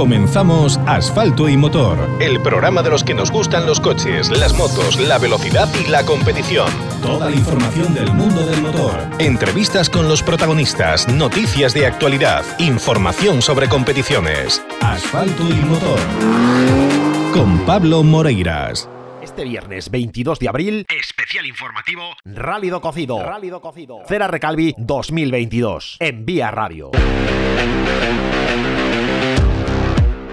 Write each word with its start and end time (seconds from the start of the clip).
Comenzamos 0.00 0.80
Asfalto 0.86 1.46
y 1.46 1.58
Motor, 1.58 1.98
el 2.22 2.40
programa 2.40 2.82
de 2.82 2.88
los 2.88 3.04
que 3.04 3.12
nos 3.12 3.30
gustan 3.30 3.66
los 3.66 3.80
coches, 3.80 4.30
las 4.30 4.56
motos, 4.56 4.98
la 4.98 5.18
velocidad 5.18 5.68
y 5.78 5.90
la 5.90 6.06
competición. 6.06 6.70
Toda 7.02 7.28
la 7.28 7.36
información 7.36 7.92
del 7.92 8.10
mundo 8.14 8.40
del 8.46 8.62
motor. 8.62 8.98
Entrevistas 9.18 9.90
con 9.90 10.08
los 10.08 10.22
protagonistas, 10.22 11.06
noticias 11.06 11.74
de 11.74 11.84
actualidad, 11.84 12.42
información 12.58 13.42
sobre 13.42 13.68
competiciones. 13.68 14.64
Asfalto 14.80 15.42
y 15.50 15.56
Motor. 15.66 16.00
Con 17.34 17.58
Pablo 17.66 18.02
Moreiras. 18.02 18.88
Este 19.20 19.44
viernes 19.44 19.90
22 19.90 20.38
de 20.38 20.48
abril, 20.48 20.86
especial 20.88 21.44
informativo 21.44 22.14
Rálido 22.24 22.80
Cocido. 22.80 23.22
Rálido 23.22 23.60
Cocido. 23.60 23.98
Cera 24.08 24.28
Recalvi 24.28 24.74
2022. 24.78 25.98
En 26.00 26.24
Vía 26.24 26.50
Radio. 26.50 26.90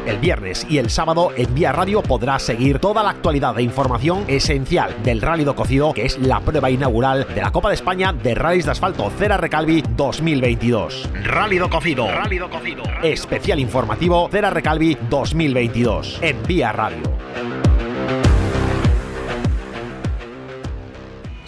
El 0.08 0.20
viernes 0.20 0.66
y 0.70 0.78
el 0.78 0.90
sábado 0.90 1.32
en 1.36 1.54
Vía 1.54 1.74
Radio 1.74 2.02
podrás 2.02 2.42
seguir 2.42 2.80
toda 2.80 3.04
la 3.04 3.10
actualidad 3.10 3.60
e 3.60 3.62
información 3.62 4.24
esencial 4.30 4.96
del 5.04 5.22
Rálido 5.22 5.54
Cocido, 5.54 5.94
que 5.94 6.06
es 6.06 6.18
la 6.18 6.40
prueba 6.40 6.70
inaugural 6.70 7.28
de 7.36 7.42
la 7.42 7.52
Copa 7.52 7.68
de 7.68 7.76
España 7.76 8.14
de 8.14 8.34
Rallys 8.34 8.64
de 8.64 8.72
Asfalto 8.72 9.12
Cera 9.18 9.36
Recalvi 9.36 9.84
2022. 9.98 11.10
Rálido 11.26 11.70
Cocido. 11.70 12.08
Rálido 12.10 12.50
Cocido. 12.50 12.84
Especial 13.04 13.60
informativo 13.60 14.30
Cera 14.32 14.50
Recalvi 14.50 14.98
2022 15.10 16.20
en 16.22 16.42
Vía 16.44 16.72
Radio. 16.72 17.67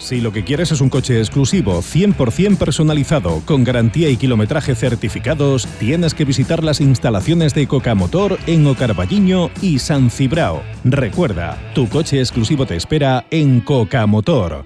Si 0.00 0.18
lo 0.20 0.32
que 0.32 0.44
quieres 0.44 0.72
es 0.72 0.80
un 0.80 0.88
coche 0.88 1.18
exclusivo, 1.18 1.82
100% 1.82 2.56
personalizado, 2.56 3.42
con 3.44 3.64
garantía 3.64 4.08
y 4.08 4.16
kilometraje 4.16 4.74
certificados, 4.74 5.68
tienes 5.78 6.14
que 6.14 6.24
visitar 6.24 6.64
las 6.64 6.80
instalaciones 6.80 7.54
de 7.54 7.68
Cocamotor 7.68 8.38
en 8.46 8.66
Ocarballiño 8.66 9.50
y 9.60 9.78
San 9.78 10.10
Cibrao. 10.10 10.62
Recuerda, 10.84 11.58
tu 11.74 11.86
coche 11.86 12.18
exclusivo 12.18 12.64
te 12.64 12.76
espera 12.76 13.26
en 13.30 13.60
Cocamotor. 13.60 14.64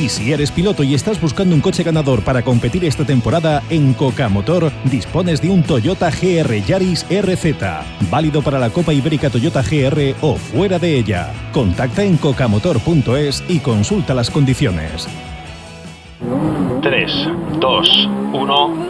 Y 0.00 0.08
si 0.08 0.32
eres 0.32 0.50
piloto 0.50 0.82
y 0.82 0.94
estás 0.94 1.20
buscando 1.20 1.54
un 1.54 1.60
coche 1.60 1.82
ganador 1.82 2.22
para 2.22 2.40
competir 2.40 2.86
esta 2.86 3.04
temporada, 3.04 3.62
en 3.68 3.92
Coca 3.92 4.30
Motor 4.30 4.72
dispones 4.84 5.42
de 5.42 5.50
un 5.50 5.62
Toyota 5.62 6.10
GR 6.10 6.58
Yaris 6.64 7.04
RZ, 7.10 7.44
válido 8.10 8.40
para 8.40 8.58
la 8.58 8.70
Copa 8.70 8.94
Ibérica 8.94 9.28
Toyota 9.28 9.60
GR 9.60 10.14
o 10.22 10.36
fuera 10.36 10.78
de 10.78 10.96
ella. 10.96 11.30
Contacta 11.52 12.02
en 12.02 12.16
cocamotor.es 12.16 13.44
y 13.46 13.58
consulta 13.58 14.14
las 14.14 14.30
condiciones. 14.30 15.06
3, 16.80 17.28
2, 17.60 18.08
1. 18.32 18.89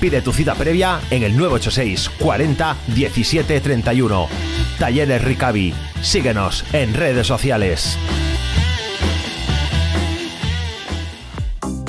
Pide 0.00 0.22
tu 0.22 0.32
cita 0.32 0.54
previa 0.54 1.00
en 1.10 1.24
el 1.24 1.36
986 1.36 2.10
40 2.18 2.76
17 2.94 3.60
31. 3.60 4.28
Talleres 4.78 5.22
Ricavi. 5.22 5.74
Síguenos 6.02 6.64
en 6.72 6.94
redes 6.94 7.26
sociales. 7.26 7.98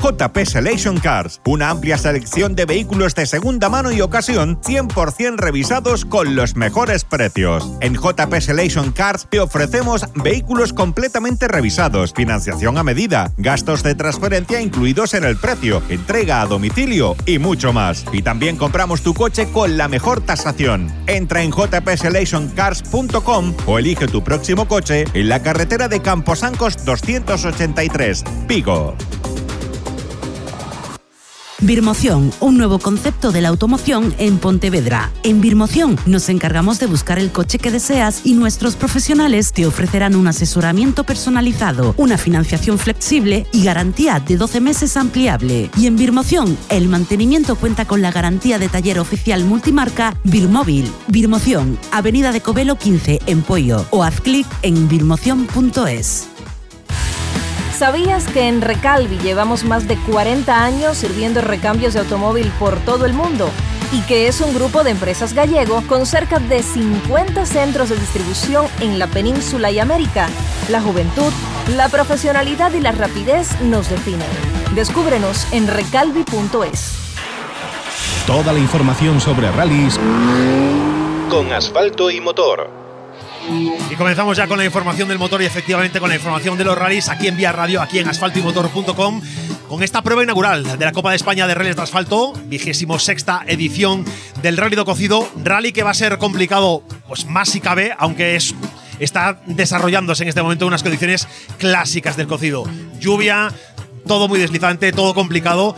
JP 0.10 0.46
Selection 0.46 1.00
Cars, 1.00 1.40
una 1.46 1.70
amplia 1.70 1.98
selección 1.98 2.56
de 2.56 2.66
vehículos 2.66 3.14
de 3.14 3.28
segunda 3.28 3.70
mano 3.70 3.92
y 3.92 4.02
ocasión 4.02 4.60
100% 4.62 5.38
revisados 5.38 6.04
con 6.04 6.36
los 6.36 6.56
mejores 6.56 7.04
precios. 7.04 7.72
En 7.80 7.94
JP 7.94 8.34
Selection 8.40 8.92
Cars 8.92 9.28
te 9.30 9.40
ofrecemos 9.40 10.08
vehículos 10.16 10.74
completamente 10.74 11.48
revisados, 11.48 12.14
financiación 12.14 12.80
a 12.80 12.84
medida, 12.84 13.32
gastos 13.38 13.84
de 13.84 13.94
transferencia 13.94 14.60
incluidos 14.60 15.14
en 15.14 15.26
el 15.26 15.38
precio, 15.38 15.84
entrega 15.90 16.42
a 16.42 16.48
domicilio 16.48 17.16
y 17.28 17.38
mucho 17.38 17.72
más. 17.72 18.04
Y 18.12 18.24
también 18.24 18.58
compramos 18.58 19.04
tu 19.04 19.14
coche 19.14 19.52
con 19.52 19.78
la 19.78 19.88
mejor 19.88 20.22
tasación. 20.22 20.92
Entra 21.06 21.44
en 21.44 21.52
jpselectioncars.com 21.52 23.54
o 23.68 23.78
elige 23.78 24.08
tu 24.08 24.24
próximo 24.24 24.68
coche 24.68 25.06
en 25.14 25.30
la 25.30 25.44
carretera 25.44 25.88
de 25.88 26.02
Camposancos 26.02 26.84
283, 26.84 28.24
Pico. 28.48 28.96
Birmoción, 31.62 32.32
un 32.40 32.58
nuevo 32.58 32.80
concepto 32.80 33.34
de 33.34 33.42
la 33.42 33.50
automoción 33.50 34.16
en 34.18 34.38
Pontevedra. 34.38 35.12
En 35.24 35.42
Birmoción 35.42 35.98
nos 36.06 36.30
encargamos 36.30 36.80
de 36.80 36.86
buscar 36.86 37.20
el 37.20 37.32
coche 37.32 37.60
que 37.60 37.70
deseas 37.70 38.22
y 38.24 38.34
nuestros 38.34 38.78
profesionales 38.78 39.52
te 39.52 39.66
ofrecerán 39.66 40.16
un 40.16 40.28
asesoramiento 40.28 41.04
personalizado, 41.04 41.94
una 41.98 42.18
financiación 42.18 42.80
flexible 42.80 43.46
y 43.52 43.66
garantía 43.66 44.22
de 44.22 44.38
12 44.38 44.62
meses 44.62 44.96
ampliable. 44.96 45.70
Y 45.76 45.88
en 45.88 45.98
Birmoción, 45.98 46.58
el 46.70 46.88
mantenimiento 46.88 47.58
cuenta 47.58 47.84
con 47.84 48.02
la 48.02 48.12
garantía 48.12 48.58
de 48.58 48.70
taller 48.70 48.98
oficial 48.98 49.44
multimarca 49.44 50.16
Birmóvil. 50.24 50.90
Birmoción, 51.08 51.78
Avenida 51.92 52.32
de 52.32 52.40
Covelo 52.40 52.78
15 52.78 53.20
en 53.26 53.42
Pollo 53.42 53.86
o 53.90 54.04
haz 54.04 54.22
clic 54.22 54.48
en 54.62 54.88
birmoción.es. 54.88 56.29
¿Sabías 57.80 58.28
que 58.28 58.50
en 58.50 58.60
Recalvi 58.60 59.20
llevamos 59.20 59.64
más 59.64 59.88
de 59.88 59.96
40 59.96 60.66
años 60.66 60.98
sirviendo 60.98 61.40
recambios 61.40 61.94
de 61.94 62.02
automóvil 62.02 62.52
por 62.60 62.78
todo 62.80 63.06
el 63.06 63.14
mundo? 63.14 63.50
Y 63.94 64.02
que 64.02 64.28
es 64.28 64.42
un 64.42 64.54
grupo 64.54 64.84
de 64.84 64.92
empresas 64.92 65.32
gallego 65.34 65.82
con 65.88 66.06
cerca 66.06 66.40
de 66.40 66.62
50 66.62 67.46
centros 67.46 67.88
de 67.88 67.96
distribución 67.96 68.66
en 68.82 69.00
la 69.00 69.08
península 69.08 69.72
y 69.72 69.80
América. 69.80 70.28
La 70.68 70.82
juventud, 70.82 71.32
la 71.78 71.88
profesionalidad 71.88 72.74
y 72.74 72.82
la 72.82 72.92
rapidez 72.92 73.62
nos 73.62 73.90
definen. 73.90 74.28
Descúbrenos 74.76 75.48
en 75.54 75.66
recalvi.es. 75.70 76.98
Toda 78.28 78.52
la 78.52 78.60
información 78.60 79.22
sobre 79.22 79.50
rallies 79.54 79.98
con 81.30 81.54
asfalto 81.54 82.12
y 82.12 82.20
motor. 82.20 82.79
Y 83.92 83.96
comenzamos 83.96 84.38
ya 84.38 84.48
con 84.48 84.58
la 84.58 84.66
información 84.66 85.08
del 85.08 85.18
motor 85.18 85.42
y 85.42 85.46
efectivamente 85.46 86.00
con 86.00 86.10
la 86.10 86.16
información 86.16 86.58
de 86.58 86.64
los 86.64 86.78
rallies 86.78 87.10
aquí 87.10 87.28
en 87.28 87.36
Vía 87.36 87.52
Radio, 87.52 87.82
aquí 87.82 88.00
en 88.00 88.08
asfaltoymotor.com, 88.08 89.22
con 89.68 89.84
esta 89.84 90.02
prueba 90.02 90.24
inaugural 90.24 90.78
de 90.78 90.86
la 90.86 90.92
Copa 90.92 91.10
de 91.10 91.16
España 91.16 91.48
de 91.48 91.56
Rallys 91.56 91.76
de 91.76 91.82
Asfalto, 91.82 92.34
vigésimo 92.46 93.00
sexta 93.00 93.44
edición 93.48 94.06
del 94.42 94.58
Rally 94.58 94.76
do 94.76 94.86
Cocido, 94.86 95.28
rally 95.44 95.72
que 95.72 95.84
va 95.84 95.92
a 95.92 95.96
ser 95.96 96.18
complicado, 96.18 96.84
pues 97.08 97.26
más 97.26 97.50
si 97.50 97.60
cabe, 97.60 97.94
aunque 97.98 98.36
es 98.36 98.54
está 99.00 99.40
desarrollándose 99.46 100.24
en 100.24 100.30
este 100.30 100.42
momento 100.42 100.68
unas 100.68 100.84
condiciones 100.84 101.28
clásicas 101.58 102.18
del 102.18 102.28
cocido. 102.28 102.66
Lluvia, 103.00 103.52
todo 104.06 104.28
muy 104.28 104.40
deslizante, 104.40 104.92
todo 104.92 105.14
complicado. 105.14 105.76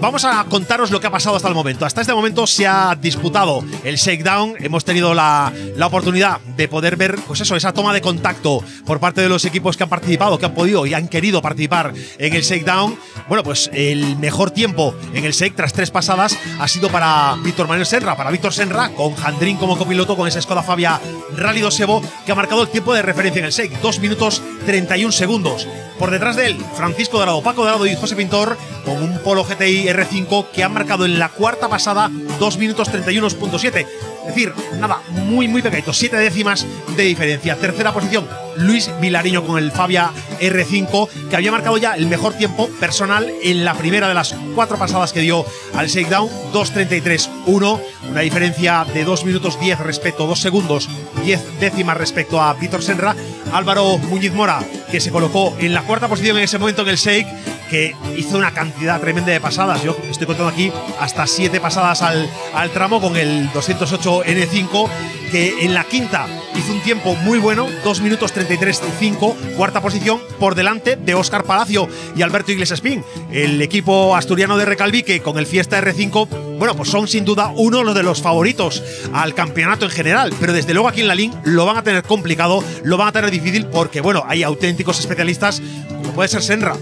Vamos 0.00 0.26
a 0.26 0.44
contaros 0.44 0.90
lo 0.90 1.00
que 1.00 1.06
ha 1.06 1.10
pasado 1.10 1.36
hasta 1.36 1.48
el 1.48 1.54
momento. 1.54 1.86
Hasta 1.86 2.02
este 2.02 2.12
momento 2.12 2.46
se 2.46 2.66
ha 2.66 2.94
disputado 3.00 3.64
el 3.82 3.96
shakedown. 3.96 4.54
Hemos 4.60 4.84
tenido 4.84 5.14
la, 5.14 5.50
la, 5.74 5.86
oportunidad 5.86 6.38
de 6.40 6.68
poder 6.68 6.96
ver, 6.96 7.16
pues 7.26 7.40
eso, 7.40 7.56
esa 7.56 7.72
toma 7.72 7.94
de 7.94 8.02
contacto 8.02 8.62
por 8.84 9.00
parte 9.00 9.22
de 9.22 9.30
los 9.30 9.46
equipos 9.46 9.76
que 9.76 9.84
han 9.84 9.88
participado, 9.88 10.38
que 10.38 10.44
han 10.44 10.54
podido 10.54 10.84
y 10.84 10.92
han 10.92 11.08
querido 11.08 11.40
participar 11.40 11.94
en 12.18 12.34
el 12.34 12.42
shakedown. 12.42 12.98
Bueno, 13.26 13.42
pues 13.42 13.70
el 13.72 14.16
mejor 14.18 14.50
tiempo 14.50 14.94
en 15.14 15.24
el 15.24 15.32
shake 15.32 15.56
tras 15.56 15.72
tres 15.72 15.90
pasadas 15.90 16.36
ha 16.60 16.68
sido 16.68 16.90
para 16.90 17.34
Víctor 17.42 17.66
Manuel 17.66 17.86
Senra, 17.86 18.16
para 18.16 18.30
Víctor 18.30 18.52
Senra, 18.52 18.90
con 18.90 19.14
Jandrín 19.14 19.56
como 19.56 19.78
copiloto, 19.78 20.14
con 20.14 20.28
esa 20.28 20.42
Skoda 20.42 20.62
Fabia 20.62 21.00
Rally 21.36 21.62
2 21.62 21.80
Evo, 21.80 22.02
que 22.24 22.32
ha 22.32 22.34
marcado 22.34 22.62
el 22.62 22.68
tiempo 22.68 22.92
de 22.92 23.00
referencia 23.00 23.40
en 23.40 23.46
el 23.46 23.52
shake, 23.52 23.80
2 23.80 24.00
minutos 24.00 24.42
31 24.66 25.10
segundos. 25.10 25.66
Por 25.98 26.10
detrás 26.10 26.36
de 26.36 26.48
él, 26.48 26.58
Francisco 26.74 27.18
Dorado, 27.18 27.42
Paco 27.42 27.64
Dorado 27.64 27.86
y 27.86 27.96
José 27.96 28.16
Pintor, 28.16 28.58
con 28.84 29.02
un 29.02 29.18
Polo 29.20 29.44
GTI 29.44 29.85
R5 29.86 30.50
que 30.52 30.64
han 30.64 30.72
marcado 30.72 31.04
en 31.04 31.18
la 31.18 31.28
cuarta 31.28 31.68
pasada 31.68 32.10
2 32.38 32.58
minutos 32.58 32.90
31.7. 32.90 33.86
Es 34.26 34.34
decir, 34.34 34.52
nada, 34.80 35.00
muy, 35.10 35.46
muy 35.46 35.62
pequeñito, 35.62 35.92
7 35.92 36.16
décimas 36.16 36.66
de 36.96 37.04
diferencia. 37.04 37.56
Tercera 37.56 37.92
posición, 37.92 38.26
Luis 38.56 38.90
Vilariño 39.00 39.46
con 39.46 39.56
el 39.58 39.70
Fabia 39.70 40.10
R5, 40.40 41.08
que 41.30 41.36
había 41.36 41.52
marcado 41.52 41.78
ya 41.78 41.94
el 41.94 42.06
mejor 42.06 42.34
tiempo 42.34 42.68
personal 42.80 43.30
en 43.42 43.64
la 43.64 43.74
primera 43.74 44.08
de 44.08 44.14
las 44.14 44.34
cuatro 44.56 44.78
pasadas 44.78 45.12
que 45.12 45.20
dio 45.20 45.44
al 45.74 45.86
shakedown, 45.86 46.28
2.33.1, 46.52 47.80
una 48.10 48.20
diferencia 48.20 48.84
de 48.92 49.04
2 49.04 49.24
minutos 49.24 49.60
10 49.60 49.78
respecto, 49.80 50.26
2 50.26 50.40
segundos 50.40 50.88
10 51.24 51.60
décimas 51.60 51.96
respecto 51.96 52.42
a 52.42 52.52
Víctor 52.54 52.82
Senra. 52.82 53.14
Álvaro 53.52 53.98
Muñiz 53.98 54.32
Mora, 54.32 54.60
que 54.90 55.00
se 55.00 55.10
colocó 55.10 55.56
en 55.60 55.72
la 55.72 55.82
cuarta 55.82 56.08
posición 56.08 56.36
en 56.36 56.44
ese 56.44 56.58
momento 56.58 56.82
en 56.82 56.88
el 56.88 56.96
shake, 56.96 57.28
que 57.70 57.94
hizo 58.16 58.36
una 58.36 58.52
cantidad 58.52 59.00
tremenda 59.00 59.32
de 59.32 59.40
pasadas. 59.40 59.82
Yo 59.82 59.96
estoy 60.10 60.26
contando 60.26 60.52
aquí 60.52 60.72
hasta 61.00 61.26
7 61.26 61.60
pasadas 61.60 62.02
al, 62.02 62.28
al 62.54 62.70
tramo 62.70 63.00
con 63.00 63.16
el 63.16 63.50
208 63.52 64.24
N5 64.24 64.88
que 65.30 65.64
en 65.64 65.74
la 65.74 65.84
quinta 65.84 66.26
hizo 66.56 66.72
un 66.72 66.80
tiempo 66.80 67.14
muy 67.16 67.38
bueno, 67.38 67.66
2 67.84 68.00
minutos 68.00 68.34
33-5, 68.34 69.56
cuarta 69.56 69.80
posición, 69.80 70.20
por 70.38 70.54
delante 70.54 70.96
de 70.96 71.14
Óscar 71.14 71.44
Palacio 71.44 71.88
y 72.16 72.22
Alberto 72.22 72.52
Iglesias 72.52 72.80
Pin. 72.80 73.04
El 73.30 73.60
equipo 73.60 74.16
asturiano 74.16 74.56
de 74.56 74.64
Recalvi, 74.64 75.02
que 75.02 75.20
con 75.20 75.38
el 75.38 75.46
Fiesta 75.46 75.80
R5, 75.80 76.58
bueno, 76.58 76.76
pues 76.76 76.88
son 76.88 77.08
sin 77.08 77.24
duda 77.24 77.52
uno 77.54 77.92
de 77.92 78.02
los 78.02 78.22
favoritos 78.22 78.82
al 79.12 79.34
campeonato 79.34 79.84
en 79.84 79.90
general, 79.90 80.32
pero 80.40 80.52
desde 80.52 80.72
luego 80.72 80.88
aquí 80.88 81.00
en 81.00 81.08
la 81.08 81.14
LIN 81.14 81.34
lo 81.44 81.66
van 81.66 81.76
a 81.76 81.82
tener 81.82 82.02
complicado, 82.02 82.62
lo 82.84 82.96
van 82.96 83.08
a 83.08 83.12
tener 83.12 83.30
difícil 83.30 83.66
porque, 83.66 84.00
bueno, 84.00 84.24
hay 84.26 84.42
auténticos 84.42 84.98
especialistas, 84.98 85.60
como 85.88 86.12
puede 86.12 86.28
ser 86.28 86.42
Senra, 86.42 86.76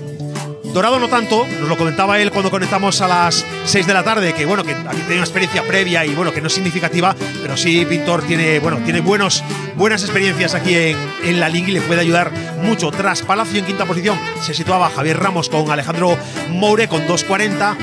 Dorado 0.74 0.98
no 0.98 1.08
tanto, 1.08 1.46
nos 1.60 1.68
lo 1.68 1.78
comentaba 1.78 2.18
él 2.18 2.32
cuando 2.32 2.50
conectamos 2.50 3.00
a 3.00 3.06
las 3.06 3.46
6 3.64 3.86
de 3.86 3.94
la 3.94 4.02
tarde, 4.02 4.34
que 4.34 4.44
bueno, 4.44 4.64
que 4.64 4.72
aquí 4.72 4.96
tiene 5.02 5.14
una 5.14 5.22
experiencia 5.22 5.62
previa 5.62 6.04
y 6.04 6.12
bueno, 6.16 6.32
que 6.32 6.40
no 6.40 6.48
es 6.48 6.52
significativa, 6.52 7.14
pero 7.42 7.56
sí 7.56 7.86
Pintor 7.88 8.24
tiene, 8.24 8.58
bueno, 8.58 8.78
tiene 8.78 9.00
buenos, 9.00 9.44
buenas 9.76 10.02
experiencias 10.02 10.52
aquí 10.56 10.74
en, 10.74 10.98
en 11.22 11.38
la 11.38 11.48
liga 11.48 11.68
y 11.68 11.72
le 11.74 11.80
puede 11.80 12.00
ayudar 12.00 12.32
mucho. 12.60 12.90
Tras 12.90 13.22
Palacio 13.22 13.60
en 13.60 13.66
quinta 13.66 13.86
posición 13.86 14.18
se 14.42 14.52
situaba 14.52 14.90
Javier 14.90 15.20
Ramos 15.20 15.48
con 15.48 15.70
Alejandro 15.70 16.18
Moure 16.50 16.88
con 16.88 17.06
2.40, 17.06 17.76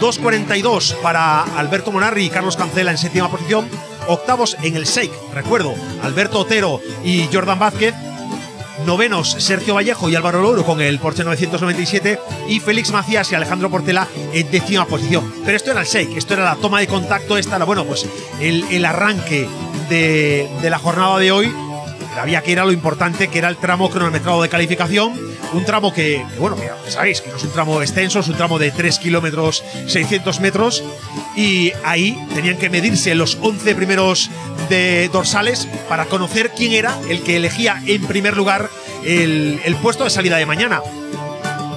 2.42 0.00 0.94
para 1.02 1.42
Alberto 1.42 1.92
Monarri 1.92 2.24
y 2.24 2.30
Carlos 2.30 2.56
Cancela 2.56 2.90
en 2.90 2.96
séptima 2.96 3.30
posición, 3.30 3.68
octavos 4.08 4.56
en 4.62 4.76
el 4.76 4.84
Shake, 4.84 5.12
recuerdo, 5.34 5.74
Alberto 6.02 6.38
Otero 6.38 6.80
y 7.04 7.28
Jordan 7.30 7.58
Vázquez, 7.58 7.94
Novenos, 8.86 9.30
Sergio 9.38 9.74
Vallejo 9.74 10.08
y 10.08 10.16
Álvaro 10.16 10.42
Loro 10.42 10.64
con 10.64 10.80
el 10.80 10.98
Porsche 10.98 11.24
997 11.24 12.18
y 12.48 12.60
Félix 12.60 12.92
Macías 12.92 13.30
y 13.30 13.34
Alejandro 13.34 13.70
Portela 13.70 14.08
en 14.32 14.50
décima 14.50 14.86
posición. 14.86 15.32
Pero 15.44 15.56
esto 15.56 15.70
era 15.70 15.80
el 15.80 15.86
shake, 15.86 16.16
esto 16.16 16.34
era 16.34 16.44
la 16.44 16.56
toma 16.56 16.80
de 16.80 16.86
contacto, 16.86 17.36
esta 17.36 17.56
era, 17.56 17.64
bueno, 17.64 17.84
pues 17.84 18.06
el, 18.40 18.64
el 18.70 18.84
arranque 18.84 19.48
de, 19.88 20.48
de 20.62 20.70
la 20.70 20.78
jornada 20.78 21.18
de 21.18 21.32
hoy 21.32 21.52
había 22.18 22.42
que 22.42 22.52
ir 22.52 22.60
a 22.60 22.64
lo 22.64 22.72
importante, 22.72 23.28
que 23.28 23.38
era 23.38 23.48
el 23.48 23.56
tramo 23.56 23.90
cronometrado 23.90 24.42
de 24.42 24.48
calificación. 24.48 25.12
Un 25.52 25.64
tramo 25.64 25.92
que, 25.92 26.24
bueno, 26.38 26.56
que 26.56 26.90
sabéis 26.90 27.20
que 27.20 27.30
no 27.30 27.36
es 27.36 27.44
un 27.44 27.50
tramo 27.50 27.82
extenso, 27.82 28.20
es 28.20 28.28
un 28.28 28.36
tramo 28.36 28.58
de 28.58 28.70
3 28.70 28.98
kilómetros 28.98 29.64
600 29.86 30.40
metros. 30.40 30.84
Y 31.36 31.72
ahí 31.84 32.18
tenían 32.34 32.56
que 32.56 32.70
medirse 32.70 33.14
los 33.14 33.38
11 33.40 33.74
primeros 33.74 34.30
de 34.68 35.08
dorsales 35.12 35.66
para 35.88 36.06
conocer 36.06 36.52
quién 36.56 36.72
era 36.72 36.96
el 37.08 37.22
que 37.22 37.36
elegía 37.36 37.82
en 37.86 38.06
primer 38.06 38.36
lugar 38.36 38.70
el, 39.04 39.60
el 39.64 39.76
puesto 39.76 40.04
de 40.04 40.10
salida 40.10 40.36
de 40.36 40.46
mañana 40.46 40.80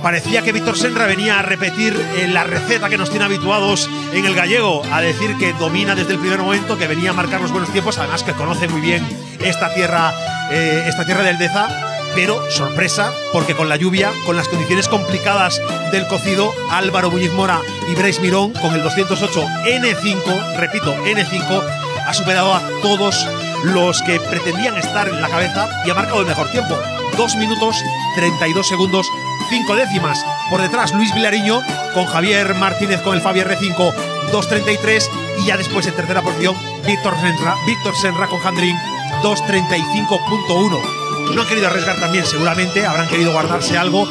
parecía 0.04 0.42
que 0.42 0.52
Víctor 0.52 0.78
Senra 0.78 1.08
venía 1.08 1.40
a 1.40 1.42
repetir 1.42 1.96
eh, 2.18 2.28
la 2.28 2.44
receta 2.44 2.90
que 2.90 2.98
nos 2.98 3.10
tiene 3.10 3.25
habituados 3.25 3.90
en 4.14 4.25
el 4.25 4.36
gallego, 4.36 4.84
a 4.92 5.00
decir 5.02 5.38
que 5.38 5.54
domina 5.54 5.96
desde 5.96 6.12
el 6.12 6.20
primer 6.20 6.40
momento, 6.40 6.78
que 6.78 6.88
venía 6.88 7.12
a 7.12 7.14
marcar 7.14 7.40
los 7.40 7.54
buenos 7.54 7.72
tiempos, 7.72 7.98
además 7.98 8.22
que 8.22 8.34
conoce 8.34 8.68
muy 8.68 8.81
bien 8.81 9.08
esta 9.40 9.74
tierra, 9.74 10.14
eh, 10.52 10.84
esta 10.88 11.06
tierra 11.06 11.24
del 11.24 11.38
Deza. 11.38 11.93
Pero 12.15 12.39
sorpresa, 12.51 13.12
porque 13.31 13.56
con 13.56 13.69
la 13.69 13.75
lluvia, 13.75 14.12
con 14.25 14.36
las 14.36 14.48
condiciones 14.48 14.88
complicadas 14.88 15.62
del 15.92 16.07
cocido, 16.07 16.54
Álvaro 16.71 17.10
Buñiz 17.10 17.31
Mora 17.31 17.60
y 17.89 17.95
Bryce 17.95 18.21
Mirón, 18.21 18.54
con 18.54 18.74
el 18.74 18.83
208 18.83 19.48
N5, 19.65 20.57
repito, 20.57 20.95
N5, 21.06 21.63
ha 22.06 22.13
superado 22.13 22.54
a 22.54 22.62
todos 22.81 23.27
los 23.63 24.01
que 24.04 24.19
pretendían 24.19 24.77
estar 24.77 25.07
en 25.07 25.21
la 25.21 25.30
cabeza 25.30 25.69
y 25.86 25.89
ha 25.89 25.95
marcado 25.95 26.21
el 26.21 26.27
mejor 26.27 26.51
tiempo. 26.51 26.77
2 27.18 27.36
minutos 27.38 27.77
32 28.15 28.68
segundos 28.68 29.07
5 29.50 29.75
décimas. 29.75 30.25
Por 30.50 30.62
detrás 30.62 30.94
Luis 30.94 31.13
Vilariño 31.13 31.62
con 31.94 32.06
Javier 32.06 32.54
Martínez 32.56 33.01
con 33.01 33.15
el 33.15 33.21
Fabi 33.21 33.42
R5 33.42 33.94
2.33 34.33 35.10
y 35.44 35.45
ya 35.45 35.57
después 35.57 35.86
en 35.86 35.94
tercera 35.94 36.24
posición 36.24 36.56
Víctor 36.86 37.13
Senra, 37.19 37.56
Víctor 37.68 37.95
Senra 37.95 38.27
con 38.27 38.42
Handring 38.45 38.75
2.35.1. 39.21 41.02
No 41.31 41.42
han 41.42 41.48
querido 41.48 41.68
arriesgar 41.68 42.00
también 42.00 42.25
seguramente, 42.25 42.86
habrán 42.86 43.08
querido 43.08 43.31
guardarse 43.31 43.78
algo. 43.78 44.08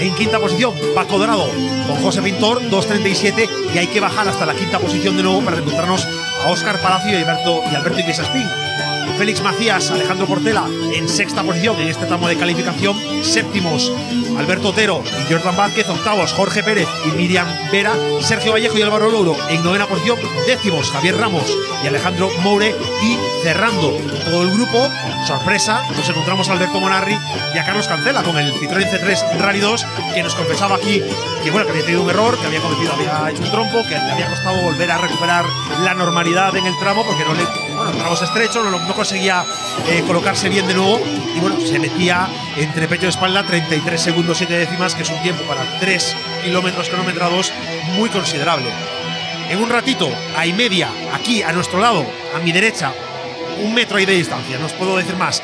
En 0.00 0.14
quinta 0.14 0.40
posición 0.40 0.74
Paco 0.94 1.18
Dorado 1.18 1.48
con 1.86 2.02
José 2.02 2.20
Pintor 2.20 2.60
2.37 2.62 3.48
y 3.74 3.78
hay 3.78 3.86
que 3.86 4.00
bajar 4.00 4.26
hasta 4.26 4.44
la 4.44 4.54
quinta 4.54 4.78
posición 4.78 5.16
de 5.16 5.22
nuevo 5.22 5.40
para 5.42 5.58
encontrarnos 5.58 6.06
a 6.44 6.50
Óscar 6.50 6.80
Palacio 6.80 7.12
y 7.12 7.22
Alberto, 7.22 7.62
y 7.70 7.74
Alberto 7.74 8.00
Iglesias. 8.00 8.28
Félix 9.18 9.42
Macías, 9.42 9.90
Alejandro 9.90 10.26
Portela 10.26 10.66
en 10.94 11.08
sexta 11.08 11.42
posición 11.42 11.80
en 11.80 11.88
este 11.88 12.06
tramo 12.06 12.28
de 12.28 12.36
calificación. 12.36 12.96
Séptimos, 13.22 13.92
Alberto 14.36 14.68
Otero 14.68 15.02
y 15.04 15.32
Jordan 15.32 15.56
Vázquez. 15.56 15.88
Octavos, 15.88 16.32
Jorge 16.32 16.62
Pérez 16.62 16.88
y 17.06 17.16
Miriam 17.16 17.46
Vera. 17.70 17.94
Sergio 18.20 18.52
Vallejo 18.52 18.78
y 18.78 18.82
Álvaro 18.82 19.10
Louro 19.10 19.36
en 19.50 19.62
novena 19.62 19.86
posición. 19.86 20.18
Décimos, 20.46 20.90
Javier 20.90 21.16
Ramos 21.16 21.56
y 21.82 21.86
Alejandro 21.86 22.30
Moure. 22.42 22.74
Y 23.02 23.16
cerrando 23.42 23.90
todo 24.24 24.42
el 24.42 24.50
grupo, 24.50 24.90
sorpresa, 25.26 25.82
nos 25.96 26.08
encontramos 26.08 26.48
a 26.48 26.52
Alberto 26.52 26.80
Monarri 26.80 27.16
y 27.54 27.58
a 27.58 27.64
Carlos 27.64 27.88
Cancela 27.88 28.22
con 28.22 28.36
el 28.38 28.52
Citroën 28.54 28.90
C3 28.90 29.38
Rally 29.38 29.60
2, 29.60 29.86
que 30.14 30.22
nos 30.22 30.34
confesaba 30.34 30.76
aquí 30.76 31.02
que, 31.42 31.50
bueno, 31.50 31.66
que 31.66 31.72
había 31.72 31.84
tenido 31.84 32.02
un 32.02 32.10
error, 32.10 32.38
que 32.38 32.46
había 32.46 32.60
cometido, 32.60 32.92
había 32.94 33.30
hecho 33.30 33.42
un 33.42 33.50
trompo, 33.50 33.82
que 33.82 33.90
le 33.90 34.12
había 34.12 34.28
costado 34.28 34.62
volver 34.62 34.90
a 34.90 34.98
recuperar 34.98 35.44
la 35.82 35.94
normalidad 35.94 36.56
en 36.56 36.66
el 36.66 36.78
tramo 36.78 37.04
porque 37.04 37.24
no 37.24 37.34
le 37.34 37.63
bueno, 37.84 37.98
tramos 37.98 38.22
estrechos, 38.22 38.64
no, 38.64 38.94
conseguía 38.94 39.44
eh, 39.88 40.02
colocarse 40.06 40.48
bien 40.48 40.66
de 40.66 40.74
nuevo 40.74 41.00
y 41.36 41.40
bueno, 41.40 41.60
se 41.60 41.78
metía 41.78 42.28
entre 42.56 42.88
pecho 42.88 43.06
y 43.06 43.08
espalda 43.10 43.44
33 43.44 44.00
segundos 44.00 44.38
7 44.38 44.54
décimas, 44.54 44.94
que 44.94 45.02
es 45.02 45.10
un 45.10 45.20
tiempo 45.22 45.42
para 45.44 45.64
3 45.80 46.16
kilómetros 46.44 46.88
cronometrados 46.88 47.52
muy 47.96 48.08
considerable. 48.08 48.70
En 49.50 49.62
un 49.62 49.68
ratito, 49.68 50.08
a 50.36 50.46
y 50.46 50.54
media, 50.54 50.88
aquí 51.12 51.42
a 51.42 51.52
nuestro 51.52 51.78
lado, 51.78 52.06
a 52.34 52.38
mi 52.38 52.52
derecha, 52.52 52.92
un 53.62 53.74
metro 53.74 53.98
y 53.98 54.06
de 54.06 54.14
distancia, 54.14 54.58
no 54.58 54.66
os 54.66 54.72
puedo 54.72 54.96
decir 54.96 55.16
más, 55.16 55.42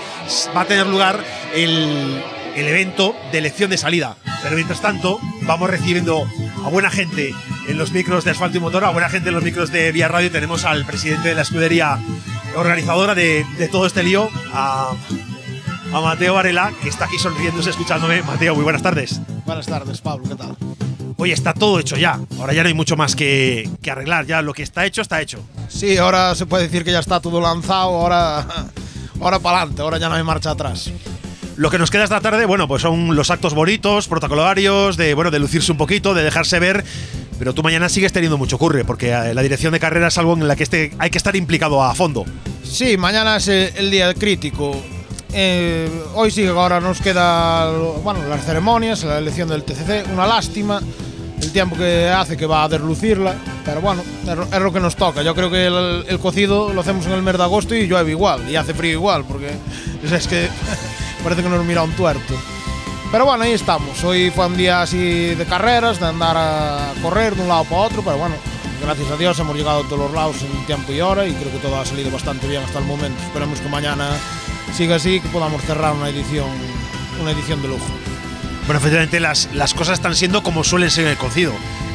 va 0.57 0.63
a 0.63 0.65
tener 0.65 0.87
lugar 0.87 1.23
el, 1.55 2.23
el 2.57 2.69
evento 2.69 3.15
de 3.33 3.39
elección 3.39 3.71
de 3.71 3.77
salida. 3.77 4.17
Pero 4.43 4.55
mientras 4.55 4.81
tanto, 4.81 5.21
vamos 5.43 5.69
recibiendo 5.69 6.27
a 6.65 6.69
buena 6.71 6.91
gente 6.91 7.35
en 7.69 7.79
los 7.79 7.93
micros 7.93 8.25
de 8.25 8.31
asfalto 8.31 8.57
y 8.57 8.61
motor, 8.61 8.85
a 8.85 8.91
buena 8.91 9.09
gente 9.09 9.29
en 9.29 9.35
los 9.35 9.45
micros 9.45 9.71
de 9.71 9.93
Vía 9.93 10.09
Radio. 10.09 10.31
Tenemos 10.31 10.65
al 10.65 10.87
presidente 10.87 11.29
de 11.29 11.35
la 11.35 11.43
escudería 11.43 11.99
organizadora 12.57 13.15
de, 13.15 13.45
de 13.59 13.69
todo 13.69 13.87
este 13.87 14.03
lío, 14.03 14.29
a, 14.53 14.93
a, 15.93 16.01
Mateo 16.01 16.35
Varela, 16.35 16.73
que 16.83 16.89
está 16.89 17.07
aquí 17.07 17.19
sonriéndose, 17.19 17.71
escuchándome. 17.71 18.23
Mateo, 18.23 18.55
muy 18.55 18.65
buenas 18.65 18.83
tardes. 18.83 19.21
Buenas 19.47 19.67
tardes, 19.67 20.01
Pablo, 20.01 20.29
¿qué 20.29 20.35
tal? 20.35 20.57
Oye, 21.17 21.33
está 21.33 21.53
todo 21.53 21.79
hecho 21.79 21.97
ya. 21.97 22.19
Ahora 22.39 22.55
ya 22.55 22.63
no 22.63 22.69
hay 22.69 22.75
mucho 22.75 22.97
más 22.97 23.15
que, 23.15 23.69
que 23.83 23.91
arreglar. 23.91 24.27
Ya 24.27 24.41
lo 24.41 24.55
que 24.55 24.63
está 24.63 24.87
hecho, 24.87 25.03
está 25.03 25.21
hecho. 25.21 25.41
Sí, 25.69 25.99
ahora 25.99 26.35
se 26.35 26.47
puede 26.47 26.65
decir 26.65 26.83
que 26.83 26.93
ya 26.93 27.01
está 27.01 27.21
todo 27.21 27.41
lanzado. 27.41 27.91
Ahora, 27.91 28.47
ahora 29.21 29.39
para 29.39 29.59
adelante, 29.59 29.83
ahora 29.83 29.99
ya 29.99 30.09
no 30.09 30.15
hay 30.15 30.23
marcha 30.23 30.51
atrás. 30.51 30.91
Lo 31.57 31.71
que 31.71 31.79
nos 31.79 31.91
queda 31.91 32.05
esta 32.05 32.23
tarde, 32.23 32.47
bueno, 32.47 32.67
pues 32.67 32.81
son 32.81 33.15
los 33.15 33.31
actos 33.31 33.53
bonitos, 33.53 34.09
protocolarios, 34.09 34.97
de 34.97 35.13
bueno, 35.13 35.31
de 35.31 35.39
lucirse 35.41 35.71
un 35.71 35.77
poquito, 35.77 36.15
de 36.15 36.23
dejarse 36.23 36.59
ver. 36.59 36.85
Pero 37.41 37.55
tú 37.55 37.63
mañana 37.63 37.89
sigues 37.89 38.13
teniendo 38.13 38.37
mucho 38.37 38.59
curre, 38.59 38.85
porque 38.85 39.13
la 39.13 39.41
dirección 39.41 39.73
de 39.73 39.81
carrera 39.81 40.09
es 40.09 40.19
algo 40.19 40.35
en 40.35 40.47
la 40.47 40.57
que 40.57 40.63
este, 40.63 40.93
hay 40.99 41.09
que 41.09 41.17
estar 41.17 41.35
implicado 41.35 41.83
a 41.83 41.95
fondo. 41.95 42.27
Sí, 42.63 42.99
mañana 42.99 43.37
es 43.37 43.49
el, 43.49 43.91
día 43.91 44.13
crítico. 44.13 44.77
Eh, 45.33 45.89
hoy 46.15 46.31
sí, 46.31 46.45
ahora 46.45 46.81
nos 46.81 47.01
queda 47.01 47.71
bueno, 48.05 48.29
las 48.29 48.45
ceremonias, 48.45 49.05
la 49.05 49.17
elección 49.17 49.49
del 49.49 49.65
TCC. 49.65 50.13
Una 50.13 50.27
lástima 50.27 50.83
el 51.41 51.51
tiempo 51.51 51.79
que 51.79 52.11
hace 52.11 52.37
que 52.37 52.45
va 52.45 52.65
a 52.65 52.69
deslucirla, 52.69 53.35
pero 53.65 53.81
bueno, 53.81 54.03
es, 54.53 54.61
lo 54.61 54.71
que 54.71 54.81
nos 54.81 54.95
toca. 54.97 55.23
Yo 55.23 55.35
creo 55.35 55.51
que 55.51 55.65
el, 55.65 56.05
el, 56.09 56.19
cocido 56.19 56.75
lo 56.75 56.83
hacemos 56.83 57.07
en 57.07 57.13
el 57.13 57.23
mes 57.23 57.39
de 57.39 57.43
agosto 57.43 57.75
y 57.75 57.87
llueve 57.87 58.11
igual, 58.11 58.51
y 58.51 58.57
hace 58.57 58.75
frío 58.75 58.93
igual, 58.93 59.25
porque 59.25 59.49
es 60.15 60.27
que 60.29 60.47
parece 61.25 61.43
que 61.43 61.49
nos 61.49 61.65
mira 61.65 61.83
un 61.83 61.93
tuerto. 61.93 62.35
Pero 63.11 63.25
bueno, 63.25 63.43
ahí 63.43 63.53
estamos. 63.53 64.05
Hoy 64.05 64.31
fue 64.31 64.47
un 64.47 64.57
día 64.57 64.83
así 64.83 65.35
de 65.35 65.45
carreras, 65.45 65.99
de 65.99 66.07
andar 66.07 66.37
a 66.37 66.93
correr 67.03 67.35
de 67.35 67.43
un 67.43 67.49
lado 67.49 67.65
para 67.65 67.83
otro, 67.83 68.03
pero 68.03 68.19
bueno, 68.19 68.37
gracias 68.81 69.11
a 69.11 69.17
Dios 69.17 69.37
hemos 69.41 69.57
llegado 69.57 69.81
a 69.81 69.83
todos 69.85 69.99
los 69.99 70.13
lados 70.13 70.37
en 70.43 70.67
tiempo 70.67 70.93
y 70.93 71.01
hora 71.01 71.27
y 71.27 71.33
creo 71.33 71.51
que 71.51 71.59
todo 71.59 71.81
ha 71.81 71.85
salido 71.85 72.11
bastante 72.13 72.47
bien 72.47 72.63
hasta 72.63 72.79
el 72.79 72.85
momento. 72.85 73.21
Esperemos 73.25 73.61
que 73.61 73.69
mañana 73.69 74.11
siga 74.73 74.97
así 74.97 75.21
que 75.21 75.29
podamos 75.29 75.61
cerrar 75.63 75.93
una 75.95 76.09
edición, 76.09 76.49
una 77.21 77.33
edición 77.33 77.61
de 77.63 77.69
lujo. 77.69 77.87
Bueno, 78.67 78.79
efectivamente 78.79 79.19
las, 79.19 79.49
las 79.55 79.75
cosas 79.75 79.95
están 79.95 80.15
siendo 80.15 80.45
como 80.45 80.63
suelen 80.63 80.91
ser 80.91 81.07
en 81.07 81.11
el 81.11 81.17
cocido. 81.17 81.53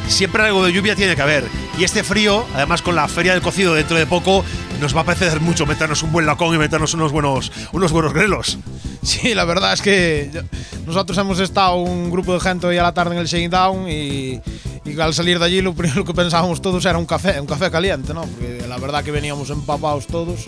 Siempre 0.10 0.44
algo 0.44 0.66
de 0.66 0.74
lluvia 0.74 0.98
tiene 0.98 1.16
que 1.16 1.22
haber. 1.22 1.46
Y 1.78 1.86
este 1.86 2.04
frío, 2.04 2.46
además 2.54 2.82
con 2.82 2.94
la 2.94 3.08
feria 3.08 3.32
del 3.32 3.42
cocido 3.42 3.74
dentro 3.74 3.98
de 3.98 4.06
poco, 4.06 4.44
nos 4.82 4.96
va 4.96 5.02
a 5.02 5.04
parecer 5.06 5.40
mucho 5.40 5.66
meternos 5.66 6.04
un 6.04 6.12
buen 6.12 6.26
lacón 6.26 6.54
y 6.54 6.58
meternos 6.58 6.94
unos 6.94 7.14
buenos, 7.14 7.54
unos 7.72 7.94
buenos 7.94 8.14
grelos. 8.14 8.60
Sí, 9.06 9.36
la 9.36 9.46
verdad 9.46 9.72
es 9.74 9.84
que 9.84 10.32
nosotros 10.88 11.16
hemos 11.20 11.40
estado 11.40 11.76
un 11.76 12.10
grupo 12.10 12.34
de 12.34 12.40
gente 12.40 12.66
hoy 12.66 12.78
a 12.80 12.84
la 12.84 12.92
tarde 12.92 13.14
en 13.14 13.22
el 13.22 13.28
Shakedown 13.28 13.88
y, 13.88 14.42
y 14.84 15.00
al 15.00 15.14
salir 15.14 15.38
de 15.38 15.46
allí 15.46 15.62
lo 15.62 15.76
primero 15.76 16.04
que 16.04 16.14
pensábamos 16.14 16.60
todos 16.60 16.84
era 16.86 16.98
un 16.98 17.06
café, 17.06 17.40
un 17.40 17.46
café 17.46 17.70
caliente, 17.70 18.16
¿no? 18.16 18.24
Porque 18.24 18.66
la 18.68 18.78
verdad 18.78 19.04
que 19.04 19.12
veníamos 19.12 19.52
empapados 19.52 20.08
todos. 20.08 20.48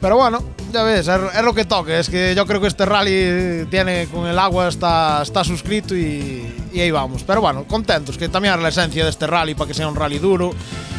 Pero 0.00 0.16
bueno, 0.16 0.44
ya 0.72 0.84
ves, 0.84 1.08
es, 1.08 1.42
lo 1.42 1.54
que 1.54 1.64
toque. 1.64 1.98
Es 1.98 2.08
que 2.08 2.36
yo 2.36 2.46
creo 2.46 2.60
que 2.60 2.68
este 2.68 2.86
rally 2.86 3.66
tiene 3.68 4.06
con 4.06 4.28
el 4.28 4.38
agua 4.38 4.68
está, 4.68 5.22
está 5.22 5.42
suscrito 5.42 5.96
y, 5.96 6.68
y, 6.72 6.80
ahí 6.80 6.92
vamos. 6.92 7.24
Pero 7.24 7.40
bueno, 7.40 7.64
contentos, 7.64 8.16
que 8.16 8.28
también 8.28 8.54
es 8.54 8.60
la 8.60 8.68
esencia 8.68 9.02
de 9.02 9.10
este 9.10 9.26
rally 9.26 9.56
para 9.56 9.66
que 9.66 9.74
sea 9.74 9.88
un 9.88 9.96
rally 9.96 10.20
duro. 10.20 10.52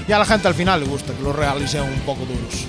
Y 0.06 0.12
a 0.12 0.20
la 0.20 0.26
gente 0.26 0.50
al 0.50 0.54
final 0.54 0.82
le 0.82 0.88
gusta 0.88 1.14
que 1.14 1.24
los 1.24 1.34
rallies 1.34 1.72
sean 1.72 1.86
un 1.86 2.00
poco 2.02 2.26
duros. 2.26 2.66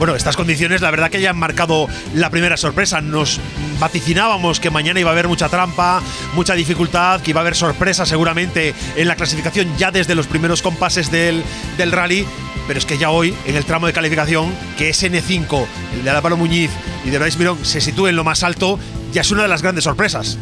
Bueno, 0.00 0.16
estas 0.16 0.34
condiciones 0.34 0.80
la 0.80 0.90
verdad 0.90 1.10
que 1.10 1.20
ya 1.20 1.28
han 1.28 1.38
marcado 1.38 1.86
la 2.14 2.30
primera 2.30 2.56
sorpresa. 2.56 3.02
Nos 3.02 3.38
vaticinábamos 3.78 4.58
que 4.58 4.70
mañana 4.70 4.98
iba 4.98 5.10
a 5.10 5.12
haber 5.12 5.28
mucha 5.28 5.50
trampa, 5.50 6.00
mucha 6.32 6.54
dificultad, 6.54 7.20
que 7.20 7.32
iba 7.32 7.40
a 7.40 7.42
haber 7.42 7.54
sorpresa 7.54 8.06
seguramente 8.06 8.74
en 8.96 9.06
la 9.06 9.14
clasificación 9.14 9.68
ya 9.76 9.90
desde 9.90 10.14
los 10.14 10.26
primeros 10.26 10.62
compases 10.62 11.10
del, 11.10 11.44
del 11.76 11.92
rally. 11.92 12.26
Pero 12.66 12.78
es 12.78 12.86
que 12.86 12.96
ya 12.96 13.10
hoy, 13.10 13.34
en 13.44 13.56
el 13.56 13.66
tramo 13.66 13.88
de 13.88 13.92
calificación, 13.92 14.50
que 14.78 14.88
es 14.88 15.02
N5, 15.02 15.66
el 15.92 16.02
de 16.02 16.08
Álvaro 16.08 16.38
Muñiz 16.38 16.70
y 17.04 17.10
de 17.10 17.18
Bryce 17.18 17.36
Mirón 17.36 17.58
se 17.62 17.82
sitúe 17.82 18.06
en 18.06 18.16
lo 18.16 18.24
más 18.24 18.42
alto, 18.42 18.78
ya 19.12 19.20
es 19.20 19.30
una 19.30 19.42
de 19.42 19.48
las 19.48 19.60
grandes 19.60 19.84
sorpresas. 19.84 20.38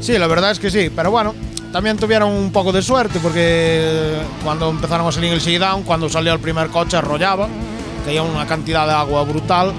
Sí, 0.00 0.16
la 0.18 0.28
verdad 0.28 0.52
es 0.52 0.60
que 0.60 0.70
sí, 0.70 0.88
pero 0.94 1.10
bueno, 1.10 1.34
también 1.72 1.96
tuvieron 1.96 2.30
un 2.30 2.52
poco 2.52 2.70
de 2.70 2.80
suerte 2.80 3.18
porque 3.18 4.20
cuando 4.44 4.70
empezaron 4.70 5.08
a 5.08 5.10
salir 5.10 5.32
el 5.32 5.58
down, 5.58 5.82
cuando 5.82 6.08
salió 6.08 6.32
el 6.32 6.38
primer 6.38 6.68
coche 6.68 6.96
arrollaba 6.96 7.48
caía 8.00 8.22
una 8.22 8.46
cantidad 8.46 8.86
de 8.86 8.92
agua 8.92 9.22
brutal. 9.24 9.72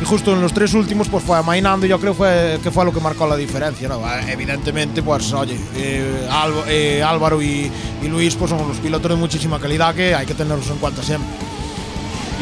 Y 0.00 0.04
justo 0.04 0.32
en 0.32 0.40
los 0.40 0.52
tres 0.52 0.74
últimos 0.74 1.08
pues 1.08 1.22
fue 1.22 1.38
amainando 1.38 1.86
y 1.86 1.88
yo 1.88 2.00
creo 2.00 2.12
fue, 2.12 2.58
que 2.60 2.72
fue 2.72 2.84
lo 2.84 2.92
que 2.92 3.00
marcó 3.00 3.26
la 3.26 3.36
diferencia. 3.36 3.88
¿no? 3.88 4.02
Evidentemente, 4.28 5.02
pues 5.02 5.32
oye, 5.32 5.56
eh, 5.76 6.28
eh, 6.66 7.02
Álvaro 7.02 7.40
y, 7.40 7.70
Luis 8.08 8.34
pues 8.34 8.50
son 8.50 8.60
unos 8.60 8.78
pilotos 8.78 9.10
de 9.10 9.16
muchísima 9.16 9.60
calidad 9.60 9.94
que 9.94 10.14
hay 10.14 10.26
que 10.26 10.34
tenerlos 10.34 10.68
en 10.68 10.78
cuenta 10.78 11.02
siempre. 11.02 11.28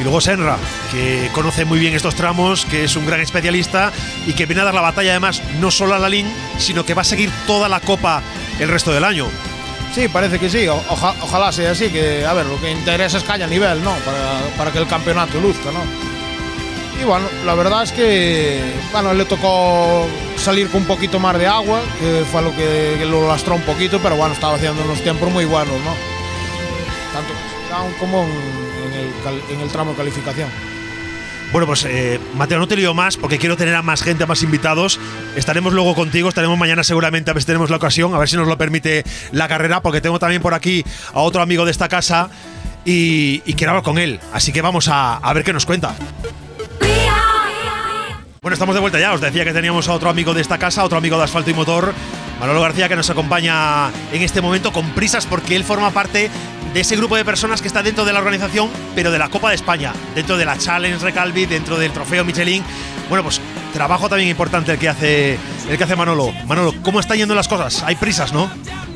Y 0.00 0.02
luego 0.02 0.22
Senra, 0.22 0.56
que 0.90 1.28
conoce 1.34 1.66
muy 1.66 1.78
bien 1.78 1.92
estos 1.94 2.14
tramos, 2.14 2.64
que 2.64 2.84
es 2.84 2.96
un 2.96 3.04
gran 3.04 3.20
especialista 3.20 3.92
y 4.26 4.32
que 4.32 4.46
viene 4.46 4.62
a 4.62 4.64
dar 4.64 4.74
la 4.74 4.80
batalla 4.80 5.10
además 5.10 5.42
no 5.60 5.70
solo 5.70 5.94
a 5.94 5.98
la 5.98 6.08
LIN, 6.08 6.26
sino 6.56 6.86
que 6.86 6.94
va 6.94 7.02
a 7.02 7.04
seguir 7.04 7.30
toda 7.46 7.68
la 7.68 7.80
copa 7.80 8.22
el 8.58 8.70
resto 8.70 8.92
del 8.92 9.04
año. 9.04 9.26
Sí, 9.94 10.06
parece 10.08 10.38
que 10.38 10.48
sí. 10.48 10.68
ojalá 10.68 11.50
sea 11.50 11.72
así, 11.72 11.90
que 11.90 12.24
a 12.24 12.32
ver, 12.32 12.46
lo 12.46 12.60
que 12.60 12.70
interesa 12.70 13.18
es 13.18 13.24
que 13.24 13.32
haya 13.32 13.46
nivel, 13.46 13.82
¿no? 13.82 13.92
Para, 14.56 14.70
que 14.70 14.78
el 14.78 14.86
campeonato 14.86 15.40
luzca, 15.40 15.70
¿no? 15.72 15.80
Y 17.00 17.04
bueno, 17.04 17.26
la 17.44 17.54
verdad 17.54 17.82
es 17.82 17.92
que, 17.92 18.60
bueno, 18.92 19.14
le 19.14 19.24
tocó 19.24 20.06
salir 20.36 20.68
con 20.70 20.82
un 20.82 20.86
poquito 20.86 21.18
más 21.18 21.36
de 21.38 21.46
agua, 21.46 21.80
que 21.98 22.24
fue 22.30 22.42
lo 22.42 22.54
que, 22.54 23.04
lo 23.06 23.26
lastró 23.26 23.54
un 23.54 23.62
poquito, 23.62 23.98
pero 24.00 24.16
bueno, 24.16 24.34
estaba 24.34 24.54
haciendo 24.54 24.82
unos 24.84 25.02
tiempos 25.02 25.30
muy 25.32 25.44
buenos, 25.44 25.74
¿no? 25.80 25.94
Tanto 27.12 27.32
como 27.98 28.28
en 29.50 29.60
el 29.60 29.68
tramo 29.68 29.92
de 29.92 29.96
calificación. 29.96 30.69
Bueno, 31.52 31.66
pues 31.66 31.84
eh, 31.84 32.20
Mateo, 32.36 32.60
no 32.60 32.68
te 32.68 32.76
lío 32.76 32.94
más 32.94 33.16
porque 33.16 33.38
quiero 33.38 33.56
tener 33.56 33.74
a 33.74 33.82
más 33.82 34.02
gente, 34.02 34.22
a 34.22 34.26
más 34.26 34.42
invitados. 34.44 35.00
Estaremos 35.34 35.72
luego 35.72 35.96
contigo, 35.96 36.28
estaremos 36.28 36.56
mañana 36.56 36.84
seguramente 36.84 37.30
a 37.30 37.34
ver 37.34 37.42
si 37.42 37.46
tenemos 37.46 37.70
la 37.70 37.76
ocasión, 37.76 38.14
a 38.14 38.18
ver 38.18 38.28
si 38.28 38.36
nos 38.36 38.46
lo 38.46 38.56
permite 38.56 39.04
la 39.32 39.48
carrera, 39.48 39.82
porque 39.82 40.00
tengo 40.00 40.20
también 40.20 40.42
por 40.42 40.54
aquí 40.54 40.84
a 41.12 41.20
otro 41.20 41.42
amigo 41.42 41.64
de 41.64 41.72
esta 41.72 41.88
casa 41.88 42.30
y, 42.84 43.40
quiero 43.54 43.72
hablar 43.72 43.82
con 43.82 43.98
él. 43.98 44.20
Así 44.32 44.52
que 44.52 44.62
vamos 44.62 44.86
a, 44.88 45.16
a 45.16 45.32
ver 45.32 45.42
qué 45.42 45.52
nos 45.52 45.66
cuenta. 45.66 45.94
Bueno, 48.42 48.54
estamos 48.54 48.74
de 48.74 48.80
vuelta 48.80 49.00
ya. 49.00 49.12
Os 49.12 49.20
decía 49.20 49.44
que 49.44 49.52
teníamos 49.52 49.88
a 49.88 49.92
otro 49.92 50.08
amigo 50.08 50.32
de 50.32 50.40
esta 50.40 50.56
casa, 50.56 50.84
otro 50.84 50.98
amigo 50.98 51.18
de 51.18 51.24
Asfalto 51.24 51.50
y 51.50 51.54
Motor, 51.54 51.92
Manolo 52.38 52.60
García, 52.60 52.88
que 52.88 52.96
nos 52.96 53.10
acompaña 53.10 53.88
en 54.12 54.22
este 54.22 54.40
momento 54.40 54.72
con 54.72 54.88
prisas 54.92 55.26
porque 55.26 55.56
él 55.56 55.64
forma 55.64 55.90
parte 55.90 56.30
de 56.72 56.80
ese 56.80 56.96
grupo 56.96 57.16
de 57.16 57.24
personas 57.24 57.60
que 57.60 57.68
está 57.68 57.82
dentro 57.82 58.04
de 58.04 58.12
la 58.12 58.20
organización, 58.20 58.70
pero 58.94 59.10
de 59.10 59.18
la 59.18 59.28
Copa 59.28 59.48
de 59.48 59.56
España, 59.56 59.92
dentro 60.14 60.36
de 60.36 60.44
la 60.44 60.56
Challenge 60.56 60.98
Recalvi, 61.04 61.46
dentro 61.46 61.78
del 61.78 61.92
Trofeo 61.92 62.24
Michelin. 62.24 62.62
Bueno, 63.08 63.24
pues 63.24 63.40
trabajo 63.72 64.08
también 64.08 64.28
importante 64.30 64.72
el 64.72 64.78
que 64.78 64.88
hace 64.88 65.38
el 65.68 65.76
que 65.76 65.84
hace 65.84 65.96
Manolo. 65.96 66.32
Manolo, 66.46 66.74
¿cómo 66.82 67.00
están 67.00 67.16
yendo 67.16 67.34
las 67.34 67.48
cosas? 67.48 67.82
Hay 67.82 67.96
prisas, 67.96 68.32
¿no? 68.32 68.48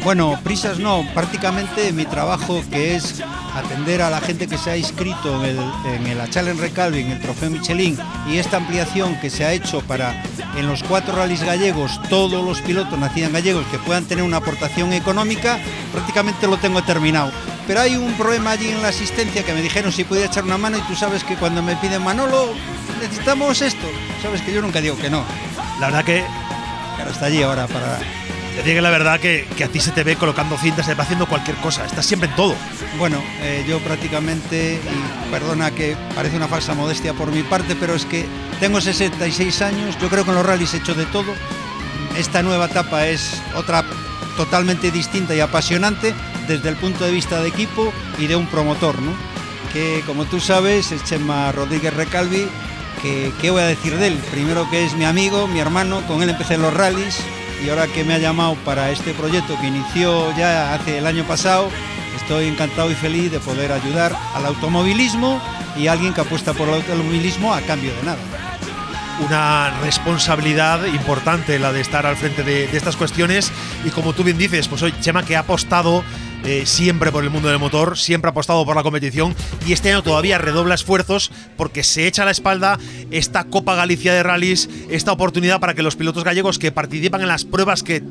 Bueno, 0.04 0.38
prisas 0.44 0.78
no, 0.78 1.04
prácticamente 1.14 1.90
mi 1.92 2.04
trabajo 2.04 2.62
que 2.70 2.94
es 2.94 3.22
atender 3.54 4.02
a 4.02 4.10
la 4.10 4.20
gente 4.20 4.46
que 4.46 4.58
se 4.58 4.70
ha 4.70 4.76
inscrito 4.76 5.42
en 5.44 5.56
el, 6.04 6.18
en 6.18 6.30
Challenge 6.30 6.60
Recalvi, 6.60 7.00
en 7.00 7.12
el 7.12 7.20
Trofeo 7.20 7.50
Michelin 7.50 7.96
y 8.30 8.36
esta 8.36 8.58
ampliación 8.58 9.18
que 9.20 9.30
se 9.30 9.44
ha 9.44 9.52
hecho 9.52 9.80
para 9.80 10.22
en 10.56 10.66
los 10.66 10.82
cuatro 10.82 11.16
rallies 11.16 11.42
gallegos 11.42 12.00
todos 12.10 12.44
los 12.44 12.60
pilotos 12.60 12.98
nacidos 12.98 13.32
gallegos 13.32 13.64
que 13.70 13.78
puedan 13.78 14.04
tener 14.04 14.24
una 14.24 14.36
aportación 14.36 14.92
económica, 14.92 15.58
prácticamente 15.92 16.46
lo 16.46 16.58
tengo 16.58 16.82
terminado 16.82 17.32
pero 17.66 17.80
hay 17.80 17.96
un 17.96 18.14
problema 18.14 18.52
allí 18.52 18.68
en 18.68 18.82
la 18.82 18.88
asistencia 18.88 19.44
que 19.44 19.52
me 19.52 19.62
dijeron 19.62 19.92
si 19.92 20.04
podía 20.04 20.26
echar 20.26 20.44
una 20.44 20.58
mano 20.58 20.78
y 20.78 20.82
tú 20.82 20.94
sabes 20.94 21.24
que 21.24 21.36
cuando 21.36 21.62
me 21.62 21.76
piden 21.76 22.02
Manolo, 22.02 22.54
necesitamos 23.00 23.62
esto. 23.62 23.86
Sabes 24.22 24.42
que 24.42 24.52
yo 24.52 24.60
nunca 24.60 24.80
digo 24.80 24.96
que 24.96 25.10
no. 25.10 25.24
La 25.80 25.86
verdad 25.86 26.04
que... 26.04 26.24
Claro, 26.96 27.10
está 27.10 27.26
allí 27.26 27.42
ahora 27.42 27.66
para... 27.66 27.98
Te 28.56 28.62
digo 28.62 28.80
la 28.80 28.90
verdad 28.90 29.18
que, 29.18 29.46
a 29.64 29.68
ti 29.68 29.80
se 29.80 29.90
te 29.90 30.04
ve 30.04 30.14
colocando 30.14 30.56
cintas, 30.56 30.86
se 30.86 30.92
te 30.92 30.96
va 30.96 31.02
haciendo 31.02 31.26
cualquier 31.26 31.56
cosa, 31.56 31.84
estás 31.84 32.06
siempre 32.06 32.28
en 32.28 32.36
todo. 32.36 32.54
Bueno, 32.98 33.20
eh, 33.40 33.64
yo 33.68 33.80
prácticamente, 33.80 34.74
y 34.78 35.30
perdona 35.30 35.72
que 35.72 35.96
parece 36.14 36.36
una 36.36 36.46
falsa 36.46 36.72
modestia 36.72 37.14
por 37.14 37.32
mi 37.32 37.42
parte, 37.42 37.74
pero 37.74 37.94
es 37.94 38.04
que 38.04 38.24
tengo 38.60 38.80
66 38.80 39.60
años, 39.60 39.98
yo 40.00 40.08
creo 40.08 40.22
que 40.22 40.30
en 40.30 40.36
los 40.36 40.46
rallies 40.46 40.72
he 40.72 40.76
hecho 40.76 40.94
de 40.94 41.04
todo. 41.06 41.34
Esta 42.16 42.44
nueva 42.44 42.66
etapa 42.66 43.08
es 43.08 43.42
otra 43.56 43.84
totalmente 44.36 44.92
distinta 44.92 45.34
y 45.34 45.40
apasionante 45.40 46.14
desde 46.46 46.68
el 46.68 46.76
punto 46.76 47.04
de 47.04 47.10
vista 47.10 47.40
de 47.40 47.48
equipo 47.48 47.92
y 48.18 48.26
de 48.26 48.36
un 48.36 48.46
promotor, 48.46 49.00
¿no? 49.00 49.12
que 49.74 50.02
como 50.06 50.24
tú 50.24 50.38
sabes 50.38 50.92
es 50.92 51.02
Chema 51.02 51.50
Rodríguez 51.50 51.92
Recalvi, 51.92 52.46
que 53.02 53.32
qué 53.40 53.50
voy 53.50 53.60
a 53.60 53.66
decir 53.66 53.98
de 53.98 54.06
él, 54.06 54.18
primero 54.30 54.70
que 54.70 54.84
es 54.84 54.94
mi 54.94 55.04
amigo, 55.04 55.48
mi 55.48 55.58
hermano, 55.58 56.00
con 56.06 56.22
él 56.22 56.30
empecé 56.30 56.56
los 56.56 56.72
rallies 56.72 57.18
y 57.64 57.68
ahora 57.70 57.88
que 57.88 58.04
me 58.04 58.14
ha 58.14 58.18
llamado 58.18 58.54
para 58.64 58.92
este 58.92 59.12
proyecto 59.14 59.58
que 59.60 59.66
inició 59.66 60.34
ya 60.36 60.74
hace 60.74 60.98
el 60.98 61.06
año 61.08 61.24
pasado, 61.24 61.70
estoy 62.16 62.46
encantado 62.46 62.88
y 62.88 62.94
feliz 62.94 63.32
de 63.32 63.40
poder 63.40 63.72
ayudar 63.72 64.16
al 64.34 64.46
automovilismo 64.46 65.42
y 65.76 65.88
a 65.88 65.92
alguien 65.92 66.14
que 66.14 66.20
apuesta 66.20 66.52
por 66.52 66.68
el 66.68 66.74
automovilismo 66.74 67.52
a 67.52 67.60
cambio 67.62 67.92
de 67.96 68.02
nada 68.04 68.18
una 69.20 69.70
responsabilidad 69.80 70.84
importante 70.86 71.58
la 71.58 71.72
de 71.72 71.80
estar 71.80 72.06
al 72.06 72.16
frente 72.16 72.42
de, 72.42 72.64
estas 72.76 72.96
cuestiones 72.96 73.52
y 73.84 73.90
como 73.90 74.12
tú 74.12 74.24
bien 74.24 74.38
dices, 74.38 74.68
pues 74.68 74.82
hoy 74.82 74.92
Chema 75.00 75.24
que 75.24 75.36
ha 75.36 75.40
apostado 75.40 76.04
eh, 76.44 76.66
siempre 76.66 77.10
por 77.10 77.24
el 77.24 77.30
mundo 77.30 77.48
del 77.48 77.58
motor, 77.58 77.96
siempre 77.96 78.28
ha 78.28 78.32
apostado 78.32 78.64
por 78.66 78.76
la 78.76 78.82
competición 78.82 79.34
y 79.66 79.72
este 79.72 79.90
año 79.90 80.02
todavía 80.02 80.36
redobla 80.36 80.74
esfuerzos 80.74 81.32
porque 81.56 81.82
se 81.82 82.06
echa 82.06 82.22
a 82.22 82.24
la 82.26 82.32
espalda 82.32 82.78
esta 83.10 83.44
Copa 83.44 83.74
Galicia 83.74 84.12
de 84.12 84.22
Rallys, 84.22 84.68
esta 84.90 85.12
oportunidad 85.12 85.58
para 85.58 85.74
que 85.74 85.82
los 85.82 85.96
pilotos 85.96 86.22
gallegos 86.22 86.58
que 86.58 86.70
participan 86.70 87.22
en 87.22 87.28
las 87.28 87.44
pruebas 87.44 87.82
que, 87.82 88.02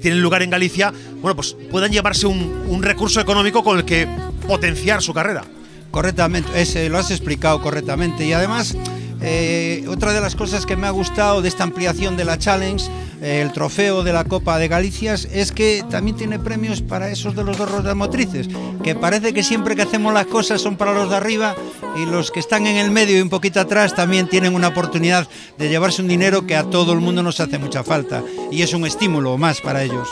tienen 0.00 0.22
lugar 0.22 0.42
en 0.42 0.50
Galicia, 0.50 0.92
bueno, 1.20 1.34
pues 1.34 1.56
puedan 1.70 1.90
llevarse 1.90 2.26
un, 2.26 2.80
recurso 2.80 3.20
económico 3.20 3.64
con 3.64 3.76
el 3.76 3.84
que 3.84 4.08
potenciar 4.46 5.02
su 5.02 5.12
carrera. 5.12 5.44
Correctamente, 5.90 6.48
ese, 6.60 6.88
lo 6.88 6.98
has 6.98 7.10
explicado 7.10 7.60
correctamente 7.60 8.24
y 8.24 8.32
además 8.32 8.76
eh, 9.22 9.84
otra 9.88 10.12
de 10.12 10.20
las 10.20 10.34
cosas 10.34 10.66
que 10.66 10.76
me 10.76 10.86
ha 10.86 10.90
gustado 10.90 11.42
de 11.42 11.48
esta 11.48 11.64
ampliación 11.64 12.16
de 12.16 12.24
la 12.24 12.38
Challenge, 12.38 12.84
eh, 13.20 13.42
el 13.42 13.52
trofeo 13.52 14.02
de 14.02 14.12
la 14.12 14.24
Copa 14.24 14.58
de 14.58 14.68
Galicias, 14.68 15.28
es 15.30 15.52
que 15.52 15.84
también 15.90 16.16
tiene 16.16 16.38
premios 16.38 16.80
para 16.80 17.10
esos 17.10 17.36
de 17.36 17.44
los 17.44 17.58
dos 17.58 17.70
ruedas 17.70 17.94
motrices, 17.94 18.48
que 18.82 18.94
parece 18.94 19.34
que 19.34 19.42
siempre 19.42 19.76
que 19.76 19.82
hacemos 19.82 20.14
las 20.14 20.26
cosas 20.26 20.60
son 20.60 20.76
para 20.76 20.94
los 20.94 21.10
de 21.10 21.16
arriba 21.16 21.54
y 21.96 22.06
los 22.06 22.30
que 22.30 22.40
están 22.40 22.66
en 22.66 22.76
el 22.76 22.90
medio 22.90 23.18
y 23.18 23.20
un 23.20 23.28
poquito 23.28 23.60
atrás 23.60 23.94
también 23.94 24.28
tienen 24.28 24.54
una 24.54 24.68
oportunidad 24.68 25.28
de 25.58 25.68
llevarse 25.68 26.02
un 26.02 26.08
dinero 26.08 26.46
que 26.46 26.56
a 26.56 26.64
todo 26.64 26.92
el 26.92 27.00
mundo 27.00 27.22
nos 27.22 27.40
hace 27.40 27.58
mucha 27.58 27.84
falta 27.84 28.22
y 28.50 28.62
es 28.62 28.72
un 28.72 28.86
estímulo 28.86 29.36
más 29.36 29.60
para 29.60 29.82
ellos. 29.82 30.08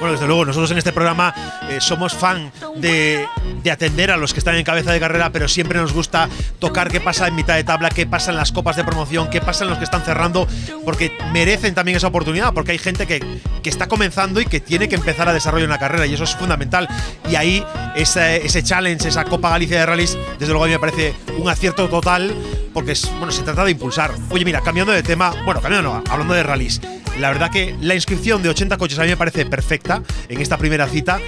Bueno, 0.00 0.14
desde 0.14 0.26
luego, 0.26 0.46
nosotros 0.46 0.70
en 0.70 0.78
este 0.78 0.92
programa 0.92 1.34
eh, 1.68 1.78
somos 1.78 2.14
fan 2.14 2.50
de, 2.76 3.28
atender 3.70 4.10
a 4.10 4.16
los 4.16 4.32
que 4.32 4.38
están 4.38 4.54
en 4.54 4.64
cabeza 4.64 4.92
de 4.92 4.98
carrera, 4.98 5.30
pero 5.30 5.46
siempre 5.46 5.78
nos 5.78 5.92
gusta 5.92 6.26
tocar 6.58 6.90
qué 6.90 7.00
pasa 7.00 7.28
en 7.28 7.34
mitad 7.34 7.56
de 7.56 7.64
tabla, 7.64 7.90
qué 7.90 8.06
pasa 8.06 8.30
en 8.30 8.38
las 8.38 8.50
copas 8.50 8.76
de 8.76 8.84
promoción, 8.84 9.28
qué 9.28 9.42
pasa 9.42 9.64
en 9.64 9.70
los 9.70 9.78
que 9.78 9.84
están 9.84 10.02
cerrando, 10.02 10.48
porque 10.86 11.12
merecen 11.34 11.74
también 11.74 11.98
esa 11.98 12.06
oportunidad, 12.06 12.54
porque 12.54 12.72
hay 12.72 12.78
gente 12.78 13.06
que, 13.06 13.20
está 13.62 13.86
comenzando 13.86 14.40
y 14.40 14.46
que 14.46 14.58
tiene 14.58 14.88
que 14.88 14.96
empezar 14.96 15.28
a 15.28 15.32
desarrollar 15.34 15.68
una 15.68 15.78
carrera, 15.78 16.06
y 16.06 16.14
eso 16.14 16.24
es 16.24 16.34
fundamental. 16.34 16.88
Y 17.28 17.36
ahí 17.36 17.64
ese, 17.94 18.62
challenge, 18.64 19.06
esa 19.06 19.24
Copa 19.24 19.50
Galicia 19.50 19.78
de 19.80 19.86
Rallys, 19.86 20.18
desde 20.38 20.52
luego 20.52 20.64
a 20.64 20.66
mí 20.66 20.72
me 20.72 20.80
parece 20.80 21.14
un 21.38 21.48
acierto 21.48 21.88
total, 21.88 22.34
porque 22.72 22.92
es, 22.92 23.08
bueno, 23.18 23.30
se 23.30 23.42
trata 23.42 23.64
de 23.64 23.72
impulsar. 23.72 24.12
Oye, 24.30 24.44
mira, 24.44 24.62
cambiando 24.62 24.92
de 24.92 25.02
tema, 25.02 25.30
bueno, 25.44 25.60
cambiando 25.60 25.92
no, 25.92 26.04
hablando 26.10 26.34
de 26.34 26.42
rallies. 26.42 26.80
La 27.20 27.28
verdad 27.28 27.50
que 27.50 27.76
la 27.82 27.94
inscripción 27.94 28.42
de 28.42 28.48
80 28.48 28.78
coches 28.78 28.98
a 28.98 29.02
mí 29.02 29.08
me 29.08 29.16
parece 29.18 29.44
perfecta 29.44 30.02
en 30.26 30.40
esta 30.40 30.56
primera 30.56 30.88
cita, 30.88 31.20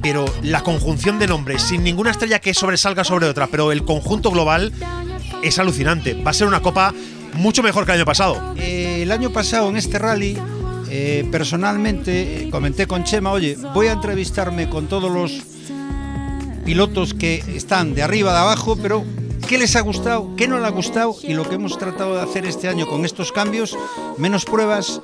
pero 0.00 0.24
la 0.42 0.62
conjunción 0.62 1.18
de 1.18 1.26
nombres, 1.26 1.60
sin 1.60 1.84
ninguna 1.84 2.10
estrella 2.10 2.38
que 2.38 2.54
sobresalga 2.54 3.04
sobre 3.04 3.26
otra, 3.26 3.46
pero 3.46 3.70
el 3.70 3.84
conjunto 3.84 4.30
global 4.30 4.72
es 5.42 5.58
alucinante. 5.58 6.14
Va 6.14 6.30
a 6.30 6.34
ser 6.34 6.46
una 6.46 6.62
copa 6.62 6.94
mucho 7.34 7.62
mejor 7.62 7.84
que 7.84 7.92
el 7.92 7.98
año 7.98 8.06
pasado. 8.06 8.54
Eh, 8.56 9.02
el 9.02 9.12
año 9.12 9.30
pasado 9.30 9.68
en 9.68 9.76
este 9.76 9.98
rally, 9.98 10.38
eh, 10.88 11.28
personalmente, 11.30 12.46
eh, 12.46 12.50
comenté 12.50 12.86
con 12.86 13.04
Chema, 13.04 13.30
oye, 13.30 13.58
voy 13.74 13.88
a 13.88 13.92
entrevistarme 13.92 14.70
con 14.70 14.86
todos 14.86 15.12
los 15.12 15.42
pilotos 16.64 17.12
que 17.12 17.44
están 17.54 17.94
de 17.94 18.02
arriba, 18.02 18.32
de 18.32 18.38
abajo, 18.38 18.78
pero 18.80 19.04
¿Qué 19.48 19.58
les 19.58 19.76
ha 19.76 19.80
gustado? 19.80 20.34
¿Qué 20.36 20.48
no 20.48 20.56
les 20.58 20.66
ha 20.66 20.70
gustado? 20.70 21.14
Y 21.22 21.32
lo 21.32 21.48
que 21.48 21.54
hemos 21.54 21.78
tratado 21.78 22.16
de 22.16 22.22
hacer 22.22 22.44
este 22.46 22.66
año 22.66 22.88
con 22.88 23.04
estos 23.04 23.30
cambios, 23.30 23.78
menos 24.18 24.44
pruebas, 24.44 25.00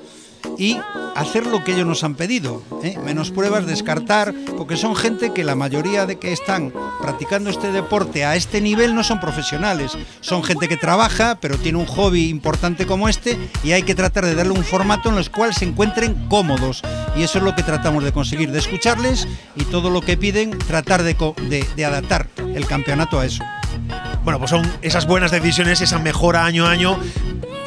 y 0.58 0.78
hacer 1.14 1.46
lo 1.46 1.64
que 1.64 1.72
ellos 1.72 1.86
nos 1.86 2.04
han 2.04 2.14
pedido. 2.14 2.62
¿eh? 2.82 2.98
Menos 3.04 3.30
pruebas, 3.30 3.66
descartar, 3.66 4.34
porque 4.56 4.76
son 4.76 4.96
gente 4.96 5.32
que 5.32 5.44
la 5.44 5.54
mayoría 5.54 6.06
de 6.06 6.18
que 6.18 6.32
están 6.32 6.72
practicando 7.00 7.50
este 7.50 7.72
deporte 7.72 8.24
a 8.24 8.36
este 8.36 8.60
nivel 8.60 8.94
no 8.94 9.04
son 9.04 9.20
profesionales. 9.20 9.96
Son 10.20 10.42
gente 10.42 10.68
que 10.68 10.76
trabaja, 10.76 11.38
pero 11.40 11.58
tiene 11.58 11.78
un 11.78 11.86
hobby 11.86 12.28
importante 12.28 12.86
como 12.86 13.08
este 13.08 13.38
y 13.64 13.72
hay 13.72 13.82
que 13.82 13.94
tratar 13.94 14.24
de 14.24 14.34
darle 14.34 14.52
un 14.52 14.64
formato 14.64 15.08
en 15.10 15.16
el 15.16 15.30
cual 15.30 15.54
se 15.54 15.64
encuentren 15.64 16.28
cómodos. 16.28 16.82
Y 17.16 17.22
eso 17.22 17.38
es 17.38 17.44
lo 17.44 17.54
que 17.54 17.62
tratamos 17.62 18.04
de 18.04 18.12
conseguir, 18.12 18.50
de 18.52 18.58
escucharles 18.58 19.26
y 19.56 19.64
todo 19.64 19.90
lo 19.90 20.00
que 20.00 20.16
piden, 20.16 20.58
tratar 20.58 21.02
de, 21.02 21.66
de 21.76 21.84
adaptar 21.84 22.28
el 22.54 22.66
campeonato 22.66 23.20
a 23.20 23.26
eso. 23.26 23.44
Bueno, 24.24 24.38
pues 24.38 24.50
son 24.50 24.70
esas 24.82 25.06
buenas 25.06 25.30
decisiones, 25.30 25.80
esa 25.80 25.98
mejora 25.98 26.44
año 26.44 26.66
a 26.66 26.70
año 26.70 26.98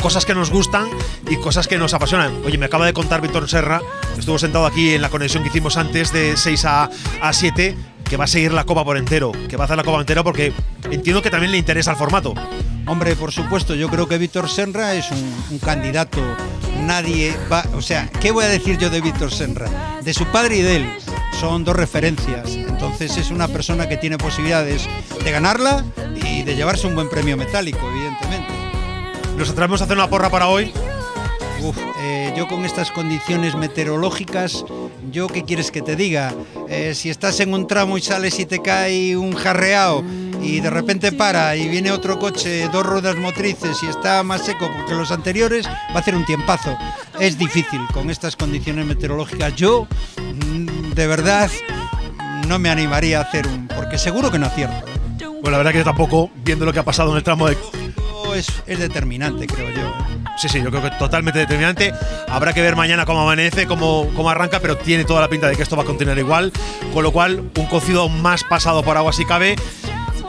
cosas 0.05 0.23
que 0.23 0.35
nos 0.35 0.51
gustan 0.51 0.87
y 1.27 1.35
cosas 1.37 1.67
que 1.67 1.79
nos 1.79 1.95
apasionan. 1.95 2.31
Oye, 2.45 2.59
me 2.59 2.67
acaba 2.67 2.85
de 2.85 2.93
contar 2.93 3.21
Víctor 3.21 3.49
Serra, 3.49 3.81
estuvo 4.15 4.37
sentado 4.37 4.67
aquí 4.67 4.93
en 4.93 5.01
la 5.01 5.09
conexión 5.09 5.41
que 5.41 5.49
hicimos 5.49 5.77
antes 5.77 6.13
de 6.13 6.37
6 6.37 6.65
a, 6.65 6.91
a 7.23 7.33
7, 7.33 7.75
que 8.07 8.15
va 8.15 8.25
a 8.25 8.27
seguir 8.27 8.53
la 8.53 8.65
Copa 8.65 8.85
por 8.85 8.97
entero, 8.97 9.31
que 9.49 9.57
va 9.57 9.63
a 9.63 9.65
hacer 9.65 9.77
la 9.77 9.83
Copa 9.83 9.99
entero 9.99 10.23
porque 10.23 10.53
entiendo 10.91 11.23
que 11.23 11.31
también 11.31 11.51
le 11.51 11.57
interesa 11.57 11.89
el 11.89 11.97
formato. 11.97 12.35
Hombre, 12.85 13.15
por 13.15 13.31
supuesto, 13.31 13.73
yo 13.73 13.89
creo 13.89 14.07
que 14.07 14.19
Víctor 14.19 14.47
Senra 14.47 14.93
es 14.93 15.09
un, 15.09 15.57
candidato. 15.57 16.21
Nadie 16.83 17.35
va. 17.51 17.65
O 17.73 17.81
sea, 17.81 18.07
¿qué 18.21 18.29
voy 18.29 18.45
a 18.45 18.49
decir 18.49 18.77
yo 18.77 18.91
de 18.91 19.01
Víctor 19.01 19.31
Senra? 19.31 19.67
De 20.03 20.13
su 20.13 20.25
padre 20.27 20.57
y 20.57 20.61
de 20.61 20.75
él. 20.75 20.97
Son 21.39 21.63
dos 21.63 21.75
referencias. 21.75 22.51
Entonces 22.51 23.17
es 23.17 23.31
una 23.31 23.47
persona 23.47 23.89
que 23.89 23.97
tiene 23.97 24.19
posibilidades 24.19 24.87
de 25.23 25.31
ganarla 25.31 25.83
y 26.13 26.43
de 26.43 26.55
llevarse 26.55 26.85
un 26.85 26.93
buen 26.93 27.09
premio 27.09 27.37
metálico, 27.37 27.89
evidentemente. 27.89 28.64
Nos 29.37 29.49
atrevemos 29.49 29.81
a 29.81 29.83
hacer 29.83 29.97
una 29.97 30.09
porra 30.09 30.29
para 30.29 30.47
hoy. 30.47 30.71
Uf, 31.61 31.77
eh, 31.99 32.33
yo 32.37 32.47
con 32.47 32.63
estas 32.63 32.91
condiciones 32.91 33.55
meteorológicas, 33.55 34.63
¿yo 35.11 35.27
qué 35.27 35.43
quieres 35.43 35.71
que 35.71 35.81
te 35.81 35.95
diga? 35.95 36.33
Eh, 36.69 36.93
si 36.95 37.09
estás 37.09 37.39
en 37.39 37.53
un 37.53 37.67
tramo 37.67 37.97
y 37.97 38.01
sales 38.01 38.39
y 38.39 38.45
te 38.45 38.61
cae 38.61 39.17
un 39.17 39.33
jarreado 39.35 40.03
y 40.41 40.59
de 40.61 40.69
repente 40.69 41.11
para 41.11 41.55
y 41.55 41.67
viene 41.67 41.91
otro 41.91 42.17
coche, 42.17 42.69
dos 42.71 42.85
ruedas 42.85 43.17
motrices 43.17 43.81
y 43.83 43.87
está 43.87 44.23
más 44.23 44.45
seco 44.45 44.69
que 44.87 44.93
los 44.93 45.11
anteriores, 45.11 45.67
va 45.67 45.95
a 45.95 45.99
hacer 45.99 46.15
un 46.15 46.25
tiempazo. 46.25 46.77
Es 47.19 47.37
difícil 47.37 47.81
con 47.93 48.09
estas 48.09 48.35
condiciones 48.35 48.85
meteorológicas. 48.85 49.55
Yo, 49.55 49.87
mm, 50.17 50.91
de 50.93 51.07
verdad, 51.07 51.49
no 52.47 52.57
me 52.59 52.69
animaría 52.69 53.19
a 53.19 53.23
hacer 53.23 53.47
un... 53.47 53.67
porque 53.67 53.97
seguro 53.97 54.31
que 54.31 54.39
no 54.39 54.45
acierto. 54.45 54.85
Bueno, 55.19 55.51
la 55.51 55.57
verdad 55.57 55.71
que 55.73 55.79
yo 55.79 55.83
tampoco, 55.83 56.29
viendo 56.43 56.65
lo 56.65 56.73
que 56.73 56.79
ha 56.79 56.85
pasado 56.85 57.11
en 57.11 57.17
el 57.17 57.23
tramo 57.23 57.47
de 57.47 57.57
es, 58.35 58.63
determinante, 58.67 59.47
creo 59.47 59.69
yo. 59.69 59.93
Sí, 60.37 60.49
sí, 60.49 60.61
yo 60.61 60.69
creo 60.69 60.83
que 60.83 60.91
totalmente 60.91 61.39
determinante. 61.39 61.93
Habrá 62.27 62.53
que 62.53 62.61
ver 62.61 62.75
mañana 62.75 63.05
cómo 63.05 63.21
amanece, 63.21 63.65
cómo, 63.65 64.09
cómo 64.15 64.29
arranca, 64.29 64.59
pero 64.59 64.77
tiene 64.77 65.05
toda 65.05 65.21
la 65.21 65.29
pinta 65.29 65.47
de 65.47 65.55
que 65.55 65.63
esto 65.63 65.75
va 65.75 65.83
a 65.83 65.85
continuar 65.85 66.17
igual. 66.17 66.51
Con 66.93 67.03
lo 67.03 67.11
cual, 67.11 67.51
un 67.57 67.65
cocido 67.67 68.09
más 68.09 68.43
pasado 68.43 68.83
por 68.83 68.97
agua 68.97 69.13
si 69.13 69.25
cabe. 69.25 69.55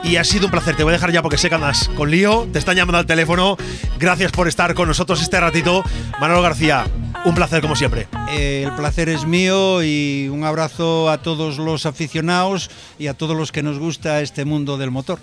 Y 0.03 0.15
ha 0.15 0.23
sido 0.23 0.45
un 0.45 0.51
placer. 0.51 0.75
Te 0.75 0.83
voy 0.83 0.91
a 0.91 0.93
dejar 0.93 1.11
ya 1.11 1.21
porque 1.21 1.37
sé 1.37 1.49
que 1.49 1.55
andas 1.55 1.89
con 1.95 2.09
lío. 2.09 2.47
Te 2.53 2.59
están 2.59 2.75
llamando 2.75 2.99
al 2.99 3.05
teléfono. 3.05 3.57
Gracias 3.99 4.31
por 4.31 4.47
estar 4.47 4.73
con 4.73 4.87
nosotros 4.87 5.21
este 5.21 5.39
ratito. 5.39 5.83
Manolo 6.19 6.41
García, 6.41 6.85
un 7.25 7.35
placer 7.35 7.61
como 7.61 7.75
siempre. 7.75 8.07
Eh, 8.29 8.63
el 8.65 8.71
placer 8.73 9.09
es 9.09 9.25
mío 9.25 9.83
y 9.83 10.29
un 10.31 10.45
abrazo 10.45 11.09
a 11.09 11.17
todos 11.17 11.57
los 11.57 11.85
aficionados 11.85 12.69
y 12.97 13.07
a 13.07 13.15
todos 13.15 13.35
los 13.35 13.51
que 13.51 13.63
nos 13.63 13.79
gusta 13.79 14.21
este 14.21 14.45
mundo 14.45 14.77
del 14.77 14.91
motor. 14.91 15.19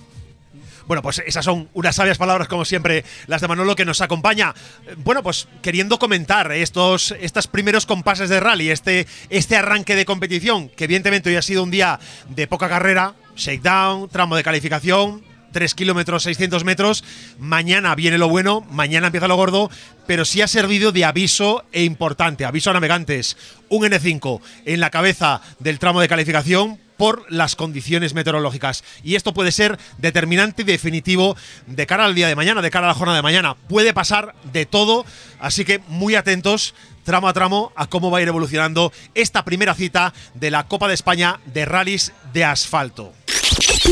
Bueno, 0.86 1.02
pues 1.02 1.22
esas 1.26 1.44
son 1.44 1.68
unas 1.72 1.96
sabias 1.96 2.18
palabras, 2.18 2.48
como 2.48 2.64
siempre, 2.64 3.04
las 3.26 3.40
de 3.40 3.48
Manolo 3.48 3.76
que 3.76 3.84
nos 3.84 4.00
acompaña. 4.00 4.54
Bueno, 4.98 5.22
pues 5.22 5.48
queriendo 5.62 5.98
comentar 5.98 6.52
estos, 6.52 7.14
estos 7.20 7.46
primeros 7.46 7.86
compases 7.86 8.28
de 8.28 8.40
rally, 8.40 8.70
este, 8.70 9.06
este 9.30 9.56
arranque 9.56 9.96
de 9.96 10.04
competición, 10.04 10.68
que 10.68 10.84
evidentemente 10.84 11.30
hoy 11.30 11.36
ha 11.36 11.42
sido 11.42 11.62
un 11.62 11.70
día 11.70 11.98
de 12.28 12.46
poca 12.46 12.68
carrera, 12.68 13.14
shakedown, 13.36 14.08
tramo 14.08 14.36
de 14.36 14.42
calificación, 14.42 15.22
3 15.54 15.74
kilómetros, 15.74 16.24
600 16.24 16.64
metros. 16.64 17.04
Mañana 17.38 17.94
viene 17.94 18.18
lo 18.18 18.28
bueno, 18.28 18.60
mañana 18.70 19.06
empieza 19.06 19.28
lo 19.28 19.36
gordo, 19.36 19.70
pero 20.06 20.26
sí 20.26 20.42
ha 20.42 20.48
servido 20.48 20.92
de 20.92 21.06
aviso 21.06 21.64
e 21.72 21.84
importante, 21.84 22.44
aviso 22.44 22.70
a 22.70 22.74
navegantes. 22.74 23.38
Un 23.70 23.84
N5 23.84 24.40
en 24.66 24.80
la 24.80 24.90
cabeza 24.90 25.40
del 25.60 25.78
tramo 25.78 26.02
de 26.02 26.08
calificación 26.08 26.78
por 26.96 27.24
las 27.30 27.56
condiciones 27.56 28.14
meteorológicas. 28.14 28.84
Y 29.02 29.14
esto 29.14 29.34
puede 29.34 29.52
ser 29.52 29.78
determinante 29.98 30.62
y 30.62 30.64
definitivo 30.64 31.36
de 31.66 31.86
cara 31.86 32.04
al 32.04 32.14
día 32.14 32.28
de 32.28 32.36
mañana, 32.36 32.62
de 32.62 32.70
cara 32.70 32.86
a 32.86 32.88
la 32.88 32.94
jornada 32.94 33.16
de 33.16 33.22
mañana. 33.22 33.54
Puede 33.68 33.92
pasar 33.92 34.34
de 34.52 34.66
todo, 34.66 35.04
así 35.40 35.64
que 35.64 35.80
muy 35.88 36.14
atentos 36.14 36.74
tramo 37.04 37.28
a 37.28 37.32
tramo 37.32 37.72
a 37.76 37.86
cómo 37.86 38.10
va 38.10 38.18
a 38.18 38.22
ir 38.22 38.28
evolucionando 38.28 38.92
esta 39.14 39.44
primera 39.44 39.74
cita 39.74 40.12
de 40.34 40.50
la 40.50 40.66
Copa 40.66 40.88
de 40.88 40.94
España 40.94 41.40
de 41.46 41.64
rallies 41.64 42.12
de 42.32 42.44
asfalto. 42.44 43.12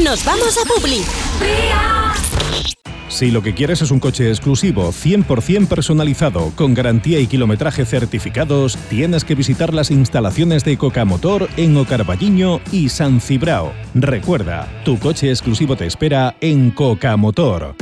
Nos 0.02 0.24
vamos 0.24 0.56
a 0.58 0.64
Publi. 0.64 1.04
Si 3.12 3.30
lo 3.30 3.42
que 3.42 3.52
quieres 3.52 3.82
es 3.82 3.90
un 3.90 4.00
coche 4.00 4.30
exclusivo, 4.30 4.90
100% 4.90 5.68
personalizado, 5.68 6.50
con 6.56 6.72
garantía 6.72 7.20
y 7.20 7.26
kilometraje 7.26 7.84
certificados, 7.84 8.78
tienes 8.88 9.22
que 9.26 9.34
visitar 9.34 9.74
las 9.74 9.90
instalaciones 9.90 10.64
de 10.64 10.78
Coca 10.78 11.04
Motor 11.04 11.50
en 11.58 11.76
Ocarballiño 11.76 12.60
y 12.72 12.88
San 12.88 13.20
Cibrao. 13.20 13.74
Recuerda, 13.94 14.66
tu 14.86 14.98
coche 14.98 15.28
exclusivo 15.28 15.76
te 15.76 15.86
espera 15.86 16.36
en 16.40 16.70
Coca 16.70 17.14
Motor. 17.18 17.74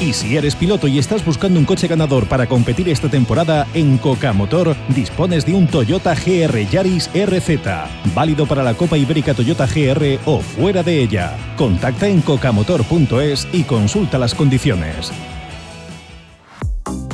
Y 0.00 0.12
si 0.12 0.36
eres 0.36 0.54
piloto 0.54 0.88
y 0.88 0.98
estás 0.98 1.24
buscando 1.24 1.58
un 1.58 1.64
coche 1.64 1.88
ganador 1.88 2.26
para 2.26 2.46
competir 2.46 2.88
esta 2.90 3.08
temporada, 3.08 3.66
en 3.72 3.96
Coca 3.96 4.34
Motor 4.34 4.76
dispones 4.88 5.46
de 5.46 5.54
un 5.54 5.66
Toyota 5.66 6.14
GR 6.14 6.66
Yaris 6.68 7.10
RZ, 7.14 7.60
válido 8.14 8.46
para 8.46 8.62
la 8.62 8.74
Copa 8.74 8.98
Ibérica 8.98 9.32
Toyota 9.32 9.66
GR 9.66 10.18
o 10.26 10.40
fuera 10.40 10.82
de 10.82 11.02
ella. 11.02 11.34
Contacta 11.56 12.08
en 12.08 12.20
cocamotor.es 12.20 13.48
y 13.52 13.62
consulta 13.62 14.18
las 14.18 14.34
condiciones. 14.34 15.12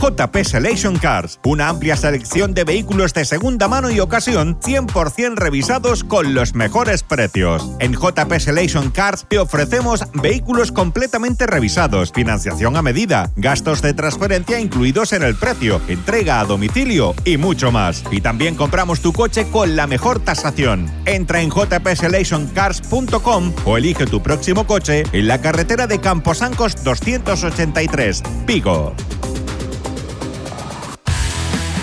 JP 0.02 0.42
Selection 0.42 0.98
Cars, 0.98 1.38
una 1.44 1.68
amplia 1.68 1.96
selección 1.96 2.54
de 2.54 2.64
vehículos 2.64 3.14
de 3.14 3.24
segunda 3.24 3.68
mano 3.68 3.88
y 3.88 4.00
ocasión 4.00 4.58
100% 4.58 5.36
revisados 5.36 6.02
con 6.02 6.34
los 6.34 6.56
mejores 6.56 7.04
precios. 7.04 7.70
En 7.78 7.92
JP 7.92 8.32
Selection 8.40 8.90
Cars 8.90 9.24
te 9.28 9.38
ofrecemos 9.38 10.02
vehículos 10.14 10.72
completamente 10.72 11.46
revisados, 11.46 12.10
financiación 12.10 12.76
a 12.76 12.82
medida, 12.82 13.30
gastos 13.36 13.80
de 13.80 13.94
transferencia 13.94 14.58
incluidos 14.58 15.12
en 15.12 15.22
el 15.22 15.36
precio, 15.36 15.80
entrega 15.86 16.40
a 16.40 16.46
domicilio 16.46 17.14
y 17.24 17.36
mucho 17.36 17.70
más. 17.70 18.02
Y 18.10 18.20
también 18.20 18.56
compramos 18.56 19.02
tu 19.02 19.12
coche 19.12 19.46
con 19.52 19.76
la 19.76 19.86
mejor 19.86 20.18
tasación. 20.18 20.90
Entra 21.04 21.42
en 21.42 21.50
jpselectioncars.com 21.50 23.52
o 23.64 23.76
elige 23.76 24.06
tu 24.06 24.20
próximo 24.20 24.66
coche 24.66 25.04
en 25.12 25.28
la 25.28 25.40
carretera 25.40 25.86
de 25.86 26.00
Camposancos 26.00 26.82
283, 26.82 28.20
Pico. 28.46 28.96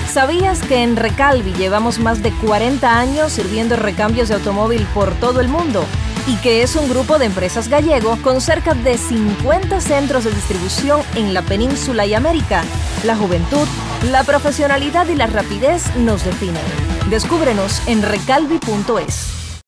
¿Sabías 0.09 0.63
que 0.63 0.81
en 0.81 0.95
Recalvi 0.95 1.53
llevamos 1.53 1.99
más 1.99 2.23
de 2.23 2.31
40 2.31 2.99
años 2.99 3.31
sirviendo 3.31 3.75
recambios 3.75 4.27
de 4.27 4.35
automóvil 4.35 4.81
por 4.95 5.13
todo 5.13 5.39
el 5.39 5.49
mundo? 5.49 5.85
Y 6.25 6.35
que 6.37 6.63
es 6.63 6.75
un 6.75 6.89
grupo 6.89 7.19
de 7.19 7.25
empresas 7.25 7.67
gallego 7.67 8.17
con 8.23 8.41
cerca 8.41 8.73
de 8.73 8.97
50 8.97 9.79
centros 9.79 10.23
de 10.23 10.31
distribución 10.31 11.01
en 11.15 11.35
la 11.35 11.43
península 11.43 12.07
y 12.07 12.15
América. 12.15 12.63
La 13.05 13.15
juventud, 13.15 13.67
la 14.11 14.23
profesionalidad 14.23 15.07
y 15.09 15.15
la 15.15 15.27
rapidez 15.27 15.95
nos 15.97 16.25
definen. 16.25 16.63
Descúbrenos 17.11 17.87
en 17.87 18.01
recalvi.es. 18.01 19.61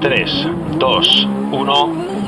3, 0.00 0.46
2, 0.76 1.28
1. 1.52 2.27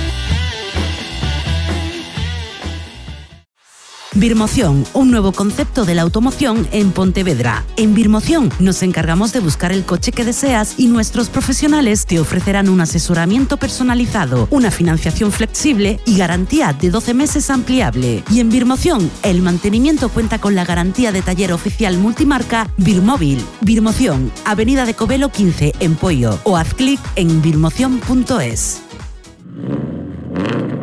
Birmoción, 4.13 4.83
un 4.93 5.09
nuevo 5.09 5.31
concepto 5.31 5.85
de 5.85 5.95
la 5.95 6.01
automoción 6.01 6.67
en 6.73 6.91
Pontevedra. 6.91 7.63
En 7.77 7.93
Birmoción 7.93 8.51
nos 8.59 8.83
encargamos 8.83 9.31
de 9.31 9.39
buscar 9.39 9.71
el 9.71 9.85
coche 9.85 10.11
que 10.11 10.25
deseas 10.25 10.77
y 10.77 10.87
nuestros 10.87 11.29
profesionales 11.29 12.05
te 12.05 12.19
ofrecerán 12.19 12.67
un 12.67 12.81
asesoramiento 12.81 13.55
personalizado, 13.55 14.49
una 14.51 14.69
financiación 14.69 15.31
flexible 15.31 16.01
y 16.05 16.17
garantía 16.17 16.73
de 16.73 16.89
12 16.89 17.13
meses 17.13 17.49
ampliable. 17.49 18.21
Y 18.29 18.41
en 18.41 18.49
Birmoción, 18.49 19.09
el 19.23 19.41
mantenimiento 19.41 20.09
cuenta 20.09 20.39
con 20.39 20.55
la 20.55 20.65
garantía 20.65 21.13
de 21.13 21.21
taller 21.21 21.53
oficial 21.53 21.97
multimarca 21.97 22.69
Birmóvil. 22.75 23.41
Birmoción, 23.61 24.29
Avenida 24.43 24.85
de 24.85 24.93
Covelo 24.93 25.29
15 25.29 25.75
en 25.79 25.95
Pollo 25.95 26.37
o 26.43 26.57
haz 26.57 26.73
clic 26.73 26.99
en 27.15 27.41
birmoción.es. 27.41 28.81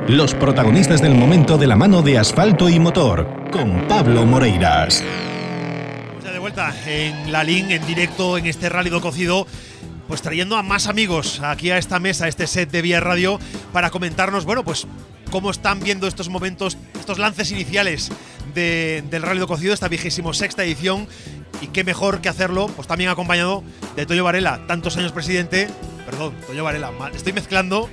Los 0.08 0.32
protagonistas 0.32 1.02
del 1.02 1.14
momento 1.14 1.58
de 1.58 1.66
la 1.66 1.76
mano 1.76 2.00
de 2.00 2.16
asfalto 2.16 2.70
y 2.70 2.78
motor, 2.78 3.28
con 3.52 3.86
Pablo 3.86 4.24
Moreiras. 4.24 5.04
Ya 6.24 6.32
de 6.32 6.38
vuelta 6.38 6.74
en 6.86 7.30
la 7.30 7.44
LIN, 7.44 7.70
en 7.72 7.86
directo, 7.86 8.38
en 8.38 8.46
este 8.46 8.70
rálido 8.70 9.02
cocido, 9.02 9.46
pues 10.08 10.22
trayendo 10.22 10.56
a 10.56 10.62
más 10.62 10.86
amigos 10.86 11.42
aquí 11.42 11.70
a 11.70 11.76
esta 11.76 12.00
mesa, 12.00 12.24
a 12.24 12.28
este 12.28 12.46
set 12.46 12.70
de 12.70 12.80
Vía 12.80 13.00
Radio, 13.00 13.38
para 13.74 13.90
comentarnos, 13.90 14.46
bueno, 14.46 14.64
pues 14.64 14.86
cómo 15.30 15.50
están 15.50 15.80
viendo 15.80 16.06
estos 16.06 16.30
momentos, 16.30 16.78
estos 16.98 17.18
lances 17.18 17.50
iniciales 17.50 18.10
del 18.54 19.20
rálido 19.22 19.46
cocido, 19.46 19.74
esta 19.74 19.88
vigésimo 19.88 20.32
sexta 20.32 20.64
edición. 20.64 21.06
Y 21.60 21.66
qué 21.66 21.84
mejor 21.84 22.22
que 22.22 22.30
hacerlo, 22.30 22.68
pues 22.68 22.88
también 22.88 23.10
acompañado 23.10 23.62
de 23.94 24.06
Toyo 24.06 24.24
Varela, 24.24 24.60
tantos 24.66 24.96
años 24.96 25.12
presidente. 25.12 25.68
Perdón, 26.06 26.32
Toyo 26.46 26.64
Varela, 26.64 26.92
estoy 27.14 27.34
mezclando 27.34 27.90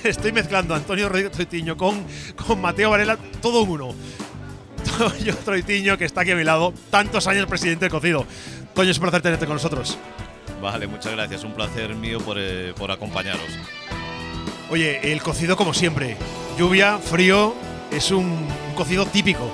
estoy 0.04 0.32
mezclando 0.32 0.74
a 0.74 0.78
Antonio 0.78 1.08
Rodríguez 1.08 1.32
Troitiño 1.32 1.76
con, 1.76 2.04
con 2.46 2.60
Mateo 2.60 2.90
Varela, 2.90 3.16
todo 3.40 3.62
uno. 3.62 3.94
Toño 4.98 5.34
Troitiño, 5.36 5.98
que 5.98 6.04
está 6.04 6.22
aquí 6.22 6.30
a 6.30 6.36
mi 6.36 6.44
lado, 6.44 6.72
tantos 6.90 7.26
años 7.26 7.46
presidente 7.46 7.86
del 7.86 7.92
cocido. 7.92 8.26
Toño, 8.74 8.90
es 8.90 8.98
un 8.98 9.02
placer 9.02 9.22
tenerte 9.22 9.46
con 9.46 9.56
nosotros. 9.56 9.98
Vale, 10.62 10.86
muchas 10.86 11.12
gracias. 11.12 11.44
Un 11.44 11.54
placer 11.54 11.94
mío 11.94 12.18
por, 12.20 12.36
eh, 12.38 12.72
por 12.76 12.90
acompañaros. 12.90 13.46
Oye, 14.70 15.12
el 15.12 15.22
cocido 15.22 15.56
como 15.56 15.74
siempre. 15.74 16.16
Lluvia, 16.58 16.98
frío, 16.98 17.54
es 17.90 18.10
un, 18.10 18.46
cocido 18.74 19.06
típico. 19.06 19.50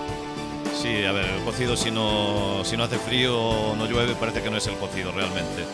Sí, 0.80 1.04
a 1.04 1.12
ver, 1.12 1.26
el 1.26 1.42
cocido 1.44 1.76
si 1.76 1.90
no, 1.90 2.62
si 2.64 2.76
no 2.76 2.84
hace 2.84 2.98
frío 2.98 3.38
o 3.38 3.76
no 3.76 3.86
llueve 3.86 4.14
parece 4.14 4.42
que 4.42 4.50
no 4.50 4.58
es 4.58 4.66
el 4.66 4.74
cocido 4.76 5.10
realmente 5.10 5.64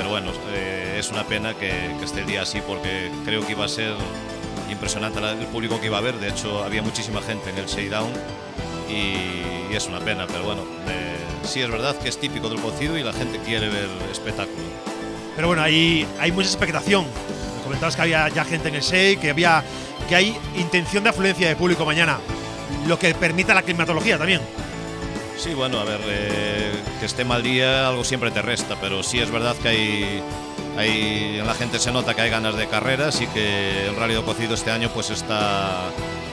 pero 0.00 0.08
bueno, 0.08 0.32
eh, 0.54 0.96
es 0.98 1.10
una 1.10 1.24
pena 1.24 1.52
que, 1.52 1.68
que, 1.98 2.04
esté 2.06 2.20
el 2.20 2.26
día 2.26 2.40
así 2.40 2.62
porque 2.66 3.10
creo 3.26 3.44
que 3.44 3.52
iba 3.52 3.66
a 3.66 3.68
ser 3.68 3.94
impresionante 4.70 5.18
el 5.18 5.46
público 5.48 5.78
que 5.78 5.88
iba 5.88 5.98
a 5.98 6.00
ver. 6.00 6.14
De 6.18 6.30
hecho, 6.30 6.64
había 6.64 6.80
muchísima 6.80 7.20
gente 7.20 7.50
en 7.50 7.58
el 7.58 7.66
Shakedown 7.66 8.10
y, 8.88 9.70
y 9.70 9.76
es 9.76 9.86
una 9.88 9.98
pena, 10.00 10.26
pero 10.26 10.44
bueno, 10.44 10.62
eh, 10.88 11.18
sí 11.42 11.60
es 11.60 11.70
verdad 11.70 11.94
que 11.98 12.08
es 12.08 12.18
típico 12.18 12.48
del 12.48 12.62
cocido 12.62 12.96
y 12.96 13.02
la 13.02 13.12
gente 13.12 13.40
quiere 13.40 13.68
ver 13.68 13.90
espectáculo. 14.10 14.56
Pero 15.36 15.48
bueno, 15.48 15.60
hay, 15.60 16.06
hay 16.18 16.32
mucha 16.32 16.48
expectación. 16.48 17.04
Me 17.58 17.62
comentabas 17.62 17.94
que 17.94 18.00
había 18.00 18.26
ya 18.30 18.46
gente 18.46 18.70
en 18.70 18.76
el 18.76 18.80
Shake, 18.80 19.20
que, 19.20 19.28
había, 19.28 19.62
que 20.08 20.16
hay 20.16 20.34
intención 20.56 21.04
de 21.04 21.10
afluencia 21.10 21.46
de 21.46 21.56
público 21.56 21.84
mañana, 21.84 22.20
lo 22.86 22.98
que 22.98 23.14
permita 23.14 23.52
la 23.52 23.60
climatología 23.60 24.16
también. 24.16 24.40
Sí, 25.40 25.54
bueno, 25.54 25.80
a 25.80 25.84
ver, 25.84 26.00
eh, 26.04 26.70
que 27.00 27.06
esté 27.06 27.24
mal 27.24 27.42
día 27.42 27.88
algo 27.88 28.04
siempre 28.04 28.30
te 28.30 28.42
resta, 28.42 28.78
pero 28.78 29.02
sí 29.02 29.20
es 29.20 29.30
verdad 29.30 29.56
que 29.56 29.68
hay, 29.68 30.22
hay, 30.76 31.38
en 31.38 31.46
la 31.46 31.54
gente 31.54 31.78
se 31.78 31.90
nota 31.92 32.12
que 32.14 32.20
hay 32.20 32.28
ganas 32.28 32.56
de 32.58 32.68
carreras 32.68 33.22
y 33.22 33.26
que 33.28 33.86
el 33.86 33.96
Rally 33.96 34.12
de 34.12 34.22
Cocido 34.22 34.52
este 34.52 34.70
año 34.70 34.90
pues 34.92 35.08
está, 35.08 35.88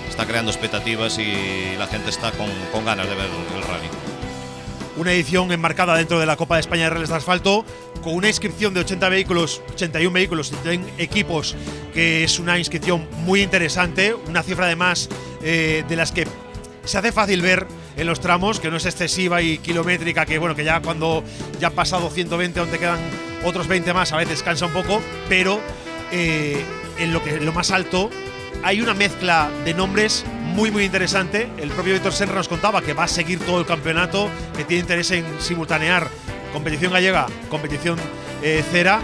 está 0.09 0.25
creando 0.25 0.51
expectativas 0.51 1.19
y 1.19 1.77
la 1.77 1.87
gente 1.87 2.09
está 2.09 2.33
con, 2.33 2.49
con 2.73 2.83
ganas 2.83 3.07
de 3.07 3.15
ver 3.15 3.29
el 3.55 3.61
rally. 3.61 3.87
Una 4.97 5.13
edición 5.13 5.53
enmarcada 5.53 5.95
dentro 5.95 6.19
de 6.19 6.25
la 6.25 6.35
Copa 6.35 6.55
de 6.55 6.61
España 6.61 6.83
de 6.83 6.89
Rallys 6.89 7.07
de 7.07 7.15
Asfalto, 7.15 7.63
con 8.03 8.13
una 8.13 8.27
inscripción 8.27 8.73
de 8.73 8.81
80 8.81 9.07
vehículos, 9.07 9.61
81 9.71 10.11
vehículos 10.11 10.51
en 10.65 10.85
equipos, 10.97 11.55
que 11.93 12.25
es 12.25 12.39
una 12.39 12.59
inscripción 12.59 13.07
muy 13.19 13.41
interesante, 13.41 14.13
una 14.13 14.43
cifra 14.43 14.65
además 14.65 15.07
eh, 15.41 15.85
de 15.87 15.95
las 15.95 16.11
que 16.11 16.27
se 16.83 16.97
hace 16.97 17.13
fácil 17.13 17.41
ver 17.41 17.67
en 17.97 18.07
los 18.07 18.19
tramos, 18.19 18.59
que 18.59 18.69
no 18.69 18.77
es 18.77 18.85
excesiva 18.85 19.41
y 19.41 19.57
kilométrica, 19.57 20.25
que 20.25 20.37
bueno, 20.37 20.55
que 20.55 20.63
ya 20.63 20.81
cuando 20.81 21.23
ya 21.59 21.67
han 21.67 21.73
pasado 21.73 22.09
120, 22.09 22.59
donde 22.59 22.77
quedan 22.77 22.99
otros 23.43 23.67
20 23.67 23.93
más, 23.93 24.13
a 24.13 24.17
veces 24.17 24.43
cansa 24.43 24.67
un 24.67 24.73
poco, 24.73 25.01
pero 25.27 25.59
eh, 26.11 26.63
en 26.99 27.11
lo, 27.11 27.23
que, 27.23 27.39
lo 27.39 27.51
más 27.51 27.71
alto 27.71 28.09
hay 28.63 28.81
una 28.81 28.93
mezcla 28.93 29.49
de 29.65 29.73
nombres 29.73 30.25
muy 30.43 30.71
muy 30.71 30.83
interesante. 30.85 31.49
El 31.57 31.69
propio 31.69 31.93
Víctor 31.93 32.13
Serra 32.13 32.35
nos 32.35 32.47
contaba 32.47 32.81
que 32.81 32.93
va 32.93 33.03
a 33.03 33.07
seguir 33.07 33.39
todo 33.39 33.59
el 33.59 33.65
campeonato, 33.65 34.29
que 34.55 34.63
tiene 34.63 34.81
interés 34.81 35.11
en 35.11 35.25
simultanear 35.39 36.07
competición 36.53 36.93
gallega, 36.93 37.27
competición 37.49 37.97
eh, 38.41 38.63
cera, 38.71 38.99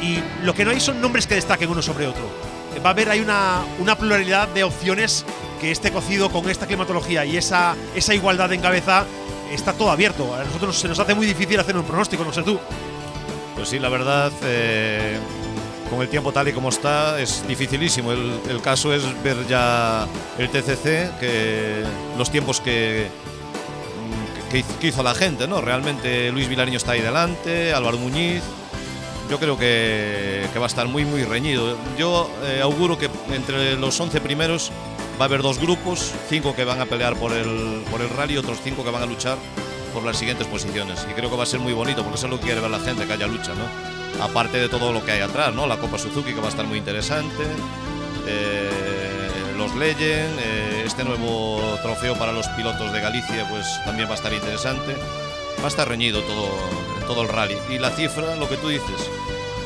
y 0.00 0.18
lo 0.44 0.54
que 0.54 0.64
no 0.64 0.72
hay 0.72 0.80
son 0.80 1.00
nombres 1.00 1.26
que 1.26 1.36
destaquen 1.36 1.70
uno 1.70 1.82
sobre 1.82 2.06
otro. 2.06 2.51
Va 2.80 2.90
a 2.90 2.92
haber 2.92 3.10
hay 3.10 3.20
una, 3.20 3.64
una 3.78 3.96
pluralidad 3.96 4.48
de 4.48 4.64
opciones 4.64 5.24
que 5.60 5.70
este 5.70 5.92
cocido 5.92 6.30
con 6.30 6.48
esta 6.50 6.66
climatología 6.66 7.24
y 7.24 7.36
esa, 7.36 7.76
esa 7.94 8.14
igualdad 8.14 8.52
en 8.52 8.60
cabeza 8.60 9.06
está 9.52 9.72
todo 9.72 9.90
abierto. 9.90 10.34
A 10.34 10.44
nosotros 10.44 10.78
se 10.78 10.88
nos 10.88 10.98
hace 10.98 11.14
muy 11.14 11.26
difícil 11.26 11.58
hacer 11.60 11.76
un 11.76 11.84
pronóstico, 11.84 12.24
no 12.24 12.32
sé 12.32 12.42
tú. 12.42 12.58
Pues 13.54 13.68
sí, 13.68 13.78
la 13.78 13.88
verdad, 13.88 14.32
eh, 14.42 15.18
con 15.88 16.00
el 16.00 16.08
tiempo 16.08 16.32
tal 16.32 16.48
y 16.48 16.52
como 16.52 16.70
está, 16.70 17.20
es 17.20 17.46
dificilísimo. 17.46 18.12
El, 18.12 18.40
el, 18.48 18.60
caso 18.60 18.92
es 18.92 19.02
ver 19.22 19.46
ya 19.46 20.06
el 20.38 20.48
TCC, 20.48 21.18
que 21.20 21.84
los 22.16 22.30
tiempos 22.30 22.60
que, 22.60 23.08
que, 24.50 24.86
hizo 24.86 25.02
la 25.02 25.14
gente, 25.14 25.48
¿no? 25.48 25.60
Realmente 25.60 26.30
Luis 26.30 26.48
Vilariño 26.48 26.76
está 26.76 26.92
ahí 26.92 27.00
delante, 27.00 27.72
Álvaro 27.72 27.98
Muñiz, 27.98 28.42
yo 29.32 29.38
creo 29.38 29.56
que, 29.56 30.46
va 30.58 30.64
a 30.64 30.66
estar 30.66 30.86
muy, 30.88 31.06
muy 31.06 31.24
reñido. 31.24 31.74
Yo 31.96 32.30
eh, 32.44 32.60
auguro 32.62 32.98
que 32.98 33.08
entre 33.32 33.76
los 33.76 33.98
11 33.98 34.20
primeros 34.20 34.70
va 35.18 35.24
a 35.24 35.24
haber 35.24 35.40
dos 35.40 35.58
grupos, 35.58 36.12
cinco 36.28 36.54
que 36.54 36.64
van 36.64 36.82
a 36.82 36.84
pelear 36.84 37.16
por 37.16 37.32
el, 37.32 37.82
por 37.90 38.02
el 38.02 38.10
rally 38.10 38.34
y 38.34 38.36
otros 38.36 38.58
cinco 38.62 38.84
que 38.84 38.90
van 38.90 39.02
a 39.02 39.06
luchar 39.06 39.38
por 39.94 40.02
las 40.02 40.18
siguientes 40.18 40.46
posiciones. 40.48 41.06
Y 41.10 41.14
creo 41.14 41.30
que 41.30 41.36
va 41.36 41.44
a 41.44 41.46
ser 41.46 41.60
muy 41.60 41.72
bonito 41.72 42.02
porque 42.02 42.16
eso 42.16 42.26
es 42.26 42.30
lo 42.30 42.40
que 42.40 42.44
quiere 42.44 42.60
ver 42.60 42.70
la 42.70 42.78
gente, 42.80 43.06
que 43.06 43.12
haya 43.14 43.26
lucha, 43.26 43.52
¿no? 43.54 44.22
Aparte 44.22 44.58
de 44.58 44.68
todo 44.68 44.92
lo 44.92 45.02
que 45.02 45.12
hay 45.12 45.22
atrás, 45.22 45.54
¿no? 45.54 45.66
La 45.66 45.78
Copa 45.78 45.96
Suzuki 45.96 46.34
que 46.34 46.40
va 46.40 46.48
a 46.48 46.50
estar 46.50 46.66
muy 46.66 46.76
interesante, 46.76 47.42
eh, 48.26 48.68
los 49.56 49.74
Legend, 49.76 50.38
eh, 50.40 50.82
este 50.84 51.04
nuevo 51.04 51.78
trofeo 51.82 52.18
para 52.18 52.32
los 52.32 52.48
pilotos 52.48 52.92
de 52.92 53.00
Galicia, 53.00 53.48
pues 53.48 53.66
también 53.86 54.08
va 54.08 54.12
a 54.12 54.16
estar 54.16 54.34
interesante. 54.34 54.94
Va 55.58 55.64
a 55.64 55.68
estar 55.68 55.88
reñido 55.88 56.20
todo, 56.22 56.48
todo 57.02 57.22
el 57.22 57.28
rally. 57.28 57.56
Y 57.70 57.78
la 57.78 57.90
cifra, 57.90 58.36
lo 58.36 58.48
que 58.48 58.56
tú 58.56 58.68
dices, 58.68 59.10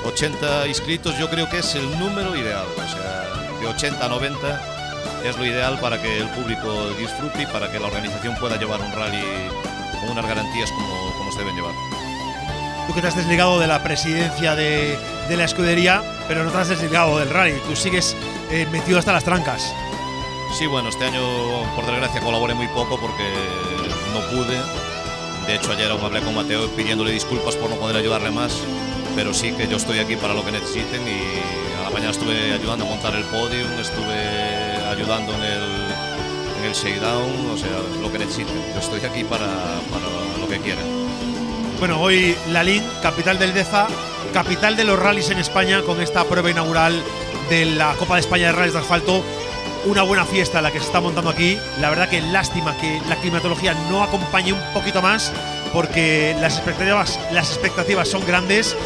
80 0.04 0.66
inscritos, 0.66 1.18
yo 1.18 1.28
creo 1.28 1.48
que 1.48 1.58
es 1.58 1.74
el 1.74 1.98
número 1.98 2.36
ideal. 2.36 2.66
O 2.76 2.88
sea, 2.88 3.60
de 3.60 3.66
80 3.66 4.04
a 4.04 4.08
90 4.08 4.62
es 5.24 5.36
lo 5.36 5.44
ideal 5.44 5.78
para 5.80 6.00
que 6.00 6.18
el 6.18 6.28
público 6.30 6.90
disfrute 6.98 7.42
y 7.42 7.46
para 7.46 7.70
que 7.70 7.80
la 7.80 7.86
organización 7.86 8.36
pueda 8.36 8.56
llevar 8.56 8.80
un 8.80 8.92
rally 8.92 9.22
con 10.00 10.10
unas 10.10 10.26
garantías 10.26 10.70
como, 10.70 11.12
como 11.18 11.32
se 11.32 11.38
deben 11.38 11.56
llevar. 11.56 11.72
Tú 12.86 12.94
que 12.94 13.00
te 13.00 13.08
has 13.08 13.16
desligado 13.16 13.58
de 13.58 13.66
la 13.66 13.82
presidencia 13.82 14.54
de, 14.54 14.96
de 15.28 15.36
la 15.36 15.44
escudería, 15.44 16.02
pero 16.28 16.44
no 16.44 16.52
te 16.52 16.58
has 16.58 16.68
desligado 16.68 17.18
del 17.18 17.30
rally, 17.30 17.58
tú 17.66 17.74
sigues 17.74 18.16
eh, 18.50 18.66
metido 18.70 18.98
hasta 18.98 19.12
las 19.12 19.24
trancas. 19.24 19.74
Sí, 20.56 20.66
bueno, 20.66 20.88
este 20.88 21.04
año 21.04 21.20
por 21.74 21.84
desgracia 21.84 22.20
colaboré 22.20 22.54
muy 22.54 22.68
poco 22.68 22.98
porque 22.98 23.24
no 24.12 24.20
pude. 24.30 24.56
De 25.46 25.54
hecho, 25.54 25.72
ayer 25.72 25.90
aún 25.90 26.02
hablé 26.02 26.20
con 26.22 26.34
Mateo 26.34 26.68
pidiéndole 26.70 27.12
disculpas 27.12 27.54
por 27.54 27.70
no 27.70 27.76
poder 27.76 27.96
ayudarle 27.96 28.30
más, 28.30 28.58
pero 29.14 29.32
sí 29.32 29.52
que 29.52 29.68
yo 29.68 29.76
estoy 29.76 30.00
aquí 30.00 30.16
para 30.16 30.34
lo 30.34 30.44
que 30.44 30.50
necesiten 30.50 31.02
y 31.06 31.78
a 31.78 31.84
la 31.84 31.90
mañana 31.90 32.10
estuve 32.10 32.52
ayudando 32.52 32.84
a 32.84 32.88
montar 32.88 33.14
el 33.14 33.24
podium, 33.24 33.70
estuve 33.80 34.86
ayudando 34.90 35.32
en 35.34 35.42
el, 35.42 35.62
en 36.58 36.64
el 36.64 36.72
shakedown, 36.72 37.50
o 37.50 37.56
sea, 37.56 37.70
lo 38.02 38.10
que 38.10 38.18
necesiten. 38.18 38.56
Yo 38.74 38.80
estoy 38.80 39.00
aquí 39.08 39.22
para, 39.22 39.46
para 39.92 40.06
lo 40.40 40.48
que 40.48 40.58
quieran. 40.58 40.84
Bueno, 41.78 42.00
hoy 42.00 42.34
Lalín, 42.48 42.82
capital 43.00 43.38
del 43.38 43.54
Deza, 43.54 43.86
capital 44.32 44.76
de 44.76 44.84
los 44.84 44.98
rallies 44.98 45.30
en 45.30 45.38
España, 45.38 45.82
con 45.82 46.00
esta 46.00 46.24
prueba 46.24 46.50
inaugural 46.50 47.00
de 47.50 47.66
la 47.66 47.94
Copa 47.94 48.14
de 48.14 48.20
España 48.20 48.46
de 48.46 48.52
Rallys 48.52 48.72
de 48.72 48.80
Asfalto. 48.80 49.22
Una 49.86 50.02
buena 50.02 50.24
fiesta 50.24 50.60
la 50.60 50.72
que 50.72 50.80
se 50.80 50.86
está 50.86 51.00
montando 51.00 51.30
aquí. 51.30 51.58
La 51.80 51.90
verdad 51.90 52.08
que 52.08 52.20
lástima 52.20 52.76
que 52.76 53.00
la 53.08 53.16
climatología 53.16 53.72
no 53.88 54.02
acompañe 54.02 54.52
un 54.52 54.60
poquito 54.74 55.00
más, 55.00 55.32
porque 55.72 56.36
las 56.40 56.56
expectativas, 56.56 57.20
las 57.30 57.50
expectativas 57.50 58.08
son 58.08 58.26
grandes. 58.26 58.76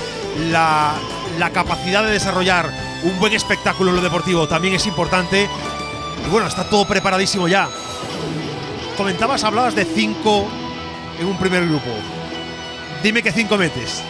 La, 0.50 0.92
la 1.38 1.50
capacidad 1.50 2.04
de 2.04 2.12
desarrollar 2.12 2.70
un 3.02 3.18
buen 3.18 3.32
espectáculo 3.32 3.90
en 3.90 3.96
lo 3.96 4.02
deportivo 4.02 4.46
también 4.46 4.74
es 4.74 4.86
importante 4.86 5.48
y 6.26 6.30
bueno, 6.30 6.46
está 6.46 6.68
todo 6.68 6.84
preparadísimo 6.86 7.48
ya. 7.48 7.68
Comentabas, 8.96 9.42
hablabas 9.44 9.74
de 9.74 9.86
cinco 9.86 10.46
en 11.18 11.26
un 11.26 11.38
primer 11.38 11.66
grupo. 11.66 11.90
Dime 13.02 13.22
qué 13.22 13.32
cinco 13.32 13.56
metes. 13.56 14.02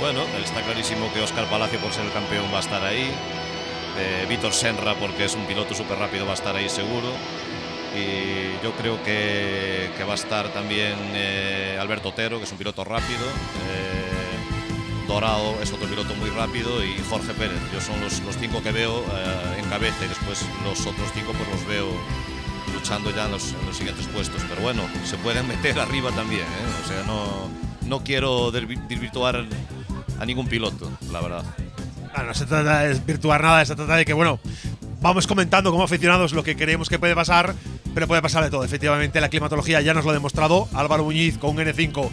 Bueno, 0.00 0.22
está 0.42 0.62
clarísimo 0.62 1.12
que 1.12 1.20
Oscar 1.20 1.44
Palacio, 1.50 1.78
por 1.78 1.92
ser 1.92 2.06
el 2.06 2.12
campeón, 2.12 2.46
va 2.50 2.56
a 2.56 2.60
estar 2.60 2.82
ahí. 2.82 3.10
Eh, 4.00 4.26
Víctor 4.28 4.52
Senra, 4.52 4.94
porque 4.94 5.24
es 5.26 5.34
un 5.34 5.44
piloto 5.46 5.74
súper 5.74 5.98
rápido, 5.98 6.24
va 6.24 6.32
a 6.32 6.34
estar 6.34 6.54
ahí 6.56 6.68
seguro. 6.68 7.08
y 7.94 8.62
yo 8.64 8.72
creo 8.72 9.02
que, 9.02 9.90
va 10.08 10.12
a 10.12 10.14
estar 10.14 10.48
también 10.52 10.94
eh, 11.14 11.76
Alberto 11.80 12.08
Otero, 12.10 12.38
que 12.38 12.44
es 12.44 12.52
un 12.52 12.58
piloto 12.58 12.84
rápido. 12.84 13.26
eh, 13.68 15.06
Dorado 15.08 15.56
es 15.60 15.72
otro 15.72 15.88
piloto 15.88 16.14
muy 16.14 16.30
rápido 16.30 16.84
y 16.84 16.96
Jorge 17.10 17.32
Pérez. 17.34 17.58
Yo 17.72 17.80
son 17.80 18.00
los, 18.00 18.22
cinco 18.38 18.62
que 18.62 18.70
veo 18.70 19.00
eh, 19.12 19.58
en 19.58 19.64
cabeza 19.68 20.04
y 20.04 20.08
después 20.08 20.46
los 20.64 20.80
otros 20.86 21.10
cinco 21.14 21.32
pues 21.32 21.48
los 21.50 21.66
veo 21.66 21.88
luchando 22.72 23.10
ya 23.14 23.24
en 23.26 23.32
los, 23.32 23.52
en 23.52 23.66
los 23.66 23.76
siguientes 23.76 24.06
puestos. 24.06 24.40
Pero 24.48 24.62
bueno, 24.62 24.82
se 25.04 25.16
pueden 25.18 25.48
meter 25.54 25.78
arriba 25.80 26.10
también. 26.12 26.42
¿eh? 26.42 26.84
O 26.84 26.88
sea, 26.88 27.02
no, 27.04 27.50
no 27.88 28.04
quiero 28.04 28.52
desvi- 28.52 28.80
desvirtuar 28.86 29.44
a 30.20 30.24
ningún 30.26 30.46
piloto, 30.46 30.88
la 31.10 31.20
verdad. 31.20 31.44
Ah, 32.14 32.22
no 32.24 32.34
se 32.34 32.46
trata 32.46 32.80
de 32.80 32.88
desvirtuar 32.88 33.42
nada, 33.42 33.64
se 33.64 33.76
trata 33.76 33.96
de 33.96 34.04
que, 34.04 34.12
bueno, 34.12 34.40
vamos 35.00 35.26
comentando 35.26 35.70
como 35.70 35.84
aficionados 35.84 36.32
lo 36.32 36.42
que 36.42 36.56
creemos 36.56 36.88
que 36.88 36.98
puede 36.98 37.14
pasar, 37.14 37.54
pero 37.94 38.06
puede 38.06 38.22
pasar 38.22 38.44
de 38.44 38.50
todo. 38.50 38.64
Efectivamente, 38.64 39.20
la 39.20 39.28
climatología 39.28 39.80
ya 39.80 39.94
nos 39.94 40.04
lo 40.04 40.10
ha 40.10 40.14
demostrado. 40.14 40.68
Álvaro 40.74 41.04
Muñiz 41.04 41.38
con 41.38 41.50
un 41.50 41.58
N5 41.58 42.08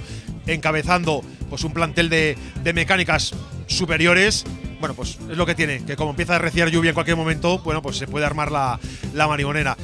encabezando 0.48 1.24
pues, 1.50 1.64
un 1.64 1.74
plantel 1.74 2.10
de, 2.10 2.38
de 2.64 2.74
mecánicas 2.74 3.34
superiores. 3.68 4.46
Bueno, 4.80 4.94
pues 4.94 5.18
es 5.30 5.38
lo 5.38 5.46
que 5.46 5.56
tiene, 5.56 5.84
que 5.84 5.96
como 5.96 6.12
empieza 6.12 6.36
a 6.36 6.40
reciar 6.40 6.70
lluvia 6.70 6.90
en 6.90 6.94
cualquier 6.94 7.18
momento, 7.18 7.60
bueno, 7.60 7.82
pues 7.82 7.98
se 7.98 8.06
puede 8.08 8.26
armar 8.26 8.52
la, 8.52 8.80
la 9.14 9.28
marimonera. 9.28 9.76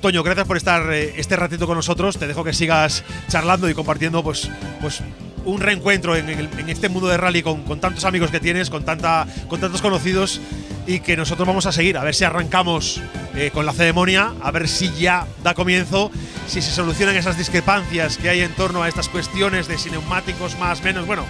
Toño, 0.00 0.22
gracias 0.22 0.46
por 0.46 0.56
estar 0.56 0.92
eh, 0.92 1.14
este 1.16 1.36
ratito 1.36 1.66
con 1.66 1.76
nosotros. 1.76 2.18
Te 2.18 2.26
dejo 2.26 2.44
que 2.44 2.52
sigas 2.52 3.04
charlando 3.28 3.68
y 3.68 3.74
compartiendo 3.74 4.22
pues, 4.22 4.48
pues 4.80 5.02
un 5.48 5.60
reencuentro 5.60 6.14
en, 6.14 6.28
este 6.68 6.88
mundo 6.88 7.08
de 7.08 7.16
rally 7.16 7.42
con, 7.42 7.64
tantos 7.80 8.04
amigos 8.04 8.30
que 8.30 8.38
tienes, 8.38 8.68
con, 8.68 8.84
tanta, 8.84 9.26
con 9.48 9.58
tantos 9.58 9.80
conocidos 9.80 10.40
y 10.86 11.00
que 11.00 11.16
nosotros 11.16 11.48
vamos 11.48 11.64
a 11.66 11.72
seguir, 11.72 11.96
a 11.96 12.04
ver 12.04 12.14
si 12.14 12.24
arrancamos 12.24 13.00
eh, 13.34 13.50
con 13.52 13.64
la 13.64 13.72
ceremonia, 13.72 14.34
a 14.42 14.50
ver 14.50 14.68
si 14.68 14.92
ya 14.94 15.26
da 15.42 15.54
comienzo, 15.54 16.10
si 16.46 16.60
se 16.60 16.70
solucionan 16.70 17.16
esas 17.16 17.38
discrepancias 17.38 18.18
que 18.18 18.28
hay 18.28 18.40
en 18.40 18.52
torno 18.52 18.82
a 18.82 18.88
estas 18.88 19.08
cuestiones 19.08 19.68
de 19.68 19.76
neumáticos 19.90 20.58
más, 20.58 20.82
menos, 20.82 21.06
bueno. 21.06 21.24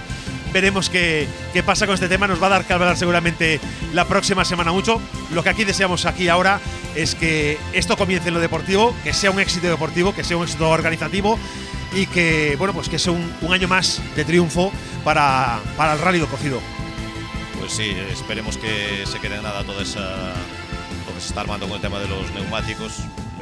Veremos 0.50 0.88
qué, 0.88 1.28
qué 1.52 1.62
pasa 1.62 1.84
con 1.84 1.94
este 1.94 2.08
tema. 2.08 2.26
Nos 2.26 2.42
va 2.42 2.46
a 2.46 2.50
dar 2.50 2.64
que 2.64 2.72
hablar 2.72 2.96
seguramente 2.96 3.60
la 3.92 4.06
próxima 4.06 4.46
semana 4.46 4.72
mucho. 4.72 4.98
Lo 5.30 5.42
que 5.42 5.50
aquí 5.50 5.64
deseamos 5.64 6.06
aquí 6.06 6.30
ahora 6.30 6.58
es 6.94 7.14
que 7.14 7.58
esto 7.74 7.98
comience 7.98 8.28
en 8.28 8.34
lo 8.34 8.40
deportivo, 8.40 8.94
que 9.04 9.12
sea 9.12 9.30
un 9.30 9.40
éxito 9.40 9.66
deportivo, 9.66 10.14
que 10.14 10.24
sea 10.24 10.38
un 10.38 10.44
éxito 10.44 10.70
organizativo 10.70 11.38
y 11.94 12.06
que 12.06 12.54
bueno 12.58 12.72
pues 12.74 12.88
que 12.88 12.98
sea 12.98 13.12
un, 13.12 13.32
un 13.42 13.52
año 13.52 13.68
más 13.68 14.00
de 14.16 14.24
triunfo 14.24 14.72
para, 15.04 15.60
para 15.76 15.94
el 15.94 16.00
Rally 16.00 16.18
do 16.18 16.26
Cocido. 16.26 16.60
Pues 17.58 17.72
sí, 17.72 17.92
esperemos 18.12 18.56
que 18.56 19.04
se 19.06 19.18
quede 19.20 19.40
nada 19.42 19.64
toda 19.64 19.82
esa 19.82 20.00
lo 20.00 21.14
que 21.14 21.20
se 21.20 21.28
está 21.28 21.40
armando 21.42 21.66
con 21.66 21.76
el 21.76 21.82
tema 21.82 21.98
de 21.98 22.08
los 22.08 22.30
neumáticos. 22.32 22.92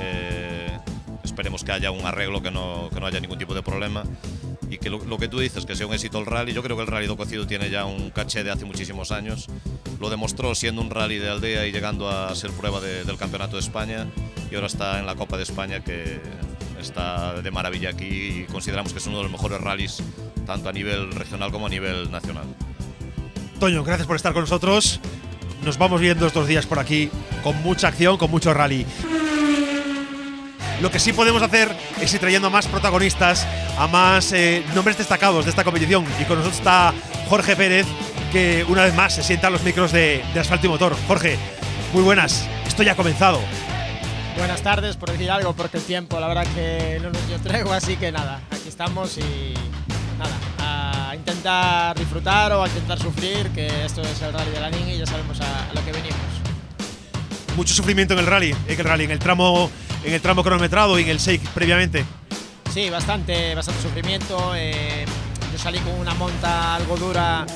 Eh, 0.01 0.71
esperemos 1.25 1.65
que 1.65 1.73
haya 1.73 1.91
un 1.91 2.05
arreglo, 2.07 2.43
que 2.43 2.51
no, 2.51 2.89
que 2.93 3.01
no 3.01 3.07
haya 3.07 3.21
ningún 3.21 3.39
tipo 3.39 3.55
de 3.55 3.63
problema 3.63 4.05
y 4.71 4.79
que 4.79 4.91
lo, 4.91 5.05
lo 5.05 5.19
que 5.19 5.29
tú 5.29 5.39
dices, 5.39 5.65
que 5.67 5.77
sea 5.77 5.87
un 5.87 5.93
éxito 5.95 6.19
el 6.19 6.27
rally. 6.27 6.53
Yo 6.53 6.63
creo 6.63 6.77
que 6.77 6.83
el 6.83 6.89
rally 6.89 7.07
do 7.07 7.17
Cocido 7.17 7.47
tiene 7.47 7.69
ya 7.71 7.85
un 7.85 8.11
caché 8.11 8.43
de 8.43 8.51
hace 8.51 8.65
muchísimos 8.65 9.13
años. 9.13 9.47
Lo 10.01 10.09
demostró 10.11 10.55
siendo 10.55 10.81
un 10.83 10.91
rally 10.91 11.19
de 11.19 11.29
aldea 11.31 11.67
y 11.67 11.73
llegando 11.73 12.09
a 12.11 12.35
ser 12.35 12.51
prueba 12.53 12.81
de- 12.81 13.05
del 13.05 13.17
Campeonato 13.17 13.57
de 13.57 13.61
España 13.63 14.07
y 14.51 14.55
ahora 14.55 14.67
está 14.67 14.99
en 14.99 15.07
la 15.07 15.15
Copa 15.15 15.37
de 15.37 15.43
España 15.43 15.81
que 15.85 16.21
está 16.81 17.41
de 17.41 17.51
maravilla 17.51 17.91
aquí 17.91 18.45
y 18.45 18.47
consideramos 18.51 18.93
que 18.93 18.99
es 18.99 19.07
uno 19.07 19.19
de 19.19 19.23
los 19.25 19.33
mejores 19.33 19.61
rallies 19.61 20.03
tanto 20.47 20.69
a 20.69 20.73
nivel 20.73 21.11
regional 21.12 21.51
como 21.51 21.67
a 21.67 21.69
nivel 21.69 22.11
nacional. 22.11 22.45
Toño, 23.59 23.83
gracias 23.85 24.07
por 24.07 24.17
estar 24.17 24.33
con 24.33 24.43
nosotros. 24.43 25.01
Nos 25.65 25.79
vamos 25.79 26.01
viendo 26.01 26.27
estos 26.27 26.47
días 26.47 26.67
por 26.67 26.79
aquí 26.79 27.11
con 27.43 27.61
mucha 27.62 27.89
acción, 27.89 28.19
con 28.19 28.31
mucho 28.31 28.53
rally. 28.55 28.87
Lo 30.81 30.91
que 30.91 30.99
sí 30.99 31.12
podemos 31.12 31.43
hacer 31.43 31.75
es 32.01 32.12
ir 32.12 32.21
trayendo 32.21 32.49
a 32.49 32.51
más 32.51 32.67
protagonistas, 32.67 33.47
a 33.79 33.87
más 33.87 34.33
eh, 34.33 34.62
nombres 34.75 34.99
destacados 34.99 35.47
de 35.47 35.51
esta 35.51 35.65
competición. 35.65 36.05
Y 36.21 36.25
con 36.25 36.37
nosotros 36.37 36.59
está 36.59 36.93
Jorge 37.29 37.57
Pérez, 37.57 37.87
que 38.31 38.65
una 38.69 38.85
vez 38.85 38.95
más 38.95 39.15
se 39.15 39.23
sienta 39.23 39.47
a 39.47 39.51
los 39.51 39.62
micros 39.62 39.91
de, 39.91 40.23
de 40.35 40.41
Asfalto 40.41 40.67
y 40.67 40.69
Motor. 40.69 40.95
Jorge, 41.09 41.39
muy 41.95 42.03
buenas. 42.03 42.47
Esto 42.67 42.83
ya 42.83 42.93
ha 42.93 42.97
comenzado. 42.97 43.41
Buenas 44.37 44.62
tardes, 44.62 44.96
por 44.96 45.11
decir 45.11 45.31
algo, 45.31 45.55
porque 45.55 45.79
el 45.79 45.83
tiempo, 45.85 46.20
la 46.20 46.29
verdad 46.29 46.46
que 46.55 46.99
no 47.03 47.11
nos 47.11 47.27
dio 47.27 47.38
tregua, 47.38 47.77
así 47.77 47.96
que 47.96 48.12
nada, 48.12 48.40
aquí 48.51 48.68
estamos 48.68 49.16
y 49.18 49.55
nada, 50.18 50.37
a 51.11 51.14
intentar 51.16 51.99
disfrutar 51.99 52.53
o 52.53 52.62
a 52.62 52.68
intentar 52.68 52.99
sufrir, 52.99 53.49
que 53.51 53.85
esto 53.85 54.03
es 54.03 54.20
el 54.22 54.33
rally 54.33 54.51
de 54.51 54.61
la 54.61 54.70
niña 54.70 54.92
y 54.92 54.99
ya 54.99 55.07
sabemos 55.07 55.40
a, 55.40 55.70
a 55.70 55.75
lo 55.75 55.85
que 55.85 55.92
venimos. 55.92 56.16
Mucho 57.57 57.75
sufrimiento 57.75 58.12
en 58.14 58.20
el 58.20 58.27
rally, 58.27 58.55
en 58.68 58.79
el 58.79 58.85
rally, 58.85 59.05
en 59.05 59.11
el 59.12 59.18
tramo, 59.18 59.70
en 60.05 60.12
el 60.12 60.20
tramo 60.20 60.42
cronometrado 60.42 60.99
y 60.99 61.05
en 61.05 61.09
el 61.09 61.18
shake 61.18 61.42
previamente. 61.55 62.05
Sí, 62.72 62.90
bastante, 62.90 63.55
bastante 63.55 63.83
sufrimiento. 63.83 64.55
eh, 64.55 65.07
yo 65.51 65.59
salí 65.59 65.79
con 65.79 65.94
una 65.94 66.12
monta 66.14 66.75
algo 66.75 66.96
dura 66.96 67.46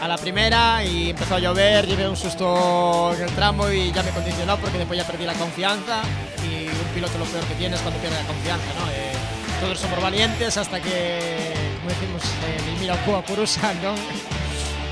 a 0.00 0.08
la 0.08 0.16
primera 0.18 0.84
y 0.84 1.10
empezó 1.10 1.36
a 1.36 1.38
llover, 1.38 1.86
llevé 1.86 2.08
un 2.08 2.16
susto 2.16 3.12
en 3.14 3.22
el 3.22 3.30
tramo 3.30 3.70
y 3.70 3.92
ya 3.92 4.02
me 4.02 4.10
condicionó 4.10 4.56
porque 4.58 4.78
después 4.78 4.98
ya 4.98 5.06
perdí 5.06 5.24
la 5.24 5.34
confianza 5.34 6.02
y 6.48 6.68
un 6.68 6.94
piloto 6.94 7.18
lo 7.18 7.24
peor 7.24 7.44
que 7.44 7.54
tiene 7.54 7.76
es 7.76 7.82
cuando 7.82 8.00
pierde 8.00 8.16
la 8.16 8.26
confianza, 8.26 8.66
¿no? 8.78 8.90
Eh, 8.90 9.12
todos 9.60 9.78
somos 9.78 10.02
valientes 10.02 10.56
hasta 10.56 10.80
que, 10.80 11.52
como 11.78 11.90
decimos, 11.90 12.22
eh, 12.22 12.76
mira 12.80 12.94
el 12.94 13.00
cubo 13.00 13.22
Curusa, 13.22 13.72
¿no? 13.82 13.94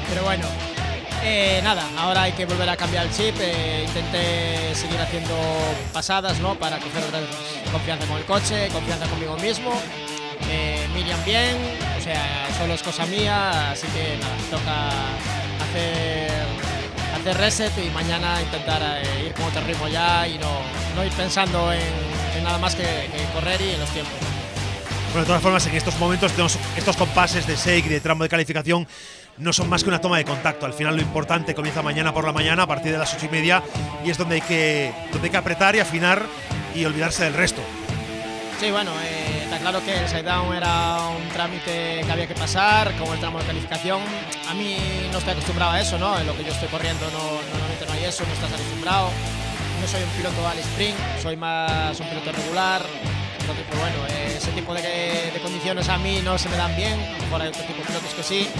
Pero 0.08 0.22
bueno, 0.24 0.46
eh, 1.22 1.60
nada, 1.62 1.82
ahora 1.96 2.22
hay 2.22 2.32
que 2.32 2.44
volver 2.44 2.68
a 2.68 2.76
cambiar 2.76 3.06
el 3.06 3.12
chip. 3.12 3.34
eh, 3.40 3.84
intenté 3.86 4.74
seguir 4.74 5.00
haciendo 5.00 5.34
pasadas, 5.92 6.38
¿no? 6.40 6.54
Para 6.54 6.78
coger 6.78 7.02
otra 7.02 7.20
confianza 7.72 8.06
con 8.06 8.18
el 8.18 8.24
coche, 8.24 8.68
confianza 8.68 9.06
conmigo 9.06 9.36
mismo. 9.38 9.72
Eh, 10.50 10.86
Miriam 10.94 11.18
bien, 11.24 11.56
sea, 12.04 12.48
solo 12.58 12.74
es 12.74 12.82
cosa 12.82 13.06
mía, 13.06 13.70
así 13.70 13.86
que 13.88 14.18
nada, 14.18 14.36
toca 14.50 14.88
hacer, 15.64 16.30
hacer 17.18 17.36
reset 17.38 17.72
y 17.78 17.90
mañana 17.90 18.40
intentar 18.42 18.82
eh, 18.82 19.26
ir 19.26 19.32
con 19.32 19.46
otro 19.46 19.62
ritmo 19.62 19.88
ya 19.88 20.28
y 20.28 20.38
no, 20.38 20.60
no 20.94 21.04
ir 21.04 21.12
pensando 21.12 21.72
en, 21.72 21.80
en 22.36 22.44
nada 22.44 22.58
más 22.58 22.74
que, 22.74 22.82
que 22.82 23.24
correr 23.32 23.60
y 23.60 23.70
en 23.70 23.80
los 23.80 23.88
tiempos. 23.90 24.14
Bueno, 25.12 25.20
de 25.20 25.26
todas 25.26 25.42
formas, 25.42 25.66
en 25.66 25.76
estos 25.76 25.96
momentos, 25.98 26.32
tenemos 26.32 26.58
estos 26.76 26.96
compases 26.96 27.46
de 27.46 27.56
shake, 27.56 27.88
de 27.88 28.00
tramo 28.00 28.24
de 28.24 28.28
calificación, 28.28 28.86
no 29.38 29.52
son 29.52 29.68
más 29.68 29.82
que 29.82 29.88
una 29.88 30.00
toma 30.00 30.18
de 30.18 30.24
contacto. 30.24 30.66
Al 30.66 30.74
final, 30.74 30.96
lo 30.96 31.02
importante 31.02 31.54
comienza 31.54 31.82
mañana 31.82 32.12
por 32.12 32.24
la 32.24 32.32
mañana, 32.32 32.64
a 32.64 32.66
partir 32.66 32.92
de 32.92 32.98
las 32.98 33.14
ocho 33.14 33.26
y 33.26 33.28
media, 33.28 33.62
y 34.04 34.10
es 34.10 34.18
donde 34.18 34.34
hay 34.36 34.40
que, 34.40 34.92
donde 35.12 35.28
hay 35.28 35.30
que 35.30 35.36
apretar 35.36 35.76
y 35.76 35.78
afinar 35.78 36.22
y 36.74 36.84
olvidarse 36.84 37.24
del 37.24 37.34
resto. 37.34 37.62
Sí, 38.58 38.72
bueno, 38.72 38.90
eh, 39.04 39.33
claro 39.64 39.82
que 39.82 39.96
el 39.98 40.06
side-down 40.06 40.54
era 40.54 41.08
un 41.08 41.26
trámite 41.30 42.02
que 42.04 42.12
había 42.12 42.26
que 42.26 42.34
pasar, 42.34 42.94
como 42.98 43.14
el 43.14 43.18
tramo 43.18 43.38
de 43.38 43.46
calificación. 43.46 44.02
A 44.46 44.52
mí 44.52 44.76
no 45.10 45.16
estoy 45.16 45.32
acostumbrado 45.32 45.72
a 45.72 45.80
eso, 45.80 45.98
¿no? 45.98 46.18
En 46.18 46.26
lo 46.26 46.36
que 46.36 46.44
yo 46.44 46.52
estoy 46.52 46.68
corriendo 46.68 47.06
no, 47.12 47.40
normalmente 47.50 47.86
no 47.86 47.92
hay 47.94 48.04
eso, 48.04 48.24
no 48.26 48.32
estás 48.34 48.52
acostumbrado. 48.52 49.08
No 49.80 49.88
soy 49.88 50.02
un 50.02 50.10
piloto 50.10 50.46
al 50.46 50.58
sprint, 50.58 50.98
soy 51.22 51.36
más 51.36 51.98
un 51.98 52.06
piloto 52.10 52.30
regular. 52.32 52.82
Entonces, 53.40 53.64
pues 53.70 53.80
bueno, 53.80 53.96
ese 54.36 54.50
tipo 54.50 54.74
de, 54.74 54.82
de 55.32 55.40
condiciones 55.42 55.88
a 55.88 55.96
mí 55.96 56.20
no 56.22 56.36
se 56.36 56.50
me 56.50 56.58
dan 56.58 56.76
bien. 56.76 57.00
A 57.00 57.12
lo 57.12 57.18
mejor 57.24 57.40
hay 57.40 57.48
otro 57.48 57.62
tipo 57.62 57.78
de 57.78 57.86
pilotos 57.86 58.12
que 58.12 58.22
sí. 58.22 58.50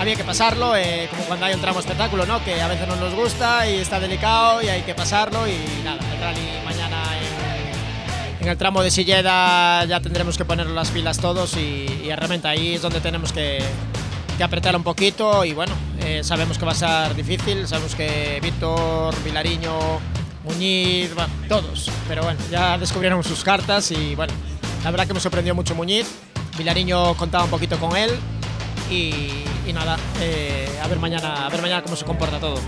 Había 0.00 0.16
que 0.16 0.24
pasarlo, 0.24 0.76
eh, 0.76 1.06
como 1.12 1.22
cuando 1.26 1.46
hay 1.46 1.54
un 1.54 1.60
tramo 1.60 1.78
espectáculo, 1.78 2.26
¿no? 2.26 2.42
Que 2.44 2.60
a 2.60 2.66
veces 2.66 2.88
no 2.88 2.96
nos 2.96 3.14
gusta 3.14 3.68
y 3.68 3.76
está 3.76 4.00
delicado 4.00 4.62
y 4.62 4.68
hay 4.68 4.82
que 4.82 4.96
pasarlo 4.96 5.46
y 5.46 5.56
nada, 5.84 6.00
el 6.12 6.20
rally 6.20 6.60
mañana 6.64 7.07
en, 8.48 8.52
el 8.52 8.58
tramo 8.58 8.82
de 8.82 8.90
Silleda 8.90 9.84
ya 9.84 10.00
tendremos 10.00 10.38
que 10.38 10.44
poner 10.44 10.66
las 10.66 10.90
pilas 10.90 11.18
todos 11.18 11.56
y, 11.56 11.86
y 12.04 12.14
realmente 12.14 12.48
ahí 12.48 12.74
es 12.74 12.82
donde 12.82 13.00
tenemos 13.00 13.32
que, 13.32 13.58
que 14.36 14.42
apretar 14.42 14.74
un 14.74 14.82
poquito 14.82 15.44
y 15.44 15.52
bueno, 15.52 15.74
eh, 16.00 16.22
sabemos 16.24 16.58
que 16.58 16.64
va 16.64 16.72
a 16.72 16.74
ser 16.74 17.14
difícil, 17.14 17.66
sabemos 17.68 17.94
que 17.94 18.38
Víctor, 18.42 19.14
Vilariño, 19.22 19.72
Muñiz, 20.44 21.14
bueno, 21.14 21.32
todos, 21.48 21.90
pero 22.08 22.22
bueno, 22.22 22.40
ya 22.50 22.78
descubrieron 22.78 23.22
sus 23.22 23.44
cartas 23.44 23.90
y 23.90 24.14
bueno, 24.14 24.32
la 24.82 24.90
verdad 24.90 25.06
que 25.06 25.14
me 25.14 25.20
sorprendió 25.20 25.54
mucho 25.54 25.74
Muñiz, 25.74 26.06
Vilariño 26.56 27.14
contaba 27.14 27.44
un 27.44 27.50
poquito 27.50 27.78
con 27.78 27.96
él 27.96 28.10
y, 28.90 29.44
y 29.66 29.72
nada, 29.74 29.98
eh, 30.20 30.68
a 30.82 30.88
ver 30.88 30.98
mañana, 30.98 31.46
a 31.46 31.48
ver 31.50 31.60
mañana 31.60 31.82
cómo 31.82 31.96
se 31.96 32.04
comporta 32.04 32.38
todo. 32.38 32.58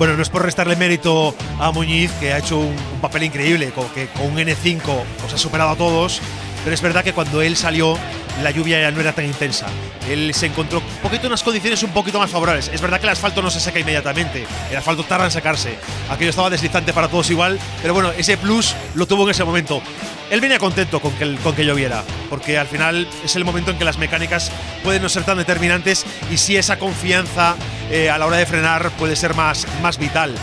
Bueno, 0.00 0.16
no 0.16 0.22
es 0.22 0.30
por 0.30 0.42
restarle 0.42 0.76
mérito 0.76 1.34
a 1.58 1.72
Muñiz, 1.72 2.10
que 2.12 2.32
ha 2.32 2.38
hecho 2.38 2.58
un, 2.58 2.74
papel 3.02 3.24
increíble, 3.24 3.70
con, 3.70 3.86
que 3.90 4.06
con 4.06 4.28
un 4.28 4.38
N5 4.38 4.80
os 5.26 5.34
ha 5.34 5.36
superado 5.36 5.68
a 5.72 5.76
todos, 5.76 6.22
pero 6.64 6.72
es 6.72 6.80
verdad 6.80 7.04
que 7.04 7.12
cuando 7.12 7.42
él 7.42 7.54
salió 7.54 7.98
la 8.42 8.50
lluvia 8.50 8.80
ya 8.80 8.90
no 8.90 9.00
era 9.00 9.12
tan 9.12 9.24
intensa. 9.24 9.66
Él 10.08 10.32
se 10.34 10.46
encontró 10.46 10.78
un 10.78 11.02
poquito 11.02 11.26
unas 11.26 11.42
condiciones 11.42 11.82
un 11.82 11.90
poquito 11.90 12.18
más 12.18 12.30
favorables. 12.30 12.68
Es 12.72 12.80
verdad 12.80 12.98
que 12.98 13.06
el 13.06 13.12
asfalto 13.12 13.42
no 13.42 13.50
se 13.50 13.60
seca 13.60 13.78
inmediatamente, 13.78 14.46
el 14.70 14.76
asfalto 14.76 15.04
tarda 15.04 15.26
en 15.26 15.30
secarse. 15.30 15.78
Aquello 16.08 16.30
estaba 16.30 16.50
deslizante 16.50 16.92
para 16.92 17.08
todos 17.08 17.30
igual, 17.30 17.58
pero 17.82 17.94
bueno, 17.94 18.10
ese 18.12 18.36
plus 18.36 18.74
lo 18.94 19.06
tuvo 19.06 19.24
en 19.24 19.30
ese 19.30 19.44
momento. 19.44 19.82
Él 20.30 20.40
venía 20.40 20.58
contento 20.58 21.00
con 21.00 21.12
que, 21.14 21.36
con 21.42 21.54
que 21.54 21.64
lloviera, 21.64 22.04
porque 22.28 22.56
al 22.56 22.68
final 22.68 23.08
es 23.24 23.34
el 23.34 23.44
momento 23.44 23.72
en 23.72 23.78
que 23.78 23.84
las 23.84 23.98
mecánicas 23.98 24.52
pueden 24.84 25.02
no 25.02 25.08
ser 25.08 25.24
tan 25.24 25.38
determinantes 25.38 26.06
y 26.30 26.36
si 26.36 26.56
esa 26.56 26.78
confianza 26.78 27.56
eh, 27.90 28.10
a 28.10 28.16
la 28.16 28.26
hora 28.26 28.36
de 28.36 28.46
frenar 28.46 28.90
puede 28.92 29.16
ser 29.16 29.34
más, 29.34 29.66
más 29.82 29.98
vital. 29.98 30.34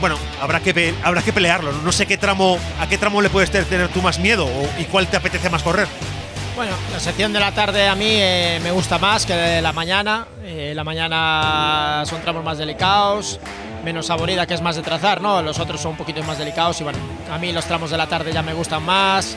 bueno, 0.00 0.18
habrá 0.40 0.60
que, 0.60 0.94
habrá 1.04 1.22
que 1.22 1.32
pelearlo. 1.32 1.72
No 1.72 1.92
sé 1.92 2.06
qué 2.06 2.18
tramo, 2.18 2.58
a 2.80 2.88
qué 2.88 2.98
tramo 2.98 3.22
le 3.22 3.30
puedes 3.30 3.50
tener 3.50 3.88
tú 3.88 4.02
más 4.02 4.18
miedo 4.18 4.48
y 4.78 4.84
cuál 4.84 5.06
te 5.06 5.16
apetece 5.16 5.50
más 5.50 5.62
correr. 5.62 5.86
Bueno, 6.56 6.72
la 6.90 6.98
sección 6.98 7.34
de 7.34 7.38
la 7.38 7.52
tarde 7.52 7.86
a 7.86 7.94
mí 7.94 8.08
eh, 8.08 8.58
me 8.62 8.70
gusta 8.70 8.96
más 8.96 9.26
que 9.26 9.60
la 9.60 9.74
mañana. 9.74 10.26
Eh, 10.42 10.72
la 10.74 10.84
mañana 10.84 12.02
son 12.06 12.22
tramos 12.22 12.42
más 12.42 12.56
delicados, 12.56 13.38
menos 13.84 14.08
aburrida 14.08 14.46
que 14.46 14.54
es 14.54 14.62
más 14.62 14.74
de 14.74 14.80
trazar, 14.80 15.20
¿no? 15.20 15.42
Los 15.42 15.58
otros 15.58 15.82
son 15.82 15.90
un 15.90 15.96
poquito 15.98 16.22
más 16.22 16.38
delicados 16.38 16.80
y 16.80 16.84
bueno, 16.84 16.98
a 17.30 17.36
mí 17.36 17.52
los 17.52 17.66
tramos 17.66 17.90
de 17.90 17.98
la 17.98 18.06
tarde 18.06 18.32
ya 18.32 18.40
me 18.40 18.54
gustan 18.54 18.82
más. 18.82 19.36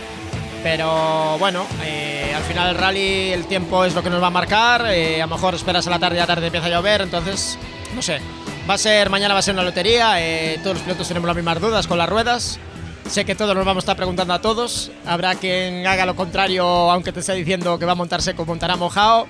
Pero 0.63 1.38
bueno, 1.39 1.65
eh, 1.84 2.32
al 2.34 2.43
final 2.43 2.69
el 2.69 2.75
rally 2.75 3.34
el 3.34 3.47
tiempo 3.47 3.84
es 3.84 3.93
lo 3.93 4.01
que 4.01 4.10
nos 4.10 4.23
va 4.23 4.27
a 4.27 4.32
marcar. 4.32 4.86
a 4.86 5.17
lo 5.17 5.27
mejor 5.27 5.55
esperas 5.55 5.86
a 5.88 5.89
la 5.89 5.99
tarde 5.99 6.15
y 6.15 6.19
a 6.19 6.23
la 6.23 6.27
tarde 6.27 6.45
empieza 6.45 6.67
a 6.67 6.69
llover, 6.69 7.01
entonces 7.01 7.60
no 7.95 8.01
sé. 8.01 8.21
Va 8.69 8.75
a 8.75 8.77
ser, 8.77 9.10
mañana 9.10 9.34
va 9.34 9.41
a 9.41 9.43
ser 9.43 9.55
una 9.55 9.63
lotería. 9.63 10.15
todos 10.63 10.75
los 10.77 10.84
pilotos 10.84 11.05
tenemos 11.10 11.27
las 11.27 11.36
mismas 11.36 11.60
dudas 11.60 11.86
con 11.86 11.97
las 11.97 12.08
ruedas. 12.08 12.62
Sé 13.10 13.26
que 13.26 13.34
todos 13.34 13.56
nos 13.56 13.65
vamos 13.65 13.82
a 13.82 13.86
estar 13.86 13.95
preguntando 13.95 14.36
a 14.36 14.39
todos. 14.39 14.91
Habrá 15.04 15.34
quien 15.34 15.88
haga 15.88 16.06
lo 16.06 16.15
contrario, 16.15 16.63
aunque 16.63 17.12
te 17.12 17.22
esté 17.22 17.34
diciendo 17.34 17.80
que 17.80 17.86
va 17.86 17.93
a 17.93 17.95
montar 17.95 18.22
seco, 18.22 18.45
montará 18.45 18.76
mojado 18.76 19.26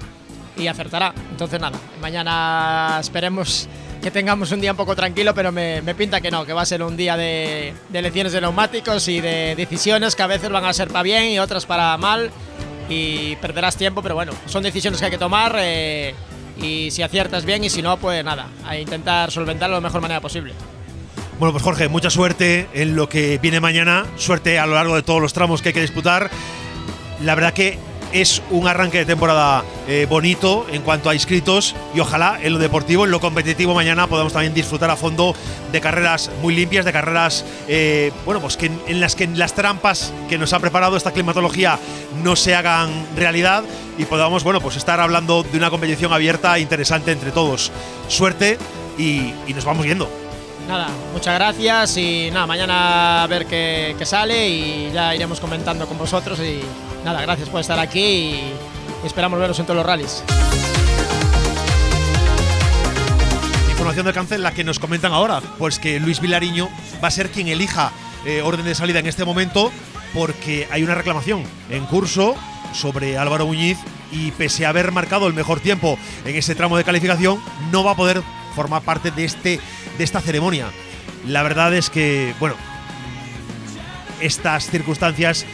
y 0.58 0.68
acertará. 0.68 1.13
Entonces 1.32 1.62
nada, 1.62 1.80
mañana 2.02 2.98
esperemos 3.00 3.70
que 4.02 4.12
tengamos 4.12 4.52
un 4.52 4.60
día 4.60 4.72
un 4.72 4.78
poco 4.78 4.98
tranquilo, 4.98 5.34
pero 5.34 5.54
me, 5.54 5.82
pinta 5.96 6.20
que 6.20 6.30
no, 6.30 6.46
que 6.46 6.52
va 6.52 6.63
a 6.63 6.65
ser 6.65 6.84
un 6.84 6.98
día 6.98 7.15
de, 7.15 7.74
de, 7.88 8.02
lecciones 8.02 8.34
de 8.34 8.42
neumáticos 8.42 9.08
y 9.08 9.22
de 9.22 9.56
decisiones 9.56 10.13
que 10.13 10.24
a 10.24 10.28
veces 10.28 10.50
van 10.50 10.65
a 10.65 10.74
ser 10.74 10.89
para 10.89 11.04
bien 11.04 11.30
y 11.30 11.39
otras 11.39 11.65
para 11.65 11.96
mal 11.96 12.32
y 12.89 13.38
perderás 13.38 13.78
tiempo, 13.78 14.02
pero 14.02 14.13
bueno, 14.13 14.34
son 14.46 14.62
decisiones 14.62 15.00
que 15.00 15.06
hay 15.06 15.12
que 15.12 15.18
tomar 15.18 15.56
eh, 15.58 16.13
y 16.62 16.92
si 16.92 17.02
aciertas 17.02 17.46
bien 17.46 17.63
y 17.63 17.70
si 17.70 17.82
no, 17.82 17.96
pues 17.96 18.26
nada, 18.26 18.48
a 18.65 18.78
intentar 18.78 19.32
solventarlo 19.32 19.78
de 19.78 19.82
la 19.82 19.88
mejor 19.88 20.02
manera 20.02 20.20
posible. 20.20 20.54
Bueno, 21.39 21.54
pues 21.54 21.63
Jorge, 21.63 21.88
mucha 21.88 22.10
suerte 22.10 22.67
en 22.73 22.97
lo 22.97 23.08
que 23.08 23.38
viene 23.38 23.62
mañana, 23.62 24.06
suerte 24.17 24.60
a 24.60 24.65
lo 24.65 24.73
largo 24.73 24.95
de 24.95 25.04
todos 25.04 25.21
los 25.21 25.32
tramos 25.32 25.62
que 25.62 25.69
hay 25.69 25.73
que 25.73 25.80
disputar. 25.80 26.30
La 27.23 27.34
verdad 27.34 27.54
que 27.54 27.80
es 28.12 28.41
un 28.49 28.67
arranque 28.67 28.97
de 28.97 29.06
temporada 29.06 29.63
eh, 29.88 30.06
bonito 30.10 30.67
en 30.69 30.82
cuanto 30.82 31.10
a 31.10 31.13
inscritos 31.13 31.78
y 31.95 32.02
ojalá 32.02 32.38
en 32.41 32.52
lo 32.52 32.60
deportivo, 32.60 33.06
en 33.06 33.12
lo 33.12 33.21
competitivo 33.21 33.73
mañana 33.73 34.08
podamos 34.08 34.34
también 34.34 34.54
disfrutar 34.54 34.89
a 34.89 34.97
fondo 34.97 35.34
de 35.71 35.80
carreras 35.80 36.30
muy 36.41 36.54
limpias, 36.54 36.84
de 36.84 36.91
carreras, 36.91 37.45
eh, 37.69 38.12
bueno, 38.25 38.41
pues 38.41 38.58
que 38.58 38.69
en, 38.88 38.99
las 38.99 39.15
que 39.15 39.25
las 39.28 39.54
trampas 39.54 40.12
que 40.28 40.38
nos 40.38 40.52
ha 40.52 40.60
preparado 40.60 40.97
esta 40.97 41.13
climatología 41.13 41.80
no 42.21 42.36
se 42.36 42.54
hagan 42.54 42.89
realidad 43.15 43.63
y 43.97 44.04
podamos, 44.04 44.43
bueno, 44.43 44.60
pues 44.60 44.75
estar 44.75 44.99
hablando 44.99 45.43
de 45.43 45.58
una 45.58 45.69
competición 45.69 46.12
abierta 46.12 46.58
e 46.58 46.60
interesante 46.60 47.13
entre 47.13 47.32
todos. 47.32 47.71
Suerte 48.10 48.58
y 48.97 49.32
nos 49.54 49.63
vamos 49.63 49.86
viendo 49.86 50.29
nada, 50.69 50.88
muchas 51.13 51.34
gracias 51.34 51.97
y 51.97 52.29
nada, 52.32 52.45
mañana 52.45 53.23
a 53.23 53.27
ver 53.27 53.47
qué, 53.47 53.95
sale 54.03 54.47
y 54.47 54.91
ya 54.93 55.15
iremos 55.15 55.39
comentando 55.39 55.88
con 55.88 55.97
vosotros 55.97 56.39
y 56.39 56.62
nada, 57.03 57.23
gracias 57.23 57.49
por 57.49 57.60
estar 57.60 57.79
aquí 57.79 57.99
y, 57.99 58.53
esperamos 59.03 59.39
veros 59.39 59.58
en 59.58 59.65
todos 59.65 59.77
los 59.77 59.86
rallies. 59.86 60.23
Información 63.71 64.05
de 64.05 64.13
cancel 64.13 64.43
la 64.43 64.51
que 64.51 64.63
nos 64.63 64.77
comentan 64.77 65.12
ahora, 65.12 65.41
pues 65.58 65.79
que 65.79 65.99
Luis 65.99 66.21
Vilariño 66.21 66.69
va 67.03 67.08
a 67.08 67.12
ser 67.12 67.32
quien 67.32 67.47
elija 67.47 67.91
eh, 68.25 68.43
orden 68.43 68.65
de 68.65 68.75
salida 68.75 68.99
en 68.99 69.08
este 69.08 69.25
momento 69.25 69.71
porque 70.13 70.67
hay 70.69 70.84
una 70.84 70.93
reclamación 70.93 71.43
en 71.71 71.86
curso 71.86 72.36
sobre 72.73 73.17
Álvaro 73.17 73.47
Muñiz 73.47 73.79
y 74.12 74.32
pese 74.32 74.67
a 74.67 74.69
haber 74.69 74.91
marcado 74.91 75.25
el 75.25 75.34
mejor 75.34 75.62
tiempo 75.62 75.97
en 76.25 76.36
ese 76.36 76.53
tramo 76.53 76.77
de 76.77 76.84
calificación, 76.84 77.39
no 77.71 77.84
va 77.84 77.91
a 77.91 77.95
poder 77.95 78.21
formar 78.60 78.82
parte 78.82 79.10
de 79.12 79.24
este 79.24 79.62
de 79.98 80.04
esta 80.04 80.19
ceremonia. 80.19 80.67
La 81.26 81.43
verdad 81.43 81.74
es 81.74 81.89
que, 81.89 82.34
bueno, 82.41 82.56
estas 84.19 84.69
circunstancias, 84.69 85.45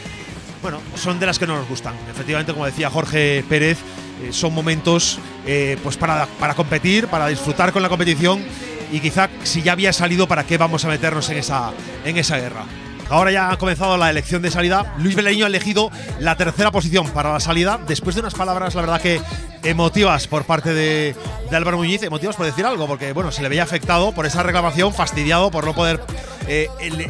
bueno, 0.60 0.80
son 0.96 1.20
de 1.20 1.26
las 1.26 1.38
que 1.38 1.46
no 1.46 1.54
nos 1.54 1.68
gustan. 1.68 1.94
Efectivamente, 2.10 2.52
como 2.52 2.66
decía 2.66 2.90
Jorge 2.90 3.44
Pérez, 3.48 3.78
eh, 4.24 4.32
son 4.32 4.52
momentos 4.52 5.20
eh, 5.46 5.78
pues 5.84 5.96
para, 5.96 6.26
para 6.40 6.54
competir, 6.54 7.06
para 7.06 7.28
disfrutar 7.28 7.72
con 7.72 7.80
la 7.80 7.88
competición 7.88 8.44
y 8.90 8.98
quizá 8.98 9.30
si 9.44 9.62
ya 9.62 9.70
había 9.70 9.92
salido, 9.92 10.26
¿para 10.26 10.42
qué 10.44 10.58
vamos 10.58 10.84
a 10.84 10.88
meternos 10.88 11.30
en 11.30 11.38
esa, 11.38 11.72
en 12.04 12.16
esa 12.16 12.38
guerra? 12.38 12.64
Ahora 13.08 13.30
ya 13.30 13.50
ha 13.50 13.58
comenzado 13.58 13.96
la 13.96 14.10
elección 14.10 14.42
de 14.42 14.50
salida. 14.50 14.94
Luis 14.98 15.14
Beleño 15.14 15.44
ha 15.44 15.48
elegido 15.48 15.90
la 16.18 16.36
tercera 16.36 16.72
posición 16.72 17.08
para 17.10 17.32
la 17.32 17.40
salida, 17.40 17.78
después 17.86 18.16
de 18.16 18.20
unas 18.20 18.34
palabras, 18.34 18.74
la 18.74 18.80
verdad 18.80 19.00
que 19.00 19.20
emotivas 19.62 20.26
por 20.26 20.44
parte 20.44 20.74
de, 20.74 21.14
Álvaro 21.52 21.76
Muñiz, 21.76 22.02
emotivas 22.02 22.36
por 22.36 22.46
decir 22.46 22.66
algo, 22.66 22.86
porque 22.86 23.12
bueno, 23.12 23.30
se 23.30 23.42
le 23.42 23.48
veía 23.48 23.62
afectado 23.62 24.12
por 24.12 24.26
esa 24.26 24.42
reclamación, 24.42 24.92
fastidiado 24.92 25.50
por 25.50 25.64
no 25.64 25.74
poder 25.74 26.00
eh, 26.48 26.68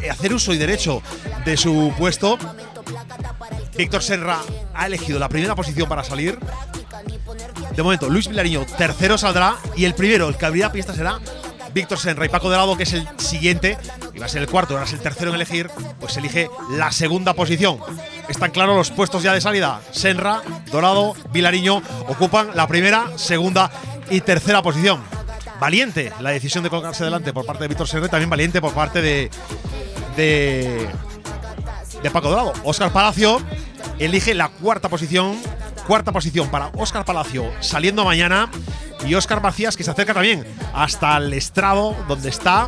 hacer 0.09 0.33
uso 0.33 0.53
y 0.53 0.57
derecho 0.57 1.01
de 1.45 1.57
su 1.57 1.93
puesto. 1.97 2.37
Víctor 3.75 4.01
Serra 4.01 4.39
ha 4.73 4.87
elegido 4.87 5.19
la 5.19 5.29
primera 5.29 5.55
posición 5.55 5.89
para 5.89 6.03
salir. 6.03 6.39
De 7.75 7.83
momento, 7.83 8.09
Luis 8.09 8.27
Vilariño 8.27 8.65
tercero 8.77 9.17
saldrá 9.17 9.57
y 9.75 9.85
el 9.85 9.93
primero, 9.93 10.27
el 10.29 10.35
que 10.35 10.45
abrirá 10.45 10.71
pista 10.71 10.93
será 10.93 11.19
Víctor 11.73 11.99
Senra 11.99 12.25
y 12.25 12.29
Paco 12.29 12.49
Delado, 12.49 12.75
que 12.75 12.83
es 12.83 12.93
el 12.93 13.07
siguiente, 13.17 13.77
iba 14.17 14.25
a 14.25 14.29
ser 14.29 14.41
el 14.41 14.49
cuarto, 14.49 14.73
ahora 14.73 14.85
es 14.85 14.93
el 14.93 14.99
tercero 14.99 15.29
en 15.29 15.35
elegir, 15.35 15.69
pues 15.99 16.17
elige 16.17 16.49
la 16.71 16.91
segunda 16.91 17.33
posición. 17.35 17.77
Están 18.27 18.49
claros 18.49 18.75
los 18.75 18.89
puestos 18.89 19.21
ya 19.21 19.31
de 19.31 19.41
salida. 19.41 19.79
Senra, 19.91 20.41
Dorado, 20.71 21.15
Vilariño 21.31 21.83
ocupan 22.07 22.49
la 22.55 22.67
primera, 22.67 23.15
segunda 23.15 23.69
y 24.09 24.21
tercera 24.21 24.63
posición. 24.63 25.03
Valiente 25.59 26.11
la 26.19 26.31
decisión 26.31 26.63
de 26.63 26.71
colocarse 26.71 27.03
delante 27.03 27.31
por 27.31 27.45
parte 27.45 27.63
de 27.63 27.67
Víctor 27.67 27.87
Senra 27.87 28.09
también 28.09 28.29
valiente 28.29 28.59
por 28.59 28.73
parte 28.73 29.03
de, 29.03 29.29
de, 30.15 30.89
de 32.01 32.11
Paco 32.11 32.29
Dorado. 32.29 32.53
Oscar 32.63 32.91
Palacio 32.91 33.39
elige 33.99 34.33
la 34.33 34.49
cuarta 34.49 34.89
posición. 34.89 35.37
Cuarta 35.85 36.11
posición 36.11 36.49
para 36.49 36.71
Oscar 36.75 37.05
Palacio 37.05 37.49
saliendo 37.61 38.03
mañana 38.03 38.49
y 39.05 39.13
Óscar 39.13 39.41
Macías 39.41 39.77
que 39.77 39.83
se 39.83 39.91
acerca 39.91 40.13
también 40.13 40.43
hasta 40.73 41.15
el 41.17 41.31
estrado 41.33 41.95
donde 42.09 42.29
está 42.29 42.67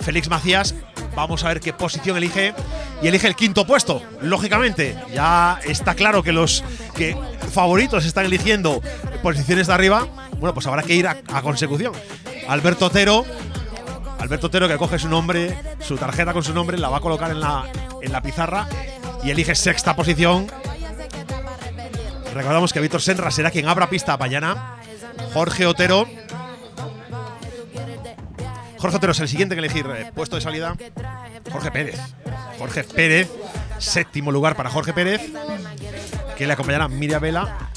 Félix 0.00 0.28
Macías. 0.28 0.74
Vamos 1.14 1.44
a 1.44 1.48
ver 1.48 1.60
qué 1.60 1.72
posición 1.72 2.16
elige 2.16 2.54
y 3.02 3.08
elige 3.08 3.26
el 3.26 3.34
quinto 3.34 3.66
puesto. 3.66 4.02
Lógicamente, 4.22 4.96
ya 5.12 5.58
está 5.64 5.94
claro 5.94 6.22
que 6.22 6.32
los 6.32 6.64
que 6.94 7.16
favoritos 7.52 8.04
están 8.04 8.26
eligiendo 8.26 8.80
posiciones 9.22 9.66
de 9.66 9.72
arriba. 9.72 10.06
Bueno, 10.38 10.54
pues 10.54 10.66
habrá 10.66 10.82
que 10.82 10.94
ir 10.94 11.06
a, 11.06 11.16
consecución. 11.42 11.92
Alberto 12.48 12.86
Otero, 12.86 13.24
Alberto 14.18 14.46
Otero 14.46 14.68
que 14.68 14.76
coge 14.76 14.98
su 14.98 15.08
nombre, 15.08 15.56
su 15.80 15.96
tarjeta 15.96 16.32
con 16.32 16.44
su 16.44 16.54
nombre, 16.54 16.78
la 16.78 16.88
va 16.88 16.98
a 16.98 17.00
colocar 17.00 17.30
en 17.30 17.40
la, 17.40 17.64
en 18.00 18.12
la 18.12 18.22
pizarra 18.22 18.68
y 19.24 19.30
elige 19.30 19.54
sexta 19.54 19.96
posición. 19.96 20.46
Recordamos 22.34 22.72
que 22.72 22.80
Víctor 22.80 23.02
Senra 23.02 23.30
será 23.30 23.50
quien 23.50 23.66
abra 23.68 23.90
pista 23.90 24.16
mañana 24.16 24.78
Jorge 25.32 25.66
Otero. 25.66 26.06
Jorge 28.78 28.96
Otero 28.96 29.12
es 29.12 29.20
el 29.20 29.28
siguiente 29.28 29.54
que 29.54 29.60
elegir 29.60 29.86
eh, 29.86 30.12
puesto 30.14 30.36
de 30.36 30.42
salida. 30.42 30.76
Jorge 31.50 31.70
Pérez. 31.70 32.00
Jorge 32.58 32.84
Pérez, 32.84 33.30
séptimo 33.78 34.30
lugar 34.30 34.56
para 34.56 34.70
Jorge 34.70 34.92
Pérez, 34.92 35.20
que 36.36 36.46
le 36.46 36.52
acompañará 36.52 36.88
Miriam 36.88 37.20
Vela. 37.20 37.70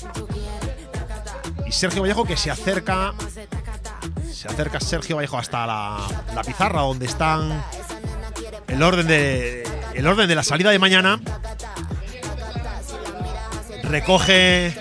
Y 1.66 1.72
Sergio 1.72 2.02
Vallejo 2.02 2.26
que 2.26 2.38
se 2.38 2.52
acerca. 2.52 3.14
Se 4.32 4.48
acerca 4.48 4.80
Sergio 4.80 5.18
Vallejo 5.18 5.38
hasta 5.38 5.66
la, 5.68 6.08
la 6.34 6.44
pizarra 6.44 6.82
donde 6.82 7.06
están 7.06 7.64
el 8.68 8.82
orden 8.82 9.08
de. 9.08 9.64
El 9.94 10.08
orden 10.08 10.28
de 10.28 10.36
la 10.36 10.44
salida 10.44 10.72
de 10.72 10.80
mañana. 10.80 11.20
Recoge 13.84 14.74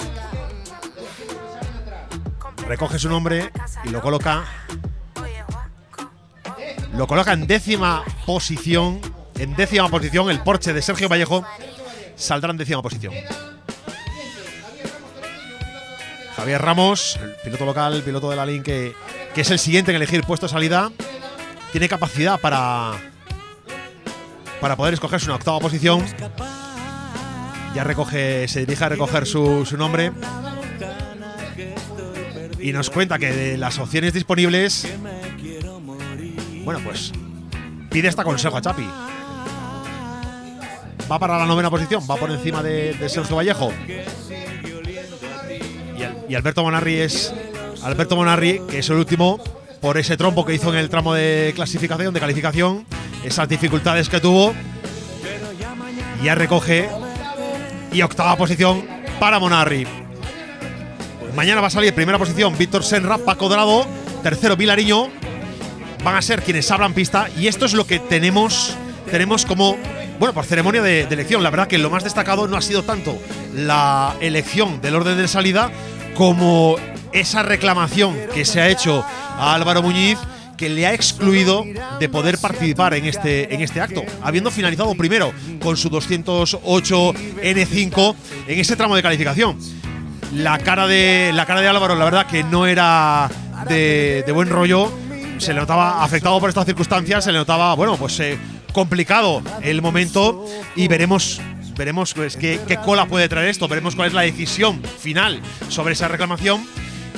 recoge 2.71 3.01
su 3.01 3.09
nombre 3.09 3.51
y 3.83 3.89
lo 3.89 4.01
coloca. 4.01 4.45
Lo 7.01 7.07
coloca 7.07 7.33
en 7.33 7.47
décima 7.47 8.05
posición. 8.27 9.01
En 9.39 9.57
décima 9.57 9.89
posición, 9.89 10.29
el 10.29 10.41
Porsche 10.43 10.75
de 10.75 10.83
Sergio 10.83 11.09
Vallejo 11.09 11.43
saldrá 12.15 12.51
en 12.51 12.59
décima 12.59 12.83
posición. 12.83 13.15
Javier 16.37 16.61
Ramos, 16.61 17.19
el 17.23 17.37
piloto 17.43 17.65
local, 17.65 17.95
el 17.95 18.03
piloto 18.03 18.29
de 18.29 18.37
la 18.37 18.45
que, 18.63 18.95
que 19.35 19.41
es 19.41 19.51
el 19.51 19.59
siguiente 19.59 19.93
en 19.93 19.97
elegir 19.97 20.25
puesto 20.25 20.45
de 20.45 20.53
salida, 20.53 20.93
tiene 21.73 21.89
capacidad 21.89 22.39
para, 22.39 22.93
para 24.61 24.77
poder 24.77 24.93
escogerse 24.93 25.25
una 25.25 25.37
octava 25.37 25.59
posición. 25.59 26.05
Ya 27.75 27.83
recoge, 27.83 28.47
se 28.47 28.61
dirige 28.61 28.85
a 28.85 28.91
recoger 28.91 29.25
su, 29.25 29.65
su 29.65 29.79
nombre 29.79 30.13
y 32.61 32.73
nos 32.73 32.91
cuenta 32.91 33.19
que 33.19 33.33
de 33.33 33.57
las 33.57 33.79
opciones 33.79 34.13
disponibles, 34.13 34.87
bueno, 36.71 36.85
pues 36.85 37.11
pide 37.91 38.07
este 38.07 38.23
consejo 38.23 38.57
a 38.57 38.63
Chapi. 38.63 38.87
Va 41.11 41.19
para 41.19 41.37
la 41.37 41.45
novena 41.45 41.69
posición, 41.69 42.05
va 42.09 42.15
por 42.15 42.31
encima 42.31 42.63
de, 42.63 42.95
Sergio 43.09 43.35
Vallejo. 43.35 43.73
Y, 46.29 46.35
Alberto 46.37 46.63
Monarri 46.63 47.01
es. 47.01 47.35
Alberto 47.83 48.15
Monarri, 48.15 48.61
que 48.71 48.79
es 48.79 48.89
el 48.89 48.99
último, 48.99 49.41
por 49.81 49.99
ese 49.99 50.17
trompo 50.17 50.45
que 50.45 50.55
hizo 50.55 50.73
en 50.73 50.79
el 50.79 50.89
tramo 50.89 51.13
de 51.13 51.53
clasificación, 51.57 52.15
de 52.15 52.21
calificación, 52.21 52.87
esas 53.25 53.49
dificultades 53.49 54.09
que 54.09 54.21
tuvo. 54.21 54.55
Ya 56.23 56.37
recoge 56.37 56.89
y 57.91 58.01
octava 58.03 58.37
posición 58.37 58.87
para 59.19 59.41
Monarri. 59.41 59.89
Mañana 61.35 61.61
va 61.61 61.67
a 61.67 61.71
salir 61.71 61.93
primera 61.95 62.19
posición 62.19 62.57
Víctor 62.57 62.85
Senra, 62.85 63.19
Paco 63.19 63.49
Dorado, 63.49 63.89
tercero 64.23 64.57
Vilariño. 64.57 65.09
Van 66.05 66.17
a 66.17 66.23
ser 66.23 66.43
quienes 66.43 66.71
abran 66.71 66.95
pista 66.95 67.29
y 67.39 67.47
esto 67.47 67.67
es 67.67 67.75
lo 67.75 67.87
que 67.87 67.99
tenemos, 67.99 68.75
tenemos 69.11 69.45
como, 69.45 69.77
bueno, 70.19 70.33
por 70.33 70.47
ceremonia 70.47 70.81
de, 70.81 71.03
elección. 71.03 71.43
La 71.43 71.51
verdad 71.51 71.69
que 71.69 71.77
lo 71.77 71.91
más 71.91 72.05
destacado 72.05 72.49
no 72.49 72.57
ha 72.57 72.63
sido 72.63 72.83
tanto 72.83 73.19
la 73.55 74.17
elección 74.21 74.81
del 74.81 74.95
orden 74.95 75.19
de 75.19 75.29
salida 75.29 75.71
como 76.15 76.77
esa 77.13 77.43
reclamación 77.43 78.17
que 78.33 78.47
se 78.47 78.63
ha 78.63 78.69
hecho 78.69 79.05
a 79.37 79.55
Álvaro 79.55 79.83
Muñiz 79.83 80.19
que 80.57 80.71
le 80.71 80.87
ha 80.87 80.95
excluido 80.95 81.65
de 81.99 82.09
poder 82.09 82.39
participar 82.39 82.95
en 82.95 83.07
este, 83.07 83.55
en 83.55 83.61
este 83.63 83.81
acto, 83.81 84.05
habiendo 84.23 84.51
finalizado 84.51 84.95
primero 84.95 85.33
con 85.63 85.77
su 85.77 85.89
208 85.89 87.15
N5 87.15 88.15
en 88.47 88.59
ese 88.59 88.77
tramo 88.77 88.97
de 88.97 89.03
calificación. 89.03 89.59
La 90.35 90.59
cara 90.59 90.87
de, 90.87 91.33
la 91.35 91.47
cara 91.47 91.61
de 91.61 91.69
Álvaro, 91.69 91.95
la 91.95 92.05
verdad 92.05 92.27
que 92.27 92.45
no 92.45 92.67
era 92.67 93.31
de 93.69 94.31
buen 94.33 94.49
rollo, 94.49 94.93
se 95.41 95.55
le 95.55 95.61
notaba 95.61 96.05
afectado 96.05 96.39
por 96.39 96.49
estas 96.49 96.67
circunstancias, 96.67 97.25
se 97.25 97.33
le 97.33 97.39
notaba, 97.39 97.75
bueno, 97.75 97.97
pues 97.97 98.19
eh, 98.21 98.39
complicado 98.73 99.43
el 99.63 99.83
momento 99.83 100.45
y 100.77 100.89
veremos 100.89 101.41
veremos 101.77 102.13
pues, 102.13 102.37
qué, 102.37 102.61
qué, 102.69 102.77
cola 102.77 103.07
puede 103.07 103.27
traer 103.29 103.49
esto, 103.49 103.67
veremos 103.67 103.97
cuál 103.97 104.09
es 104.09 104.15
la 104.15 104.21
decisión 104.21 104.83
final 104.83 105.41
sobre 105.71 105.95
esa 105.95 106.09
reclamación 106.09 106.63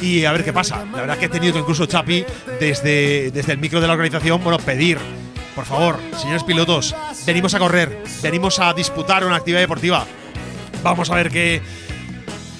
y 0.00 0.24
a 0.24 0.32
ver 0.32 0.44
qué 0.44 0.52
pasa. 0.52 0.84
La 0.92 1.00
verdad 1.00 1.18
que 1.18 1.26
he 1.26 1.28
tenido 1.28 1.54
que 1.54 1.60
incluso 1.60 1.86
Chapi 1.86 2.24
desde, 2.60 3.32
desde 3.32 3.52
el 3.52 3.58
micro 3.58 3.80
de 3.80 3.88
la 3.88 3.94
organización, 3.94 4.42
bueno, 4.42 4.58
pedir, 4.58 4.98
por 5.56 5.64
favor, 5.64 5.98
señores 6.16 6.44
pilotos, 6.44 6.94
venimos 7.26 7.54
a 7.54 7.58
correr, 7.58 8.04
venimos 8.22 8.60
a 8.60 8.72
disputar 8.72 9.24
una 9.24 9.36
actividad 9.36 9.60
deportiva. 9.60 10.06
Vamos 10.82 11.10
a 11.10 11.16
ver 11.16 11.30
qué, 11.30 11.60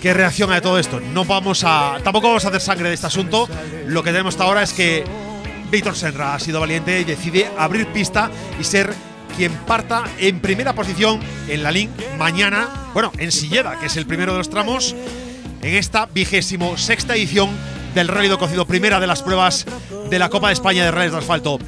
qué 0.01 0.13
reacción 0.13 0.53
a 0.53 0.61
todo 0.61 0.81
esto. 0.81 1.01
No 1.01 1.25
vamos 1.25 1.63
a, 1.65 1.99
tampoco 2.03 2.29
vamos 2.29 2.45
a 2.45 2.49
hacer 2.49 2.61
sangre 2.61 2.89
de 2.89 2.95
este 2.95 3.07
asunto. 3.07 3.49
Lo 3.87 4.03
que 4.03 4.11
tenemos 4.11 4.35
hasta 4.35 4.45
ahora 4.45 4.63
es 4.63 4.73
que 4.73 5.05
Víctor 5.73 5.97
Senra 5.97 6.35
ha 6.35 6.39
sido 6.39 6.61
valiente 6.61 7.01
y 7.01 7.05
decide 7.05 7.51
abrir 7.57 7.87
pista 7.87 8.31
y 8.61 8.65
ser 8.65 8.93
quien 9.35 9.51
parta 9.53 10.05
en 10.19 10.39
primera 10.41 10.75
posición 10.75 11.19
en 11.49 11.63
la 11.63 11.71
link 11.71 11.91
mañana, 12.19 12.69
bueno, 12.93 13.11
en 13.17 13.33
Silleda, 13.33 13.81
que 13.81 13.87
es 13.87 13.97
el 13.97 14.05
primero 14.05 14.33
de 14.33 14.39
los 14.39 14.51
tramos, 14.51 14.95
en 15.63 15.75
esta 15.75 16.05
vigésimo 16.05 16.77
sexta 16.77 17.17
edición 17.17 17.49
del 17.95 18.09
Rally 18.09 18.29
de 18.29 18.37
Cocido, 18.37 18.67
primera 18.67 19.01
de 19.01 19.07
las 19.07 19.23
pruebas 19.23 19.65
de 20.11 20.19
la 20.19 20.29
Copa 20.29 20.49
de 20.49 20.53
España 20.53 20.85
de 20.85 20.91
Rallys 20.91 21.13
de 21.13 21.19
Asfalto. 21.19 21.59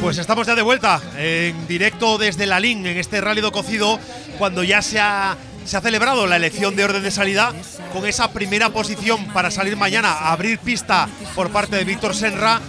Pues 0.00 0.18
estamos 0.18 0.48
ya 0.48 0.56
de 0.56 0.62
vuelta 0.62 1.00
en 1.16 1.68
directo 1.68 2.18
desde 2.18 2.46
la 2.46 2.58
LIN 2.58 2.84
en 2.86 2.96
este 2.96 3.20
Rally 3.20 3.40
Cocido, 3.52 4.00
cuando 4.36 4.64
ya 4.64 4.82
se 4.82 4.98
ha, 4.98 5.36
se 5.64 5.76
ha 5.76 5.80
celebrado 5.80 6.26
la 6.26 6.36
elección 6.36 6.76
de 6.76 6.84
orden 6.84 7.02
de 7.02 7.10
salida 7.10 7.52
con 7.92 8.06
esa 8.06 8.32
primera 8.32 8.70
posición 8.70 9.26
para 9.32 9.50
salir 9.50 9.76
mañana 9.76 10.12
a 10.12 10.32
abrir 10.32 10.58
pista 10.58 11.08
por 11.34 11.50
parte 11.50 11.76
de 11.76 11.84
Víctor 11.84 12.14
Senra 12.14 12.60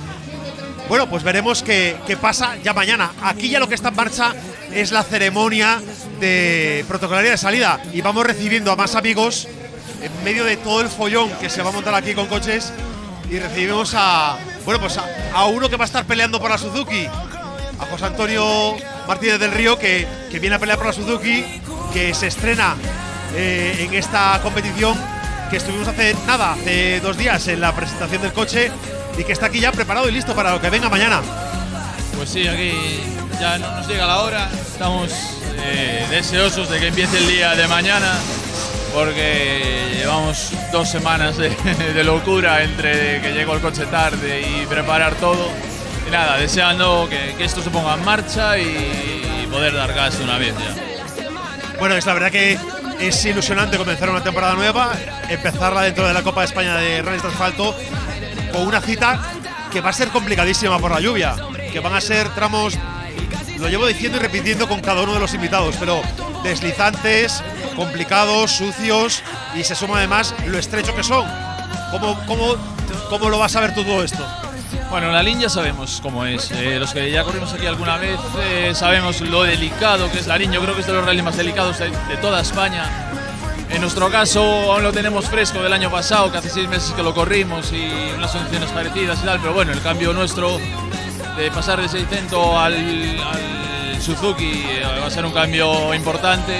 bueno, 0.89 1.09
pues 1.09 1.23
veremos 1.23 1.63
qué, 1.63 1.95
qué, 2.05 2.17
pasa 2.17 2.57
ya 2.63 2.73
mañana. 2.73 3.11
Aquí 3.23 3.49
ya 3.49 3.59
lo 3.59 3.69
que 3.69 3.75
está 3.75 3.89
en 3.89 3.95
marcha 3.95 4.33
es 4.71 4.91
la 4.91 5.03
ceremonia 5.03 5.81
de 6.19 6.83
protocolaria 6.87 7.31
de 7.31 7.37
salida 7.37 7.81
y 7.93 8.01
vamos 8.01 8.25
recibiendo 8.25 8.71
a 8.71 8.75
más 8.75 8.95
amigos 8.95 9.47
en 10.01 10.23
medio 10.23 10.43
de 10.43 10.57
todo 10.57 10.81
el 10.81 10.89
follón 10.89 11.29
que 11.39 11.49
se 11.49 11.63
va 11.63 11.69
a 11.69 11.73
montar 11.73 11.95
aquí 11.95 12.13
con 12.13 12.27
coches 12.27 12.73
y 13.29 13.39
recibimos 13.39 13.93
a, 13.95 14.37
bueno, 14.65 14.81
pues 14.81 14.97
a, 14.97 15.05
a 15.33 15.45
uno 15.45 15.69
que 15.69 15.77
va 15.77 15.85
a 15.85 15.87
estar 15.87 16.05
peleando 16.05 16.39
por 16.39 16.51
la 16.51 16.57
Suzuki, 16.57 17.05
a 17.05 17.85
José 17.89 18.05
Antonio 18.05 18.75
Martínez 19.07 19.39
del 19.39 19.51
Río 19.51 19.79
que, 19.79 20.05
que 20.29 20.39
viene 20.39 20.57
a 20.57 20.59
pelear 20.59 20.77
por 20.77 20.87
la 20.87 20.93
Suzuki, 20.93 21.61
que 21.93 22.13
se 22.15 22.27
estrena 22.27 22.75
eh, 23.35 23.85
en 23.87 23.93
esta 23.93 24.39
competición 24.41 24.97
que 25.49 25.57
estuvimos 25.57 25.87
hace 25.87 26.15
nada, 26.25 26.53
hace 26.53 26.99
dos 26.99 27.15
días 27.15 27.47
en 27.47 27.61
la 27.61 27.73
presentación 27.73 28.21
del 28.23 28.33
coche 28.33 28.71
y 29.17 29.23
que 29.23 29.33
está 29.33 29.45
aquí 29.45 29.59
ya 29.59 29.71
preparado 29.71 30.09
y 30.09 30.11
listo 30.11 30.33
para 30.33 30.51
lo 30.51 30.59
que 30.59 30.69
venga 30.71 30.89
mañana. 30.89 31.21
Pues 32.17 32.29
sí, 32.29 32.47
aquí 32.47 32.73
ya 33.39 33.59
nos 33.59 33.87
llega 33.87 34.07
la 34.07 34.21
hora, 34.21 34.49
estamos 34.51 35.11
eh, 35.57 36.05
deseosos 36.09 36.69
de 36.69 36.79
que 36.79 36.87
empiece 36.87 37.19
el 37.19 37.27
día 37.27 37.55
de 37.55 37.67
mañana 37.67 38.13
porque 38.93 39.95
llevamos 39.97 40.51
dos 40.71 40.89
semanas 40.89 41.37
de, 41.37 41.49
de, 41.93 42.03
locura 42.03 42.63
entre 42.63 43.21
que 43.21 43.33
llegó 43.33 43.53
el 43.53 43.61
coche 43.61 43.85
tarde 43.85 44.41
y 44.41 44.65
preparar 44.65 45.15
todo. 45.15 45.49
Y 46.07 46.11
nada, 46.11 46.37
deseando 46.37 47.07
que, 47.09 47.35
que 47.37 47.45
esto 47.45 47.61
se 47.61 47.69
ponga 47.69 47.93
en 47.93 48.03
marcha 48.03 48.57
y, 48.57 49.43
y, 49.43 49.47
poder 49.47 49.73
dar 49.73 49.93
gas 49.93 50.17
de 50.17 50.23
una 50.23 50.37
vez 50.37 50.53
ya. 50.57 50.92
Bueno, 51.79 51.95
es 51.95 52.05
la 52.05 52.13
verdad 52.13 52.31
que 52.31 52.57
es 52.99 53.25
ilusionante 53.25 53.77
comenzar 53.77 54.09
una 54.09 54.23
temporada 54.23 54.53
nueva, 54.53 54.93
empezarla 55.29 55.81
dentro 55.81 56.07
de 56.07 56.13
la 56.13 56.23
Copa 56.23 56.41
de 56.41 56.47
España 56.47 56.75
de 56.75 57.01
Rallys 57.01 57.21
de 57.21 57.27
Asfalto 57.27 57.75
con 58.51 58.67
una 58.67 58.79
cita 58.81 59.19
que 59.71 59.81
va 59.81 59.89
a 59.89 59.93
ser 59.93 60.09
complicadísima 60.09 60.79
por 60.79 60.91
la 60.91 60.99
lluvia, 60.99 61.35
que 61.71 61.79
van 61.79 61.93
a 61.93 62.01
ser 62.01 62.29
tramos, 62.29 62.77
lo 63.57 63.67
llevo 63.67 63.87
diciendo 63.87 64.17
y 64.17 64.21
repitiendo 64.21 64.67
con 64.67 64.81
cada 64.81 65.01
uno 65.01 65.15
de 65.15 65.19
los 65.19 65.33
invitados, 65.33 65.75
pero 65.79 66.01
deslizantes, 66.43 67.43
complicados, 67.75 68.51
sucios 68.51 69.23
y 69.55 69.63
se 69.63 69.75
suma 69.75 69.97
además 69.97 70.33
lo 70.45 70.59
estrecho 70.59 70.95
que 70.95 71.03
son. 71.03 71.27
¿Cómo, 71.91 72.19
cómo, 72.25 72.55
cómo 73.09 73.29
lo 73.29 73.39
vas 73.39 73.55
a 73.55 73.61
ver 73.61 73.73
todo 73.73 74.03
esto? 74.03 74.25
Bueno, 74.93 75.11
la 75.11 75.23
línea 75.23 75.49
sabemos 75.49 75.99
cómo 76.03 76.23
es. 76.23 76.51
Eh, 76.51 76.77
los 76.77 76.93
que 76.93 77.09
ya 77.09 77.23
corrimos 77.23 77.51
aquí 77.51 77.65
alguna 77.65 77.97
vez 77.97 78.19
eh, 78.43 78.73
sabemos 78.75 79.21
lo 79.21 79.41
delicado 79.41 80.11
que 80.11 80.19
es 80.19 80.27
la 80.27 80.37
línea. 80.37 80.59
Yo 80.59 80.61
creo 80.61 80.75
que 80.75 80.81
es 80.81 80.85
de 80.85 80.93
los 80.93 81.03
rallies 81.03 81.23
más 81.23 81.35
delicados 81.35 81.79
de, 81.79 81.89
de 81.89 82.17
toda 82.21 82.39
España. 82.41 82.85
En 83.71 83.81
nuestro 83.81 84.11
caso 84.11 84.43
aún 84.71 84.83
lo 84.83 84.93
tenemos 84.93 85.25
fresco 85.25 85.63
del 85.63 85.73
año 85.73 85.89
pasado, 85.89 86.31
que 86.31 86.37
hace 86.37 86.51
seis 86.51 86.69
meses 86.69 86.91
que 86.91 87.01
lo 87.01 87.11
corrimos 87.15 87.73
y 87.73 87.89
unas 88.15 88.29
condiciones 88.33 88.69
parecidas 88.69 89.19
y 89.23 89.25
tal, 89.25 89.39
pero 89.39 89.53
bueno, 89.53 89.71
el 89.71 89.81
cambio 89.81 90.13
nuestro 90.13 90.59
de 91.37 91.49
pasar 91.49 91.81
de 91.81 91.89
600 91.89 92.55
al, 92.55 92.73
al 92.75 93.99
Suzuki 93.99 94.63
eh, 94.69 94.83
va 95.01 95.07
a 95.07 95.09
ser 95.09 95.25
un 95.25 95.31
cambio 95.31 95.91
importante. 95.95 96.53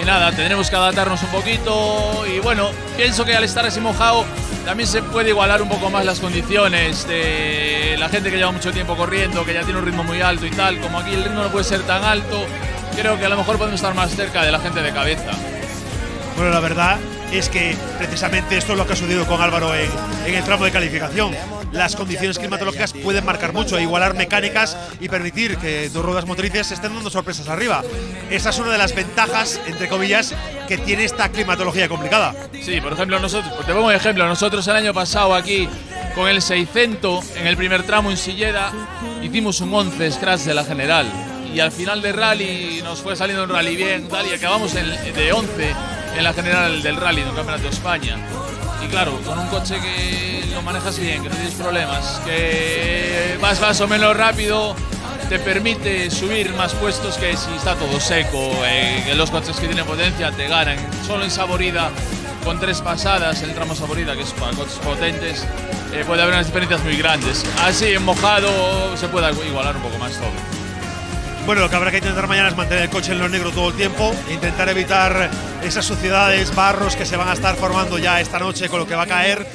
Y 0.00 0.04
nada, 0.04 0.32
tendremos 0.32 0.70
que 0.70 0.76
adaptarnos 0.76 1.22
un 1.22 1.28
poquito 1.28 2.24
y 2.26 2.40
bueno, 2.40 2.70
pienso 2.96 3.24
que 3.24 3.36
al 3.36 3.44
estar 3.44 3.64
así 3.66 3.78
mojado 3.80 4.24
también 4.64 4.88
se 4.88 5.02
puede 5.02 5.30
igualar 5.30 5.60
un 5.62 5.68
poco 5.68 5.90
más 5.90 6.04
las 6.04 6.18
condiciones 6.18 7.06
de 7.06 7.96
la 7.98 8.08
gente 8.08 8.30
que 8.30 8.36
lleva 8.36 8.52
mucho 8.52 8.72
tiempo 8.72 8.96
corriendo, 8.96 9.44
que 9.44 9.54
ya 9.54 9.62
tiene 9.62 9.78
un 9.78 9.84
ritmo 9.84 10.02
muy 10.02 10.20
alto 10.20 10.46
y 10.46 10.50
tal, 10.50 10.80
como 10.80 10.98
aquí 10.98 11.12
el 11.14 11.24
ritmo 11.24 11.42
no 11.42 11.48
puede 11.50 11.64
ser 11.64 11.82
tan 11.82 12.04
alto, 12.04 12.46
creo 12.96 13.18
que 13.18 13.26
a 13.26 13.28
lo 13.28 13.36
mejor 13.36 13.58
podemos 13.58 13.78
estar 13.78 13.94
más 13.94 14.10
cerca 14.10 14.42
de 14.42 14.50
la 14.50 14.60
gente 14.60 14.82
de 14.82 14.92
cabeza. 14.92 15.30
Bueno, 16.36 16.50
la 16.50 16.60
verdad 16.60 16.98
es 17.38 17.48
que 17.48 17.76
precisamente 17.98 18.56
esto 18.56 18.72
es 18.72 18.78
lo 18.78 18.86
que 18.86 18.92
ha 18.92 18.96
sucedido 18.96 19.26
con 19.26 19.40
Álvaro 19.40 19.74
en, 19.74 19.90
en, 20.26 20.34
el 20.34 20.44
tramo 20.44 20.64
de 20.64 20.70
calificación. 20.70 21.34
Las 21.72 21.96
condiciones 21.96 22.38
climatológicas 22.38 22.92
pueden 22.92 23.24
marcar 23.24 23.52
mucho, 23.52 23.80
igualar 23.80 24.14
mecánicas 24.14 24.76
y 25.00 25.08
permitir 25.08 25.56
que 25.56 25.88
dos 25.88 26.04
ruedas 26.04 26.26
motrices 26.26 26.70
estén 26.70 26.94
dando 26.94 27.08
sorpresas 27.08 27.48
arriba. 27.48 27.82
Esa 28.30 28.50
es 28.50 28.58
una 28.58 28.72
de 28.72 28.78
las 28.78 28.94
ventajas, 28.94 29.60
entre 29.66 29.88
comillas, 29.88 30.34
que 30.68 30.76
tiene 30.78 31.04
esta 31.04 31.30
climatología 31.30 31.88
complicada. 31.88 32.34
Sí, 32.60 32.80
por 32.80 32.92
ejemplo, 32.92 33.18
nosotros, 33.18 33.64
te 33.64 33.72
pongo 33.72 33.86
un 33.86 33.94
ejemplo, 33.94 34.26
nosotros 34.26 34.66
el 34.68 34.76
año 34.76 34.92
pasado 34.92 35.34
aquí 35.34 35.68
con 36.14 36.28
el 36.28 36.42
600 36.42 37.36
en 37.36 37.46
el 37.46 37.56
primer 37.56 37.84
tramo 37.84 38.10
en 38.10 38.18
Silleda 38.18 38.70
hicimos 39.22 39.60
un 39.62 39.72
11 39.72 40.12
scratch 40.12 40.40
de 40.42 40.52
la 40.52 40.64
general 40.64 41.06
y 41.54 41.60
al 41.60 41.72
final 41.72 42.02
de 42.02 42.12
rally 42.12 42.80
nos 42.82 43.00
fue 43.00 43.16
saliendo 43.16 43.44
un 43.44 43.50
rally 43.50 43.76
bien 43.76 44.08
y 44.30 44.34
acabamos 44.34 44.74
de 44.74 45.32
11 45.32 45.74
en 46.16 46.24
la 46.24 46.32
general 46.32 46.82
del 46.82 46.96
rally, 46.96 47.22
en 47.22 47.28
el 47.28 47.34
Campeonato 47.34 47.64
de 47.64 47.70
España. 47.70 48.16
Y 48.84 48.88
claro, 48.88 49.18
con 49.24 49.38
un 49.38 49.46
coche 49.48 49.80
que 49.80 50.44
lo 50.52 50.62
manejas 50.62 50.98
bien, 50.98 51.22
que 51.22 51.28
no 51.28 51.34
tienes 51.34 51.54
problemas, 51.54 52.20
que 52.24 53.38
vas 53.40 53.60
más 53.60 53.80
o 53.80 53.88
menos 53.88 54.16
rápido, 54.16 54.74
te 55.28 55.38
permite 55.38 56.10
subir 56.10 56.52
más 56.54 56.74
puestos 56.74 57.16
que 57.16 57.36
si 57.36 57.52
está 57.54 57.74
todo 57.74 58.00
seco, 58.00 58.52
eh, 58.64 59.12
los 59.16 59.30
coches 59.30 59.56
que 59.56 59.66
tienen 59.66 59.84
potencia 59.84 60.30
te 60.32 60.48
ganan. 60.48 60.76
Solo 61.06 61.24
en 61.24 61.30
Saborida, 61.30 61.90
con 62.44 62.58
tres 62.58 62.80
pasadas, 62.80 63.42
el 63.42 63.54
tramo 63.54 63.74
Saborida, 63.74 64.14
que 64.14 64.22
es 64.22 64.32
para 64.32 64.54
coches 64.56 64.78
potentes, 64.84 65.46
eh, 65.92 66.04
puede 66.06 66.22
haber 66.22 66.34
unas 66.34 66.46
diferencias 66.46 66.82
muy 66.82 66.96
grandes. 66.96 67.44
Así, 67.62 67.92
en 67.92 68.04
mojado, 68.04 68.96
se 68.96 69.08
puede 69.08 69.30
igualar 69.46 69.76
un 69.76 69.82
poco 69.82 69.98
más 69.98 70.12
todo. 70.12 70.61
Bueno, 71.44 71.62
lo 71.62 71.68
que 71.70 71.76
habrá 71.76 71.90
que 71.90 71.98
intentar 71.98 72.28
mañana 72.28 72.48
es 72.48 72.56
mantener 72.56 72.84
el 72.84 72.90
coche 72.90 73.12
en 73.12 73.18
lo 73.18 73.28
negro 73.28 73.50
todo 73.50 73.70
el 73.70 73.74
tiempo, 73.74 74.14
e 74.28 74.34
intentar 74.34 74.68
evitar 74.68 75.28
esas 75.62 75.84
suciedades, 75.84 76.54
barros 76.54 76.94
que 76.94 77.04
se 77.04 77.16
van 77.16 77.28
a 77.28 77.32
estar 77.32 77.56
formando 77.56 77.98
ya 77.98 78.20
esta 78.20 78.38
noche 78.38 78.68
con 78.68 78.78
lo 78.78 78.86
que 78.86 78.94
va 78.94 79.02
a 79.02 79.06
caer. 79.06 79.46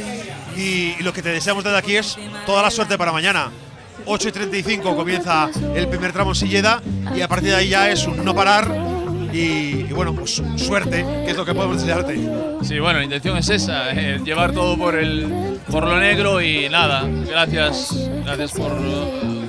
Y, 0.55 0.95
y 0.99 1.03
lo 1.03 1.13
que 1.13 1.21
te 1.21 1.29
deseamos 1.29 1.63
desde 1.63 1.77
aquí 1.77 1.95
es 1.95 2.17
toda 2.45 2.61
la 2.61 2.71
suerte 2.71 2.97
para 2.97 3.11
mañana. 3.11 3.51
8 4.05 4.29
y 4.29 4.31
35 4.31 4.95
comienza 4.95 5.49
el 5.75 5.87
primer 5.87 6.11
tramo 6.11 6.31
en 6.31 6.35
Silleda 6.35 6.81
y 7.15 7.21
a 7.21 7.27
partir 7.27 7.49
de 7.49 7.55
ahí 7.55 7.69
ya 7.69 7.89
es 7.89 8.05
un 8.05 8.23
no 8.23 8.33
parar 8.35 8.67
y, 9.33 9.37
y 9.87 9.93
bueno, 9.93 10.13
pues 10.13 10.41
suerte, 10.55 11.05
que 11.25 11.31
es 11.31 11.37
lo 11.37 11.45
que 11.45 11.53
podemos 11.53 11.79
desearte. 11.81 12.15
Sí, 12.63 12.79
bueno, 12.79 12.99
la 12.99 13.05
intención 13.05 13.37
es 13.37 13.49
esa, 13.49 13.91
eh, 13.91 14.19
llevar 14.23 14.51
todo 14.51 14.77
por 14.77 14.95
el 14.95 15.59
por 15.69 15.85
lo 15.85 15.99
negro 15.99 16.41
y 16.41 16.69
nada. 16.69 17.05
Gracias, 17.27 18.09
gracias 18.23 18.51
por, 18.51 18.71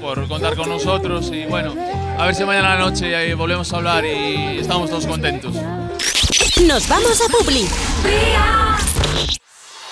por 0.01 0.27
contar 0.29 0.57
con 0.57 0.69
nosotros 0.69 1.31
y 1.33 1.45
bueno, 1.47 1.75
a 2.19 2.27
ver 2.27 2.35
si 2.35 2.45
mañana 2.45 2.73
a 2.73 2.75
la 2.79 2.81
noche 2.81 3.35
volvemos 3.35 3.73
a 3.73 3.77
hablar 3.77 4.05
y 4.05 4.59
estamos 4.59 4.91
todos 4.91 5.07
contentos. 5.07 5.55
Nos 6.67 6.89
vamos 6.89 7.21
a 7.21 7.29
Publi. 7.29 7.69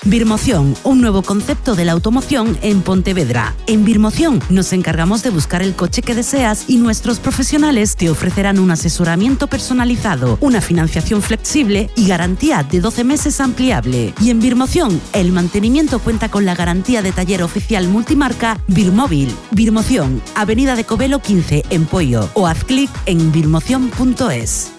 Birmoción, 0.06 0.76
un 0.84 1.00
nuevo 1.00 1.22
concepto 1.22 1.74
de 1.74 1.84
la 1.84 1.90
automoción 1.90 2.56
en 2.62 2.82
Pontevedra. 2.82 3.56
En 3.66 3.84
Birmoción 3.84 4.40
nos 4.50 4.72
encargamos 4.72 5.24
de 5.24 5.30
buscar 5.30 5.62
el 5.62 5.74
coche 5.74 6.00
que 6.00 6.14
deseas 6.14 6.66
y 6.68 6.76
nuestros 6.76 7.18
profesionales 7.18 7.96
te 7.96 8.08
ofrecerán 8.08 8.60
un 8.60 8.70
asesoramiento 8.70 9.48
personalizado, 9.48 10.38
una 10.40 10.60
financiación 10.60 11.22
flexible 11.22 11.90
y 11.96 12.06
garantía 12.06 12.62
de 12.62 12.80
12 12.80 13.02
meses 13.02 13.40
ampliable. 13.40 14.14
Y 14.20 14.30
en 14.30 14.38
Birmoción, 14.38 15.00
el 15.12 15.32
mantenimiento 15.32 15.98
cuenta 15.98 16.28
con 16.28 16.46
la 16.46 16.54
garantía 16.54 17.02
de 17.02 17.10
taller 17.10 17.42
oficial 17.42 17.88
multimarca 17.88 18.60
Birmóvil. 18.68 19.34
Birmoción, 19.50 20.22
Avenida 20.36 20.76
de 20.76 20.84
Covelo 20.84 21.18
15 21.18 21.64
en 21.70 21.84
Pollo 21.84 22.30
o 22.34 22.46
haz 22.46 22.62
clic 22.62 22.90
en 23.06 23.32
birmoción.es. 23.32 24.75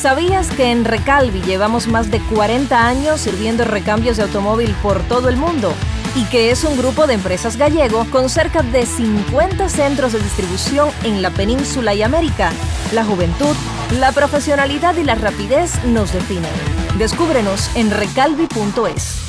¿Sabías 0.00 0.50
que 0.50 0.70
en 0.70 0.84
Recalvi 0.84 1.40
llevamos 1.40 1.88
más 1.88 2.10
de 2.10 2.20
40 2.20 2.86
años 2.86 3.18
sirviendo 3.18 3.64
recambios 3.64 4.18
de 4.18 4.24
automóvil 4.24 4.74
por 4.82 5.00
todo 5.04 5.30
el 5.30 5.36
mundo? 5.36 5.72
Y 6.14 6.24
que 6.26 6.50
es 6.50 6.64
un 6.64 6.76
grupo 6.76 7.06
de 7.06 7.14
empresas 7.14 7.56
gallego 7.56 8.04
con 8.10 8.28
cerca 8.28 8.62
de 8.62 8.84
50 8.84 9.68
centros 9.68 10.12
de 10.12 10.20
distribución 10.20 10.90
en 11.02 11.22
la 11.22 11.30
península 11.30 11.94
y 11.94 12.02
América. 12.02 12.52
La 12.92 13.04
juventud, 13.04 13.56
la 13.98 14.12
profesionalidad 14.12 14.96
y 14.96 15.02
la 15.02 15.14
rapidez 15.14 15.82
nos 15.86 16.12
definen. 16.12 16.52
Descúbrenos 16.98 17.74
en 17.74 17.90
recalvi.es. 17.90 19.25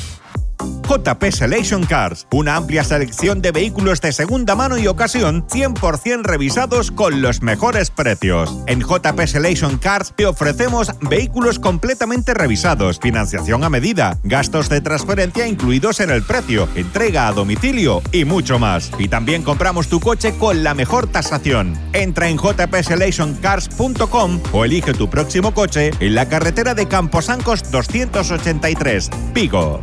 JP 0.88 1.32
Selection 1.32 1.84
Cars, 1.84 2.26
una 2.32 2.56
amplia 2.56 2.82
selección 2.82 3.42
de 3.42 3.52
vehículos 3.52 4.00
de 4.00 4.10
segunda 4.10 4.54
mano 4.54 4.78
y 4.78 4.86
ocasión 4.86 5.46
100% 5.46 6.22
revisados 6.22 6.90
con 6.90 7.20
los 7.20 7.42
mejores 7.42 7.90
precios. 7.90 8.56
En 8.66 8.80
JP 8.80 9.20
Selection 9.26 9.76
Cars 9.76 10.14
te 10.16 10.24
ofrecemos 10.24 10.90
vehículos 11.02 11.58
completamente 11.58 12.32
revisados, 12.32 13.00
financiación 13.00 13.64
a 13.64 13.68
medida, 13.68 14.16
gastos 14.22 14.70
de 14.70 14.80
transferencia 14.80 15.46
incluidos 15.46 16.00
en 16.00 16.08
el 16.08 16.22
precio, 16.22 16.66
entrega 16.74 17.28
a 17.28 17.32
domicilio 17.32 18.00
y 18.10 18.24
mucho 18.24 18.58
más. 18.58 18.90
Y 18.98 19.08
también 19.08 19.42
compramos 19.42 19.88
tu 19.88 20.00
coche 20.00 20.38
con 20.38 20.64
la 20.64 20.72
mejor 20.72 21.06
tasación. 21.06 21.78
Entra 21.92 22.30
en 22.30 22.38
jpselectioncars.com 22.38 24.40
o 24.52 24.64
elige 24.64 24.94
tu 24.94 25.10
próximo 25.10 25.52
coche 25.52 25.90
en 26.00 26.14
la 26.14 26.30
carretera 26.30 26.72
de 26.72 26.88
Camposancos 26.88 27.70
283, 27.70 29.10
Pico. 29.34 29.82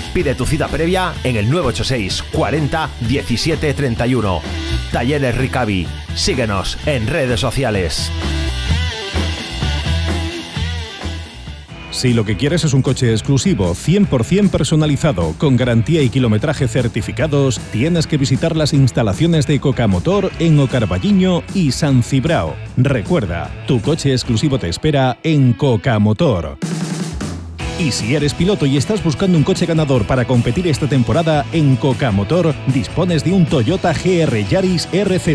Pide 0.13 0.35
tu 0.35 0.45
cita 0.45 0.67
previa 0.67 1.13
en 1.23 1.37
el 1.37 1.49
986 1.49 2.23
40 2.31 2.89
17 3.07 3.73
31. 3.73 4.41
Talleres 4.91 5.37
Ricavi. 5.37 5.87
Síguenos 6.15 6.77
en 6.85 7.07
redes 7.07 7.39
sociales. 7.39 8.11
Si 11.91 12.13
lo 12.13 12.25
que 12.25 12.35
quieres 12.35 12.63
es 12.63 12.73
un 12.73 12.81
coche 12.81 13.11
exclusivo, 13.11 13.75
100% 13.75 14.49
personalizado, 14.49 15.35
con 15.37 15.55
garantía 15.55 16.01
y 16.01 16.09
kilometraje 16.09 16.67
certificados, 16.67 17.59
tienes 17.71 18.07
que 18.07 18.17
visitar 18.17 18.55
las 18.55 18.73
instalaciones 18.73 19.45
de 19.45 19.59
Coca 19.59 19.87
Motor 19.87 20.31
en 20.39 20.59
Ocarballiño 20.59 21.43
y 21.53 21.71
San 21.71 22.01
Cibrao. 22.01 22.55
Recuerda, 22.75 23.51
tu 23.67 23.81
coche 23.81 24.13
exclusivo 24.13 24.57
te 24.57 24.69
espera 24.69 25.19
en 25.21 25.53
Coca 25.53 25.99
Motor. 25.99 26.57
Y 27.81 27.91
si 27.91 28.15
eres 28.15 28.35
piloto 28.35 28.67
y 28.67 28.77
estás 28.77 29.03
buscando 29.03 29.39
un 29.39 29.43
coche 29.43 29.65
ganador 29.65 30.05
para 30.05 30.25
competir 30.25 30.67
esta 30.67 30.87
temporada, 30.87 31.47
en 31.51 31.75
Coca 31.75 32.11
Motor 32.11 32.53
dispones 32.67 33.23
de 33.23 33.33
un 33.33 33.47
Toyota 33.47 33.91
GR 33.91 34.47
Yaris 34.47 34.87
RZ, 34.93 35.27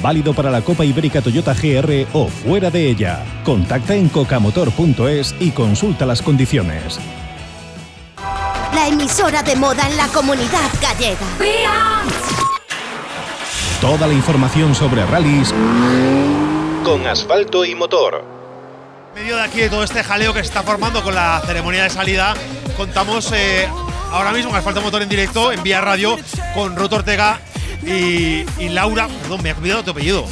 válido 0.00 0.32
para 0.32 0.52
la 0.52 0.62
Copa 0.62 0.84
Ibérica 0.84 1.20
Toyota 1.20 1.52
GR 1.52 2.06
o 2.12 2.28
fuera 2.28 2.70
de 2.70 2.88
ella. 2.88 3.24
Contacta 3.44 3.96
en 3.96 4.08
cocamotor.es 4.08 5.34
y 5.40 5.50
consulta 5.50 6.06
las 6.06 6.22
condiciones. 6.22 7.00
La 8.72 8.86
emisora 8.86 9.42
de 9.42 9.56
moda 9.56 9.88
en 9.90 9.96
la 9.96 10.06
comunidad 10.06 10.70
gallega. 10.80 11.26
Toda 13.80 14.06
la 14.06 14.14
información 14.14 14.76
sobre 14.76 15.04
rallies 15.06 15.52
con 16.84 17.04
asfalto 17.08 17.64
y 17.64 17.74
motor. 17.74 18.39
En 19.10 19.22
medio 19.22 19.36
de 19.36 19.42
aquí 19.42 19.60
de 19.60 19.68
todo 19.68 19.82
este 19.82 20.04
jaleo 20.04 20.32
que 20.32 20.38
se 20.38 20.46
está 20.46 20.62
formando 20.62 21.02
con 21.02 21.14
la 21.14 21.42
ceremonia 21.44 21.82
de 21.82 21.90
salida, 21.90 22.32
contamos 22.76 23.32
eh, 23.32 23.68
ahora 24.12 24.30
mismo 24.30 24.50
en 24.50 24.56
Asfalto 24.56 24.80
Motor 24.80 25.02
en 25.02 25.08
directo, 25.08 25.50
en 25.50 25.62
Vía 25.64 25.80
Radio, 25.80 26.16
con 26.54 26.76
Roto 26.76 26.96
Ortega 26.96 27.40
y, 27.82 28.44
y 28.58 28.68
Laura. 28.68 29.08
Perdón, 29.22 29.42
me 29.42 29.50
ha 29.50 29.56
olvidado 29.56 29.82
tu 29.82 29.90
apellido. 29.90 30.26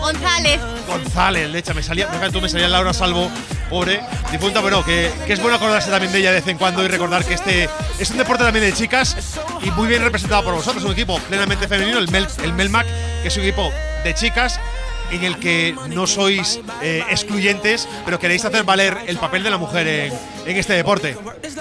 González. 0.00 0.60
González, 0.88 1.50
lecha, 1.50 1.74
me 1.74 1.82
salía, 1.82 2.08
me, 2.08 2.30
tú 2.30 2.40
me 2.40 2.48
salía 2.48 2.68
Laura 2.68 2.94
Salvo, 2.94 3.30
pobre, 3.68 4.00
difunta, 4.30 4.60
bueno, 4.60 4.82
que, 4.82 5.12
que, 5.26 5.34
es 5.34 5.40
bueno 5.40 5.56
acordarse 5.56 5.90
también 5.90 6.10
de 6.10 6.18
ella 6.18 6.30
de 6.30 6.40
vez 6.40 6.48
en 6.48 6.56
cuando 6.56 6.82
y 6.84 6.88
recordar 6.88 7.24
que 7.24 7.34
este 7.34 7.68
es 7.98 8.10
un 8.10 8.16
deporte 8.16 8.44
también 8.44 8.64
de 8.64 8.72
chicas 8.72 9.16
y 9.62 9.70
muy 9.72 9.88
bien 9.88 10.02
representado 10.02 10.42
por 10.42 10.54
vosotros, 10.54 10.82
un 10.84 10.92
equipo 10.92 11.18
plenamente 11.20 11.68
femenino, 11.68 11.98
el, 11.98 12.10
Mel, 12.10 12.26
el 12.42 12.52
Melmac, 12.54 12.86
que 13.22 13.28
es 13.28 13.36
un 13.36 13.42
equipo 13.42 13.70
de 14.02 14.14
chicas 14.14 14.58
en 15.12 15.24
el 15.24 15.38
que 15.38 15.74
no 15.88 16.06
sois 16.06 16.60
eh, 16.82 17.04
excluyentes, 17.10 17.88
pero 18.04 18.18
queréis 18.18 18.44
hacer 18.44 18.64
valer 18.64 18.96
el 19.06 19.18
papel 19.18 19.42
de 19.42 19.50
la 19.50 19.58
mujer 19.58 19.86
en, 19.86 20.12
este 20.56 20.72
deporte. 20.72 21.16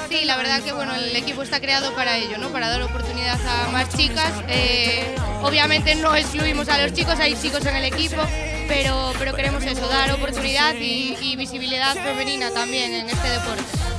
Sí, 0.09 0.25
la 0.25 0.37
verdad 0.37 0.61
que 0.61 0.71
bueno, 0.71 0.95
el 0.95 1.15
equipo 1.15 1.43
está 1.43 1.59
creado 1.59 1.93
para 1.93 2.17
ello, 2.17 2.37
¿no? 2.37 2.49
Para 2.49 2.69
dar 2.69 2.81
oportunidad 2.81 3.39
a 3.45 3.69
más 3.69 3.95
chicas. 3.95 4.31
Eh, 4.47 5.15
obviamente 5.43 5.95
no 5.95 6.15
excluimos 6.15 6.67
a 6.69 6.81
los 6.81 6.93
chicos, 6.93 7.19
hay 7.19 7.35
chicos 7.35 7.65
en 7.65 7.75
el 7.75 7.85
equipo, 7.85 8.21
pero, 8.67 9.13
pero 9.19 9.35
queremos 9.35 9.63
eso, 9.63 9.87
dar 9.87 10.11
oportunidad 10.11 10.73
y 10.75 11.35
visibilidad 11.35 11.93
femenina 11.95 12.51
también 12.51 12.93
en 12.93 13.09
este 13.09 13.29
deporte. 13.29 13.90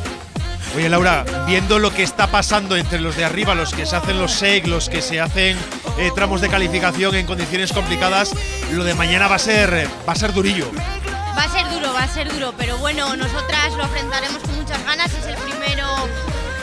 Oye 0.75 0.89
Laura, 0.89 1.25
viendo 1.47 1.79
lo 1.79 1.93
que 1.93 2.03
está 2.03 2.29
pasando 2.29 2.77
entre 2.77 2.99
los 2.99 3.17
de 3.17 3.25
arriba, 3.25 3.55
los 3.55 3.75
que 3.75 3.85
se 3.85 3.95
hacen 3.95 4.19
los 4.19 4.33
SEG, 4.33 4.67
los 4.67 4.89
que 4.89 5.03
se 5.03 5.21
hacen 5.21 5.59
eh, 5.99 6.11
tramos 6.15 6.41
de 6.41 6.49
calificación 6.49 7.15
en 7.15 7.27
condiciones 7.27 7.73
complicadas, 7.73 8.33
lo 8.73 8.83
de 8.83 8.95
mañana 8.95 9.29
va 9.29 9.37
a 9.37 9.39
ser 9.39 9.89
va 10.09 10.13
a 10.13 10.17
ser 10.17 10.33
durillo. 10.33 10.71
Va 11.37 11.45
a 11.45 11.49
ser 11.49 11.69
duro, 11.71 11.93
va 11.93 12.03
a 12.05 12.09
ser 12.09 12.33
duro, 12.33 12.55
pero 12.57 12.79
bueno, 12.79 13.15
nosotras 13.17 13.73
lo 13.77 13.85
enfrentaremos 13.85 14.39
con 14.43 14.57
muchas 14.57 14.83
ganas, 14.85 15.13
es 15.13 15.27
el 15.27 15.37
primero 15.37 15.87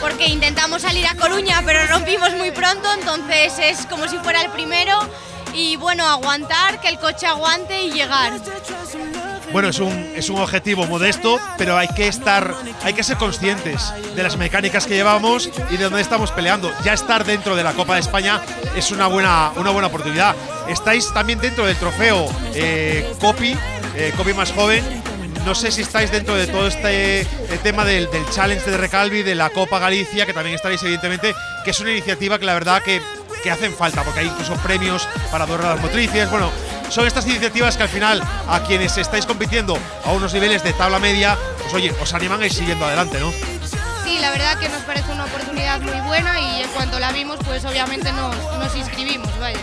porque 0.02 0.28
intentamos 0.28 0.82
salir 0.82 1.06
a 1.06 1.16
Coruña, 1.16 1.62
pero 1.66 1.86
rompimos 1.88 2.34
muy 2.34 2.52
pronto, 2.52 2.88
entonces 2.94 3.54
es 3.60 3.86
como 3.86 4.08
si 4.08 4.18
fuera 4.18 4.42
el 4.42 4.50
primero 4.52 4.98
y 5.54 5.76
bueno, 5.76 6.08
aguantar, 6.08 6.80
que 6.82 6.90
el 6.90 7.00
coche 7.00 7.28
aguante 7.28 7.82
y 7.84 7.92
llegar. 7.92 8.34
Bueno, 9.52 9.70
es 9.70 9.80
un, 9.80 10.12
es 10.16 10.30
un 10.30 10.40
objetivo 10.40 10.86
modesto, 10.86 11.40
pero 11.58 11.76
hay 11.76 11.88
que 11.88 12.08
estar, 12.08 12.54
hay 12.84 12.94
que 12.94 13.04
ser 13.04 13.18
conscientes 13.18 13.94
de 14.16 14.22
las 14.22 14.38
mecánicas 14.38 14.86
que 14.86 14.94
llevamos 14.94 15.50
y 15.72 15.78
de 15.78 15.86
dónde 15.86 16.02
estamos 16.02 16.32
peleando. 16.32 16.72
Ya 16.84 16.94
estar 16.94 17.26
dentro 17.26 17.56
de 17.56 17.64
la 17.64 17.74
Copa 17.74 17.96
de 17.96 18.02
España 18.02 18.42
es 18.76 18.92
una 18.92 19.08
buena, 19.08 19.52
una 19.56 19.72
buena 19.72 19.88
oportunidad. 19.88 20.36
Estáis 20.68 21.12
también 21.14 21.40
dentro 21.40 21.66
del 21.66 21.76
trofeo 21.78 22.28
eh, 22.54 23.12
Copy, 23.20 23.58
eh, 23.96 24.14
Copy 24.16 24.34
más 24.36 24.52
joven. 24.52 24.84
No 25.46 25.56
sé 25.56 25.72
si 25.72 25.82
estáis 25.82 26.12
dentro 26.12 26.36
de 26.36 26.46
todo 26.46 26.68
este 26.68 27.26
tema 27.64 27.86
del, 27.86 28.12
del, 28.12 28.30
challenge 28.30 28.70
de 28.70 28.78
Recalvi, 28.78 29.24
de 29.24 29.34
la 29.34 29.50
Copa 29.50 29.80
Galicia, 29.80 30.28
que 30.28 30.34
también 30.34 30.56
estaréis 30.56 30.84
evidentemente, 30.84 31.34
que 31.64 31.72
es 31.72 31.80
una 31.80 31.92
iniciativa 31.92 32.38
que 32.38 32.46
la 32.46 32.54
verdad 32.54 32.84
que, 32.84 33.02
que 33.42 33.50
hacen 33.50 33.74
falta, 33.74 34.04
porque 34.04 34.20
hay 34.20 34.28
incluso 34.28 34.54
premios 34.58 35.08
para 35.32 35.48
doradas 35.48 35.82
motrices. 35.82 36.30
Bueno, 36.30 36.52
son 36.90 37.08
estas 37.08 37.26
iniciativas 37.26 37.78
que 37.78 37.84
al 37.84 37.90
final 37.90 38.22
a 38.48 38.64
quienes 38.64 38.98
estáis 38.98 39.26
compitiendo 39.26 39.78
a 40.06 40.12
unos 40.12 40.34
niveles 40.34 40.64
de 40.64 40.74
tabla 40.74 41.00
media, 41.00 41.38
pues 41.62 41.74
oye, 41.74 41.94
os 42.02 42.14
animan 42.14 42.42
a 42.42 42.46
ir 42.46 42.54
siguiendo 42.54 42.86
adelante, 42.86 43.20
¿no? 43.20 43.32
Sí, 44.04 44.18
la 44.20 44.32
verdad 44.32 44.60
que 44.60 44.70
nos 44.70 44.82
parece 44.84 45.12
una 45.12 45.26
oportunidad 45.26 45.80
muy 45.82 46.00
buena 46.08 46.40
y 46.40 46.64
en 46.64 46.70
cuanto 46.70 47.00
la 47.00 47.12
vimos, 47.12 47.38
pues 47.46 47.64
obviamente 47.66 48.12
nos, 48.12 48.36
nos 48.58 48.76
inscribimos, 48.76 49.30
vaya. 49.40 49.60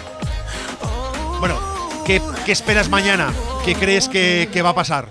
Bueno, 1.41 1.77
¿Qué, 2.07 2.23
qué 2.45 2.53
esperas 2.53 2.89
mañana? 2.89 3.33
¿Qué 3.65 3.75
crees 3.75 4.09
que, 4.09 4.49
que 4.53 4.63
va 4.63 4.69
a 4.69 4.75
pasar? 4.77 5.09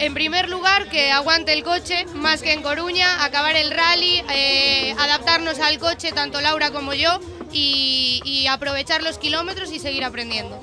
En 0.00 0.12
primer 0.12 0.48
lugar, 0.48 0.88
que 0.88 1.12
aguante 1.12 1.52
el 1.52 1.62
coche, 1.62 2.04
más 2.14 2.42
que 2.42 2.52
en 2.52 2.62
Coruña, 2.62 3.24
acabar 3.24 3.54
el 3.54 3.70
rally, 3.70 4.24
eh, 4.34 4.92
adaptarnos 4.98 5.60
al 5.60 5.78
coche, 5.78 6.10
tanto 6.10 6.40
Laura 6.40 6.72
como 6.72 6.94
yo, 6.94 7.20
y, 7.52 8.46
aprovechar 8.50 9.02
los 9.02 9.18
kilómetros 9.18 9.72
y 9.72 9.78
seguir 9.78 10.04
aprendiendo. 10.04 10.60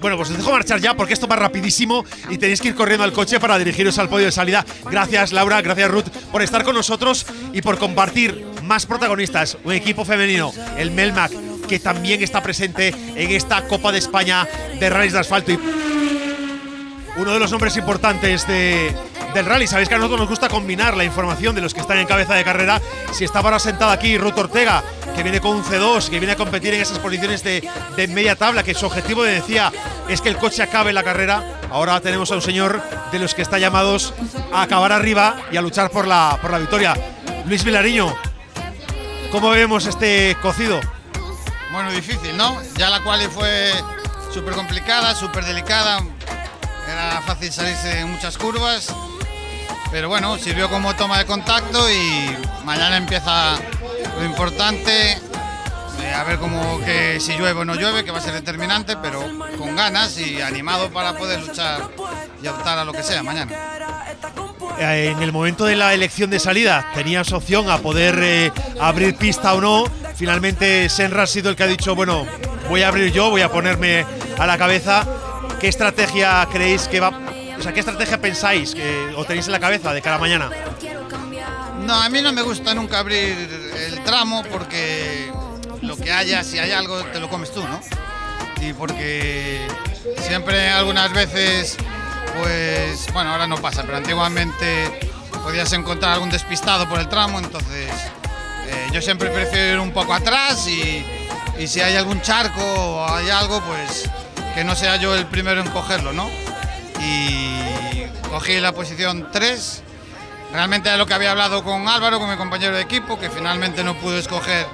Bueno, 0.00 0.16
pues 0.16 0.30
os 0.30 0.36
dejo 0.36 0.52
marchar 0.52 0.80
ya 0.80 0.94
porque 0.94 1.14
esto 1.14 1.26
va 1.26 1.34
rapidísimo 1.34 2.04
y 2.28 2.38
tenéis 2.38 2.60
que 2.60 2.68
ir 2.68 2.74
corriendo 2.76 3.02
al 3.02 3.12
coche 3.12 3.40
para 3.40 3.58
dirigiros 3.58 3.98
al 3.98 4.08
podio 4.08 4.26
de 4.26 4.32
salida. 4.32 4.64
Gracias 4.84 5.32
Laura, 5.32 5.60
gracias 5.60 5.90
Ruth 5.90 6.08
por 6.30 6.42
estar 6.42 6.62
con 6.62 6.76
nosotros 6.76 7.26
y 7.52 7.62
por 7.62 7.78
compartir 7.78 8.46
más 8.62 8.86
protagonistas, 8.86 9.56
un 9.64 9.72
equipo 9.72 10.04
femenino, 10.04 10.52
el 10.76 10.92
Melmac, 10.92 11.32
que 11.66 11.80
también 11.80 12.22
está 12.22 12.42
presente 12.42 12.94
en 13.16 13.30
esta 13.30 13.66
Copa 13.66 13.90
de 13.90 13.98
España 13.98 14.46
de 14.78 14.90
rallies 14.90 15.14
de 15.14 15.18
asfalto. 15.18 15.52
Y 15.52 15.58
uno 17.16 17.32
de 17.32 17.38
los 17.40 17.50
nombres 17.50 17.76
importantes 17.76 18.46
de, 18.46 18.94
del 19.36 19.44
rally. 19.44 19.66
Sabéis 19.66 19.90
que 19.90 19.94
a 19.94 19.98
nosotros 19.98 20.20
nos 20.20 20.30
gusta 20.30 20.48
combinar 20.48 20.96
la 20.96 21.04
información 21.04 21.54
de 21.54 21.60
los 21.60 21.74
que 21.74 21.80
están 21.80 21.98
en 21.98 22.06
cabeza 22.06 22.34
de 22.34 22.42
carrera. 22.42 22.80
Si 23.12 23.24
está 23.24 23.40
ahora 23.40 23.58
sentada 23.58 23.92
aquí 23.92 24.16
Ruth 24.16 24.38
Ortega, 24.38 24.82
que 25.14 25.22
viene 25.22 25.42
con 25.42 25.56
un 25.56 25.62
C2, 25.62 26.08
que 26.08 26.18
viene 26.18 26.32
a 26.32 26.36
competir 26.36 26.72
en 26.72 26.80
esas 26.80 26.98
posiciones 26.98 27.44
de, 27.44 27.62
media 28.08 28.34
tabla, 28.34 28.62
que 28.62 28.72
su 28.72 28.86
objetivo, 28.86 29.24
decía, 29.24 29.70
es 30.08 30.22
que 30.22 30.30
el 30.30 30.38
coche 30.38 30.62
acabe 30.62 30.94
la 30.94 31.02
carrera. 31.02 31.60
Ahora 31.70 32.00
tenemos 32.00 32.32
a 32.32 32.36
un 32.36 32.40
señor 32.40 32.82
de 33.12 33.18
los 33.18 33.34
que 33.34 33.42
está 33.42 33.58
llamados 33.58 34.14
a 34.54 34.62
acabar 34.62 34.90
arriba 34.90 35.36
y 35.52 35.58
a 35.58 35.62
luchar 35.62 35.90
por 35.90 36.06
la, 36.06 36.38
por 36.40 36.50
la 36.50 36.58
victoria. 36.58 36.94
Luis 37.44 37.62
Vilariño, 37.62 38.16
¿cómo 39.30 39.50
vemos 39.50 39.84
este 39.84 40.34
cocido? 40.40 40.80
Bueno, 41.72 41.92
difícil, 41.92 42.34
¿no? 42.38 42.58
Ya 42.78 42.88
la 42.88 43.02
quali 43.02 43.26
fue 43.26 43.70
súper 44.32 44.54
complicada, 44.54 45.14
súper 45.14 45.44
delicada. 45.44 45.98
Era 46.90 47.20
fácil 47.20 47.52
salirse 47.52 48.00
en 48.00 48.12
muchas 48.12 48.38
curvas. 48.38 48.94
Pero 49.90 50.08
bueno, 50.08 50.36
sirvió 50.38 50.68
como 50.68 50.94
toma 50.94 51.18
de 51.18 51.26
contacto 51.26 51.90
y 51.90 52.36
mañana 52.64 52.96
empieza 52.96 53.56
lo 54.18 54.24
importante. 54.24 55.12
eh, 55.12 56.12
a 56.14 56.24
ver 56.24 56.38
cómo 56.38 56.78
que 56.80 57.18
si 57.20 57.32
llueve 57.36 57.60
o 57.60 57.64
no 57.64 57.74
llueve, 57.74 58.04
que 58.04 58.10
va 58.10 58.18
a 58.18 58.22
ser 58.22 58.34
determinante, 58.34 58.96
pero 58.96 59.22
con 59.58 59.74
ganas 59.74 60.18
y 60.18 60.40
animado 60.40 60.90
para 60.90 61.16
poder 61.16 61.40
luchar 61.40 61.88
y 62.42 62.46
optar 62.46 62.78
a 62.78 62.84
lo 62.84 62.92
que 62.92 63.02
sea 63.02 63.22
mañana. 63.22 63.52
Eh, 64.78 65.12
en 65.16 65.22
el 65.22 65.32
momento 65.32 65.64
de 65.64 65.76
la 65.76 65.94
elección 65.94 66.28
de 66.28 66.38
salida 66.38 66.90
tenías 66.94 67.32
opción 67.32 67.70
a 67.70 67.78
poder 67.78 68.18
eh, 68.20 68.52
abrir 68.80 69.16
pista 69.16 69.54
o 69.54 69.60
no. 69.60 69.84
Finalmente 70.16 70.88
Senra 70.88 71.22
ha 71.22 71.26
sido 71.26 71.48
el 71.50 71.56
que 71.56 71.62
ha 71.62 71.66
dicho, 71.66 71.94
bueno, 71.94 72.26
voy 72.68 72.82
a 72.82 72.88
abrir 72.88 73.12
yo, 73.12 73.30
voy 73.30 73.42
a 73.42 73.50
ponerme 73.50 74.04
a 74.38 74.46
la 74.46 74.58
cabeza. 74.58 75.06
¿Qué 75.60 75.68
estrategia 75.68 76.46
creéis 76.52 76.88
que 76.88 77.00
va? 77.00 77.25
Sea, 77.66 77.74
¿qué 77.74 77.80
estrategia 77.80 78.20
pensáis 78.20 78.76
que, 78.76 79.12
o 79.16 79.24
tenéis 79.24 79.46
en 79.46 79.52
la 79.52 79.58
cabeza 79.58 79.92
de 79.92 80.00
cara 80.00 80.14
a 80.14 80.18
mañana? 80.20 80.48
No, 81.80 81.94
a 82.00 82.08
mí 82.08 82.22
no 82.22 82.32
me 82.32 82.42
gusta 82.42 82.72
nunca 82.74 83.00
abrir 83.00 83.36
el 83.88 84.04
tramo 84.04 84.44
porque 84.52 85.32
lo 85.82 85.96
que 85.96 86.12
haya, 86.12 86.44
si 86.44 86.60
hay 86.60 86.70
algo, 86.70 87.02
te 87.06 87.18
lo 87.18 87.28
comes 87.28 87.50
tú, 87.50 87.64
¿no? 87.66 87.80
Y 88.60 88.72
porque 88.72 89.66
siempre 90.28 90.70
algunas 90.70 91.12
veces, 91.12 91.76
pues, 92.40 93.12
bueno, 93.12 93.32
ahora 93.32 93.48
no 93.48 93.56
pasa, 93.56 93.82
pero 93.82 93.96
antiguamente 93.96 95.10
podías 95.42 95.72
encontrar 95.72 96.12
algún 96.12 96.30
despistado 96.30 96.88
por 96.88 97.00
el 97.00 97.08
tramo, 97.08 97.40
entonces 97.40 97.90
eh, 98.68 98.86
yo 98.92 99.02
siempre 99.02 99.28
prefiero 99.30 99.72
ir 99.72 99.80
un 99.80 99.90
poco 99.90 100.14
atrás 100.14 100.68
y, 100.68 101.04
y 101.58 101.66
si 101.66 101.80
hay 101.80 101.96
algún 101.96 102.22
charco 102.22 102.62
o 102.62 103.12
hay 103.12 103.28
algo, 103.28 103.60
pues 103.62 104.08
que 104.54 104.62
no 104.62 104.76
sea 104.76 104.98
yo 104.98 105.16
el 105.16 105.26
primero 105.26 105.60
en 105.60 105.68
cogerlo, 105.70 106.12
¿no? 106.12 106.30
Y 107.00 107.55
cogí 108.36 108.60
la 108.60 108.72
posición 108.72 109.28
3 109.32 109.82
Realmente 110.52 110.90
era 110.90 110.98
lo 110.98 111.06
que 111.06 111.14
había 111.14 111.30
hablado 111.30 111.64
con 111.64 111.88
Álvaro, 111.88 112.18
con 112.18 112.30
mi 112.30 112.36
compañero 112.36 112.76
de 112.76 112.82
equipo, 112.82 113.18
que 113.18 113.30
finalmente 113.30 113.82
no 113.82 113.98
pudo 113.98 114.18
escoger 114.18 114.66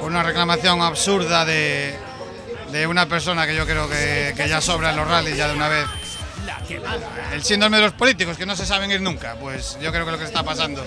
una 0.00 0.22
reclamación 0.22 0.80
absurda 0.80 1.44
de, 1.44 1.94
una 2.88 3.06
persona 3.06 3.46
que 3.46 3.54
yo 3.54 3.66
creo 3.66 3.88
que, 3.88 4.34
ya 4.48 4.60
sobra 4.60 4.90
en 4.90 4.96
los 4.96 5.06
rallies 5.06 5.36
ya 5.36 5.46
de 5.48 5.54
una 5.54 5.68
vez. 5.68 5.86
El 7.32 7.44
síndrome 7.44 7.76
de 7.76 7.84
los 7.84 7.92
políticos, 7.92 8.36
que 8.36 8.46
no 8.46 8.56
se 8.56 8.66
saben 8.66 8.90
ir 8.90 9.00
nunca. 9.00 9.36
Pues 9.38 9.78
yo 9.80 9.92
creo 9.92 10.04
que 10.06 10.12
lo 10.12 10.18
que 10.18 10.24
está 10.24 10.42
pasando 10.42 10.84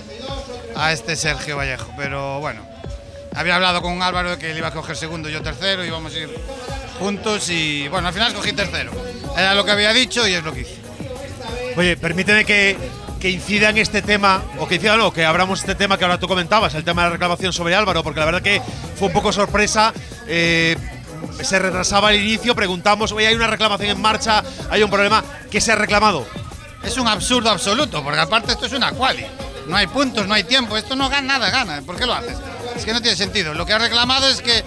a 0.76 0.92
este 0.92 1.16
Sergio 1.16 1.58
Vallejo. 1.58 1.92
Pero 1.96 2.40
bueno, 2.40 2.68
había 3.36 3.56
hablado 3.56 3.82
con 3.82 4.02
Álvaro 4.02 4.32
de 4.32 4.38
que 4.40 4.52
él 4.52 4.58
iba 4.58 4.68
a 4.68 4.74
coger 4.74 4.98
segundo 4.98 5.30
y 5.30 5.34
yo 5.34 5.42
tercero, 5.42 5.86
íbamos 5.86 6.14
a 6.14 6.18
ir 6.18 6.30
juntos 7.00 7.50
y 7.50 7.88
bueno, 7.88 8.08
al 8.08 8.14
final 8.14 8.30
escogí 8.30 8.52
tercero. 8.52 8.92
Era 9.38 9.56
lo 9.56 9.64
que 9.64 9.72
había 9.72 9.94
dicho 9.94 10.28
y 10.28 10.34
es 10.34 10.44
lo 10.44 10.52
que 10.54 10.62
hice. 10.62 10.79
Oye, 11.80 11.96
permíteme 11.96 12.44
que, 12.44 12.76
que 13.22 13.30
incida 13.30 13.70
en 13.70 13.78
este 13.78 14.02
tema, 14.02 14.44
o 14.60 14.68
que 14.68 14.76
incida 14.76 14.98
no, 14.98 15.14
que 15.14 15.24
abramos 15.24 15.62
este 15.62 15.76
tema 15.76 15.98
que 15.98 16.04
ahora 16.04 16.20
tú 16.20 16.28
comentabas, 16.28 16.76
el 16.76 16.84
tema 16.84 17.04
de 17.04 17.08
la 17.08 17.14
reclamación 17.14 17.54
sobre 17.54 17.74
Álvaro, 17.74 18.04
porque 18.04 18.20
la 18.20 18.26
verdad 18.26 18.42
que 18.42 18.62
fue 18.98 19.08
un 19.08 19.14
poco 19.14 19.32
sorpresa. 19.32 19.94
eh, 20.28 20.76
se 21.42 21.58
retrasaba 21.58 22.14
el 22.14 22.22
inicio, 22.22 22.54
preguntamos, 22.54 23.14
oye, 23.14 23.28
hay 23.28 23.36
una 23.36 23.48
reclamación 23.48 23.92
en 23.92 24.02
marcha, 24.02 24.44
hay 24.70 24.84
un 24.84 24.90
problema, 24.90 25.24
¿qué 25.50 25.62
se 25.62 25.72
ha 25.72 25.76
reclamado? 25.76 26.28
Es 26.84 26.98
un 26.98 27.08
absurdo 27.08 27.50
absoluto, 27.50 28.04
porque 28.04 28.20
aparte 28.20 28.52
esto 28.52 28.66
es 28.66 28.74
una 28.74 28.92
quali. 28.92 29.26
No 29.68 29.78
hay 29.78 29.88
puntos, 29.88 30.28
no 30.28 30.34
hay 30.34 30.44
tiempo, 30.44 30.76
esto 30.76 30.98
no 30.98 31.08
gana 31.08 31.40
nada, 31.40 31.50
gana. 31.50 31.82
¿Por 31.86 31.96
qué 31.96 32.06
lo 32.06 32.14
haces? 32.14 32.38
Es 32.76 32.84
que 32.84 32.92
no 32.92 33.02
tiene 33.02 33.16
sentido. 33.16 33.54
Lo 33.54 33.66
que 33.66 33.72
ha 33.72 33.78
reclamado 33.78 34.28
es 34.28 34.42
que 34.42 34.66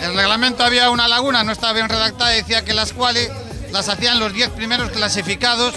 el 0.00 0.14
reglamento 0.14 0.62
había 0.62 0.90
una 0.90 1.08
laguna, 1.08 1.42
no 1.42 1.50
estaba 1.50 1.72
bien 1.72 1.88
redactada 1.88 2.30
decía 2.30 2.64
que 2.64 2.72
las 2.72 2.92
quali 2.92 3.26
las 3.72 3.88
hacían 3.88 4.20
los 4.20 4.32
10 4.32 4.50
primeros 4.50 4.92
clasificados 4.92 5.74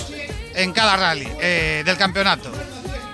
en 0.56 0.72
cada 0.72 0.95
rally 0.97 1.28
eh, 1.39 1.84
del 1.86 1.97
campeonato. 1.97 2.51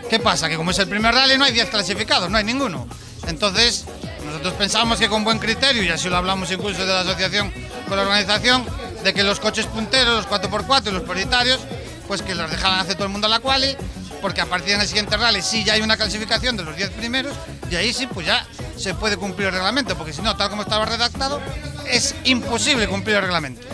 ¿Qué 0.09 0.19
pasa? 0.19 0.49
Que 0.49 0.57
como 0.57 0.71
es 0.71 0.79
el 0.79 0.87
primer 0.87 1.13
rally 1.13 1.37
no 1.37 1.45
hay 1.45 1.53
10 1.53 1.69
clasificados, 1.69 2.29
no 2.29 2.37
hay 2.37 2.43
ninguno. 2.43 2.87
Entonces, 3.27 3.85
nosotros 4.25 4.53
pensamos 4.53 4.99
que 4.99 5.07
con 5.07 5.23
buen 5.23 5.39
criterio, 5.39 5.83
y 5.83 5.89
así 5.89 6.09
lo 6.09 6.17
hablamos 6.17 6.51
incluso 6.51 6.85
de 6.85 6.93
la 6.93 7.01
asociación 7.01 7.51
con 7.87 7.97
la 7.97 8.03
organización, 8.03 8.65
de 9.03 9.13
que 9.13 9.23
los 9.23 9.39
coches 9.39 9.65
punteros, 9.67 10.25
los 10.25 10.27
4x4 10.27 10.87
y 10.87 10.91
los 10.91 11.03
prioritarios, 11.03 11.59
pues 12.07 12.21
que 12.21 12.35
los 12.35 12.49
dejaran 12.49 12.79
hacer 12.79 12.95
todo 12.95 13.05
el 13.05 13.11
mundo 13.11 13.27
a 13.27 13.29
la 13.29 13.39
quali, 13.39 13.75
porque 14.21 14.41
a 14.41 14.45
partir 14.45 14.77
del 14.77 14.87
siguiente 14.87 15.17
rally 15.17 15.41
sí 15.41 15.63
ya 15.63 15.73
hay 15.73 15.81
una 15.81 15.97
clasificación 15.97 16.57
de 16.57 16.63
los 16.63 16.75
10 16.75 16.89
primeros, 16.91 17.33
y 17.69 17.75
ahí 17.75 17.93
sí 17.93 18.07
pues 18.07 18.27
ya 18.27 18.45
se 18.77 18.93
puede 18.93 19.17
cumplir 19.17 19.47
el 19.47 19.53
reglamento, 19.53 19.97
porque 19.97 20.13
si 20.13 20.21
no, 20.21 20.35
tal 20.35 20.49
como 20.49 20.63
estaba 20.63 20.85
redactado, 20.85 21.41
es 21.87 22.15
imposible 22.25 22.87
cumplir 22.87 23.15
el 23.17 23.23
reglamento. 23.23 23.67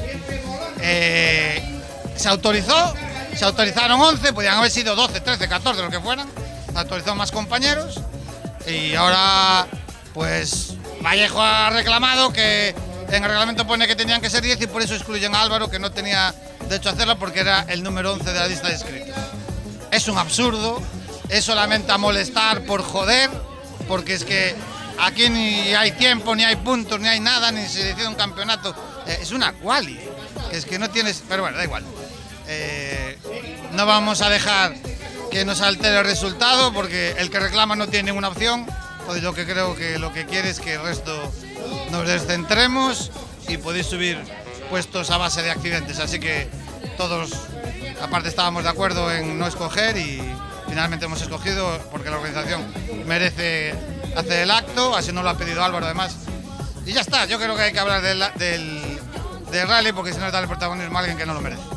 Eh, 0.82 1.82
se 2.16 2.30
autorizó, 2.30 2.94
se 3.38 3.46
autorizaron 3.46 4.02
11, 4.02 4.34
podían 4.34 4.56
haber 4.56 4.72
sido 4.72 4.96
12, 4.96 5.22
13, 5.22 5.48
14, 5.48 5.82
lo 5.84 5.90
que 5.90 6.00
fueran, 6.00 6.28
se 6.72 6.78
autorizó 6.78 7.16
más 7.16 7.32
compañeros, 7.32 8.00
y 8.66 8.96
ahora 8.96 9.68
pues 10.14 10.74
Vallejo 11.02 11.42
ha 11.42 11.70
reclamado 11.70 12.34
que 12.34 12.76
en 13.10 13.24
el 13.24 13.30
reglamento 13.30 13.66
pone 13.66 13.88
que 13.88 13.96
tenían 13.96 14.20
que 14.20 14.30
ser 14.30 14.42
10 14.44 14.62
y 14.62 14.68
por 14.68 14.82
eso 14.82 14.96
excluyen 14.96 15.34
a 15.36 15.42
Álvaro 15.42 15.70
que 15.70 15.80
no 15.80 15.92
tenía 15.92 16.34
derecho 16.68 16.90
a 16.90 16.94
hacerlo 16.94 17.18
porque 17.18 17.42
era 17.42 17.66
el 17.70 17.84
número 17.84 18.14
11 18.14 18.34
de 18.34 18.40
la 18.40 18.48
lista 18.48 18.68
de 18.68 18.74
inscritos. 18.74 19.16
Es 19.92 20.08
un 20.08 20.18
absurdo, 20.18 20.82
es 21.30 21.46
solamente 21.46 21.96
molestar 21.98 22.62
por 22.66 22.82
joder, 22.82 23.30
porque 23.88 24.16
es 24.16 24.26
que 24.26 24.56
aquí 25.00 25.30
ni 25.30 25.74
hay 25.74 25.92
tiempo, 25.92 26.36
ni 26.36 26.44
hay 26.44 26.58
puntos, 26.58 27.00
ni 27.00 27.08
hay 27.08 27.20
nada, 27.20 27.52
ni 27.52 27.66
se 27.68 27.84
decide 27.84 28.08
un 28.08 28.16
campeonato. 28.16 28.76
Eh, 29.06 29.20
es 29.22 29.32
una 29.32 29.54
quali, 29.54 30.00
es 30.52 30.66
que 30.66 30.78
no 30.78 30.90
tienes... 30.90 31.24
Pero 31.30 31.44
bueno, 31.44 31.58
da 31.58 31.64
igual. 31.64 31.84
Eh, 32.48 33.07
no 33.78 33.86
vamos 33.86 34.22
a 34.22 34.30
dejar 34.30 34.74
que 35.30 35.46
nos 35.46 35.62
altere 35.62 36.00
el 36.00 36.04
resultado 36.04 36.74
porque 36.74 37.12
el 37.20 37.30
que 37.30 37.40
reclama 37.40 37.76
no 37.76 37.88
tiene 37.88 38.08
ninguna 38.08 38.30
opción. 38.30 38.66
Pues 39.06 39.22
yo 39.22 39.36
que 39.36 39.46
creo 39.46 39.76
que 39.76 40.00
lo 40.00 40.12
que 40.12 40.26
quiere 40.26 40.50
es 40.50 40.60
que 40.60 40.74
el 40.74 40.82
resto 40.82 41.32
nos 41.92 42.08
descentremos 42.08 43.12
y 43.48 43.58
podéis 43.58 43.86
subir 43.86 44.18
puestos 44.72 45.12
a 45.12 45.18
base 45.18 45.44
de 45.44 45.52
accidentes. 45.52 46.00
Así 46.00 46.20
que 46.20 46.50
todos, 46.98 47.30
aparte 48.02 48.30
estábamos 48.30 48.64
de 48.64 48.70
acuerdo 48.70 49.12
en 49.12 49.38
no 49.38 49.46
escoger 49.46 49.96
y 49.96 50.24
finalmente 50.68 51.06
hemos 51.06 51.22
escogido 51.22 51.80
porque 51.92 52.10
la 52.10 52.18
organización 52.18 52.66
merece 53.06 53.76
hacer 54.16 54.42
el 54.42 54.50
acto, 54.50 54.96
así 54.96 55.12
nos 55.12 55.24
lo 55.24 55.30
ha 55.30 55.38
pedido 55.38 55.64
Álvaro 55.64 55.86
además. 55.86 56.16
Y 56.84 56.94
ya 56.94 57.02
está, 57.02 57.26
yo 57.26 57.38
creo 57.38 57.56
que 57.56 57.62
hay 57.62 57.74
que 57.74 57.80
hablar 57.80 58.02
del, 58.02 58.24
del, 58.40 59.68
rally 59.68 59.92
porque 59.92 60.14
si 60.14 60.20
no 60.20 60.26
es 60.26 60.32
darle 60.32 60.48
protagonismo 60.48 60.98
a 60.98 61.02
alguien 61.02 61.16
que 61.16 61.28
no 61.28 61.36
lo 61.36 61.42
merece. 61.42 61.77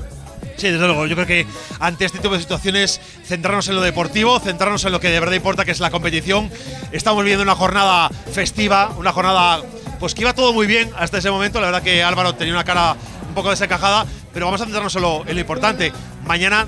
Sí, 0.60 0.70
desde 0.70 0.86
luego. 0.86 1.06
Yo 1.06 1.14
creo 1.14 1.26
que 1.26 1.46
ante 1.78 2.04
este 2.04 2.18
tipo 2.18 2.34
de 2.34 2.40
situaciones, 2.40 3.00
centrarnos 3.24 3.68
en 3.68 3.76
lo 3.76 3.80
deportivo, 3.80 4.38
centrarnos 4.40 4.84
en 4.84 4.92
lo 4.92 5.00
que 5.00 5.08
de 5.08 5.18
verdad 5.18 5.34
importa, 5.34 5.64
que 5.64 5.70
es 5.70 5.80
la 5.80 5.90
competición. 5.90 6.50
Estamos 6.92 7.24
viviendo 7.24 7.42
una 7.42 7.54
jornada 7.54 8.10
festiva, 8.30 8.92
una 8.98 9.10
jornada 9.10 9.62
pues 9.98 10.14
que 10.14 10.20
iba 10.20 10.34
todo 10.34 10.52
muy 10.52 10.66
bien 10.66 10.90
hasta 10.98 11.16
ese 11.16 11.30
momento. 11.30 11.62
La 11.62 11.68
verdad 11.68 11.82
que 11.82 12.02
Álvaro 12.02 12.34
tenía 12.34 12.52
una 12.52 12.64
cara 12.64 12.94
un 13.26 13.34
poco 13.34 13.48
desencajada, 13.48 14.04
pero 14.34 14.44
vamos 14.44 14.60
a 14.60 14.64
centrarnos 14.64 14.94
en 14.96 15.00
lo, 15.00 15.26
en 15.26 15.34
lo 15.34 15.40
importante. 15.40 15.94
Mañana 16.26 16.66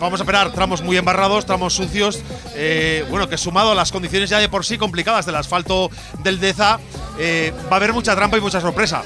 vamos 0.00 0.20
a 0.20 0.22
esperar 0.22 0.50
tramos 0.54 0.80
muy 0.80 0.96
embarrados, 0.96 1.44
tramos 1.44 1.74
sucios, 1.74 2.20
eh, 2.54 3.04
bueno, 3.10 3.28
que 3.28 3.36
sumado 3.36 3.72
a 3.72 3.74
las 3.74 3.92
condiciones 3.92 4.30
ya 4.30 4.38
de 4.38 4.48
por 4.48 4.64
sí 4.64 4.78
complicadas 4.78 5.26
del 5.26 5.36
asfalto 5.36 5.90
del 6.20 6.40
Deza, 6.40 6.80
eh, 7.18 7.52
va 7.70 7.72
a 7.72 7.76
haber 7.76 7.92
mucha 7.92 8.16
trampa 8.16 8.38
y 8.38 8.40
mucha 8.40 8.62
sorpresa. 8.62 9.02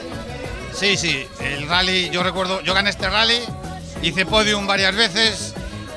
Sí, 0.72 0.96
sí, 0.96 1.26
el 1.40 1.68
rally, 1.68 2.08
yo 2.10 2.22
recuerdo, 2.22 2.62
yo 2.62 2.72
gané 2.72 2.90
este 2.90 3.10
rally, 3.10 3.40
hice 4.03 4.26
podium 4.26 4.66
varias 4.66 4.94
veces 4.94 5.55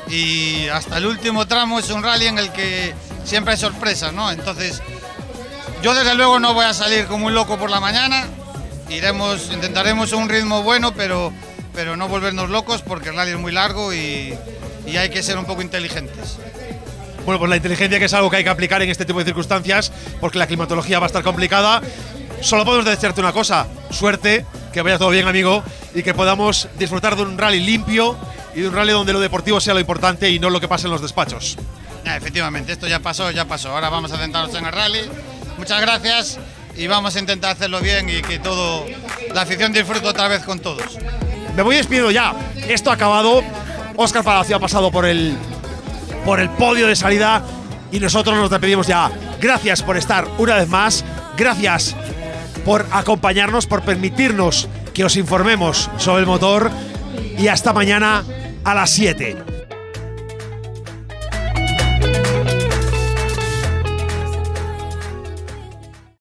y 0.08 0.68
hasta 0.68 0.98
el 0.98 1.08
último 1.08 1.48
tramo 1.48 1.80
es 1.80 1.90
un 1.90 2.04
rally 2.04 2.28
en 2.28 2.38
el 2.38 2.52
que 2.52 2.94
siempre 3.24 3.54
hay 3.54 3.60
sorpresas, 3.60 4.14
¿no? 4.14 4.32
Entonces, 4.32 4.82
yo 5.82 5.94
desde 5.94 6.16
luego 6.16 6.40
no 6.40 6.54
voy 6.54 6.66
a 6.66 6.74
salir 6.74 7.06
como 7.06 7.28
un 7.28 7.34
loco 7.34 7.58
por 7.58 7.70
la 7.70 7.80
mañana, 7.80 8.28
iremos, 8.90 9.50
intentaremos 9.52 10.14
un 10.14 10.30
ritmo 10.30 10.62
bueno, 10.64 10.94
pero, 10.94 11.34
pero 11.74 11.98
no 11.98 12.08
volvernos 12.08 12.50
locos 12.50 12.82
porque 12.82 13.10
el 13.10 13.16
rally 13.16 13.32
es 13.32 13.40
muy 13.40 13.52
largo 13.52 13.94
y, 13.94 14.38
y 14.86 14.98
hay 14.98 15.10
que 15.10 15.24
ser 15.24 15.38
un 15.38 15.46
poco 15.46 15.62
inteligentes. 15.62 16.38
Bueno, 17.26 17.40
pues 17.40 17.50
la 17.50 17.56
inteligencia 17.56 17.98
que 17.98 18.06
es 18.06 18.14
algo 18.14 18.30
que 18.30 18.38
hay 18.38 18.44
que 18.44 18.52
aplicar 18.52 18.84
en 18.84 18.90
este 18.90 19.04
tipo 19.04 19.18
de 19.18 19.26
circunstancias, 19.26 19.92
porque 20.22 20.38
la 20.38 20.46
climatología 20.46 21.00
va 21.00 21.06
a 21.06 21.08
estar 21.08 21.24
complicada. 21.24 21.82
Solo 22.46 22.64
podemos 22.64 22.86
desearte 22.86 23.22
una 23.22 23.34
cosa, 23.34 23.66
suerte, 23.90 24.46
que 24.72 24.84
vaya 24.84 25.00
todo 25.00 25.10
bien, 25.10 25.28
amigo, 25.28 25.64
y 25.96 26.04
que 26.04 26.14
podamos 26.14 26.68
disfrutar 26.78 27.16
de 27.16 27.24
un 27.24 27.40
rally 27.40 27.60
limpio 27.60 28.16
y 28.54 28.62
de 28.62 28.68
un 28.68 28.76
rally 28.76 28.92
donde 28.92 29.14
lo 29.14 29.20
deportivo 29.20 29.60
sea 29.60 29.74
lo 29.74 29.80
importante 29.80 30.30
y 30.30 30.38
no 30.38 30.52
lo 30.52 30.62
que 30.62 30.68
pasa 30.68 30.86
en 30.86 30.92
los 30.92 31.02
despachos. 31.02 31.58
Efectivamente, 32.06 32.72
esto 32.72 32.88
ya 32.88 33.00
pasó, 33.00 33.32
ya 33.32 33.46
pasó. 33.46 33.72
Ahora 33.72 33.90
vamos 33.90 34.12
a 34.12 34.20
centrarnos 34.20 34.54
en 34.54 34.64
el 34.64 34.72
rally. 34.72 35.00
Muchas 35.58 35.82
gracias 35.82 36.38
y 36.78 36.86
vamos 36.86 37.16
a 37.16 37.20
intentar 37.20 37.54
hacerlo 37.54 37.82
bien 37.82 38.08
y 38.12 38.22
que 38.22 38.38
todo 38.38 38.86
la 39.34 39.42
afición 39.42 39.74
disfrute 39.74 40.08
otra 40.08 40.28
vez 40.28 40.44
con 40.44 40.60
todos. 40.60 41.00
Me 41.56 41.64
voy 41.64 41.78
despidiendo 41.78 42.12
ya. 42.12 42.36
Esto 42.68 42.92
ha 42.92 42.94
acabado. 42.94 43.42
Óscar 43.96 44.24
Palacio 44.24 44.58
ha 44.58 44.60
pasado 44.60 44.92
por 44.92 45.08
el, 45.08 45.36
por 46.24 46.40
el 46.40 46.52
podio 46.52 46.86
de 46.86 46.96
salida 46.96 47.44
y 47.92 48.00
nosotros 48.00 48.38
nos 48.38 48.52
despedimos 48.52 48.86
ya. 48.86 49.10
Gracias 49.42 49.82
por 49.82 49.98
estar 49.98 50.28
una 50.38 50.58
vez 50.58 50.70
más. 50.70 51.04
Gracias 51.36 51.96
por 52.66 52.86
acompañarnos, 52.92 53.68
por 53.68 53.84
permitirnos 53.84 54.68
que 54.94 55.06
os 55.06 55.16
informemos 55.16 55.90
sobre 55.98 56.22
el 56.22 56.28
motor. 56.28 56.72
Y 57.38 57.48
hasta 57.48 57.72
mañana 57.72 58.24
a 58.64 58.74
las 58.74 58.90
7. 58.90 59.55